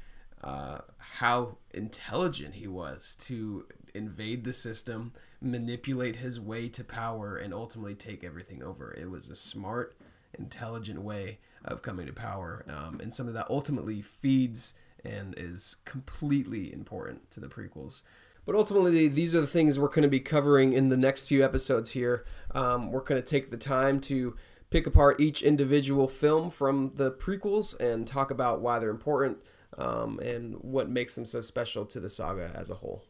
uh, 0.44 0.80
how 0.98 1.58
intelligent 1.74 2.54
he 2.54 2.68
was 2.68 3.16
to 3.20 3.66
invade 3.94 4.44
the 4.44 4.54
system, 4.54 5.14
manipulate 5.42 6.16
his 6.16 6.40
way 6.40 6.70
to 6.70 6.84
power, 6.84 7.38
and 7.38 7.54
ultimately 7.54 7.96
take 7.96 8.24
everything 8.24 8.64
over. 8.64 8.94
It 8.94 9.10
was 9.10 9.30
a 9.30 9.36
smart, 9.36 9.97
intelligent 10.38 11.02
way 11.02 11.40
of 11.66 11.82
coming 11.82 12.06
to 12.08 12.14
power, 12.14 12.66
um, 12.70 13.00
and 13.02 13.14
something 13.14 13.36
that 13.36 13.50
ultimately 13.50 14.02
feeds 14.02 14.74
and 15.06 15.36
is 15.38 15.78
completely 15.86 16.74
important 16.74 17.30
to 17.32 17.40
the 17.40 17.48
prequels. 17.48 18.04
But 18.46 18.56
ultimately, 18.56 19.10
these 19.10 19.36
are 19.36 19.42
the 19.42 19.48
things 19.48 19.78
we're 19.78 19.90
going 19.90 20.04
to 20.04 20.08
be 20.08 20.22
covering 20.22 20.74
in 20.74 20.88
the 20.88 20.98
next 20.98 21.28
few 21.28 21.44
episodes 21.44 21.92
here. 21.92 22.26
Um, 22.56 22.92
we're 22.92 23.02
going 23.02 23.22
to 23.22 23.28
take 23.28 23.52
the 23.52 23.58
time 23.58 24.00
to 24.02 24.36
pick 24.70 24.88
apart 24.88 25.20
each 25.20 25.44
individual 25.44 26.08
film 26.08 26.50
from 26.50 26.92
the 26.96 27.12
prequels 27.12 27.78
and 27.80 28.08
talk 28.08 28.32
about 28.32 28.62
why 28.62 28.80
they're 28.80 28.90
important 28.90 29.38
um, 29.78 30.20
and 30.20 30.56
what 30.56 30.90
makes 30.90 31.16
them 31.16 31.26
so 31.26 31.42
special 31.42 31.86
to 31.86 32.00
the 32.00 32.10
saga 32.10 32.52
as 32.56 32.70
a 32.70 32.76
whole. 32.76 33.04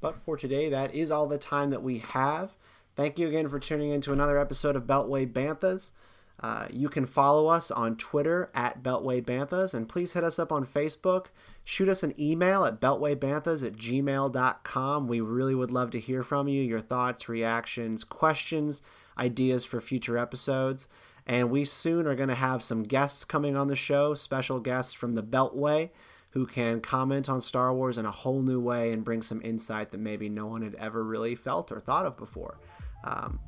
But 0.00 0.22
for 0.24 0.36
today, 0.36 0.68
that 0.68 0.94
is 0.94 1.10
all 1.10 1.26
the 1.26 1.38
time 1.38 1.70
that 1.70 1.82
we 1.82 1.98
have. 1.98 2.56
Thank 2.94 3.18
you 3.18 3.28
again 3.28 3.48
for 3.48 3.58
tuning 3.58 3.90
in 3.90 4.00
to 4.02 4.12
another 4.12 4.38
episode 4.38 4.76
of 4.76 4.84
Beltway 4.84 5.30
Banthas. 5.30 5.92
Uh, 6.40 6.68
you 6.70 6.88
can 6.88 7.06
follow 7.06 7.46
us 7.46 7.70
on 7.70 7.96
Twitter 7.96 8.50
at 8.54 8.82
Beltway 8.82 9.22
Banthas, 9.22 9.72
and 9.72 9.88
please 9.88 10.12
hit 10.12 10.22
us 10.22 10.38
up 10.38 10.52
on 10.52 10.66
Facebook. 10.66 11.26
Shoot 11.64 11.88
us 11.88 12.02
an 12.02 12.14
email 12.20 12.64
at 12.64 12.80
beltwaybanthas 12.80 13.66
at 13.66 13.74
gmail.com. 13.74 15.08
We 15.08 15.20
really 15.20 15.54
would 15.54 15.70
love 15.70 15.90
to 15.92 16.00
hear 16.00 16.22
from 16.22 16.46
you, 16.46 16.62
your 16.62 16.80
thoughts, 16.80 17.28
reactions, 17.28 18.04
questions, 18.04 18.82
ideas 19.18 19.64
for 19.64 19.80
future 19.80 20.18
episodes. 20.18 20.88
And 21.26 21.50
we 21.50 21.64
soon 21.64 22.06
are 22.06 22.14
going 22.14 22.28
to 22.28 22.34
have 22.36 22.62
some 22.62 22.84
guests 22.84 23.24
coming 23.24 23.56
on 23.56 23.66
the 23.66 23.74
show, 23.74 24.14
special 24.14 24.60
guests 24.60 24.94
from 24.94 25.14
the 25.14 25.22
Beltway 25.22 25.90
who 26.30 26.46
can 26.46 26.82
comment 26.82 27.30
on 27.30 27.40
Star 27.40 27.72
Wars 27.72 27.96
in 27.96 28.04
a 28.04 28.10
whole 28.10 28.42
new 28.42 28.60
way 28.60 28.92
and 28.92 29.02
bring 29.02 29.22
some 29.22 29.40
insight 29.42 29.90
that 29.90 29.98
maybe 29.98 30.28
no 30.28 30.46
one 30.46 30.60
had 30.60 30.74
ever 30.74 31.02
really 31.02 31.34
felt 31.34 31.72
or 31.72 31.80
thought 31.80 32.04
of 32.04 32.16
before. 32.18 32.58
Um, 33.04 33.40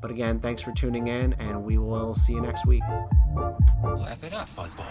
but 0.00 0.10
again, 0.10 0.40
thanks 0.40 0.62
for 0.62 0.72
tuning 0.72 1.08
in, 1.08 1.34
and 1.34 1.64
we 1.64 1.78
will 1.78 2.14
see 2.14 2.32
you 2.32 2.40
next 2.40 2.66
week. 2.66 2.82
F 4.08 4.24
it 4.24 4.34
up, 4.34 4.48
fuzzball. 4.48 4.86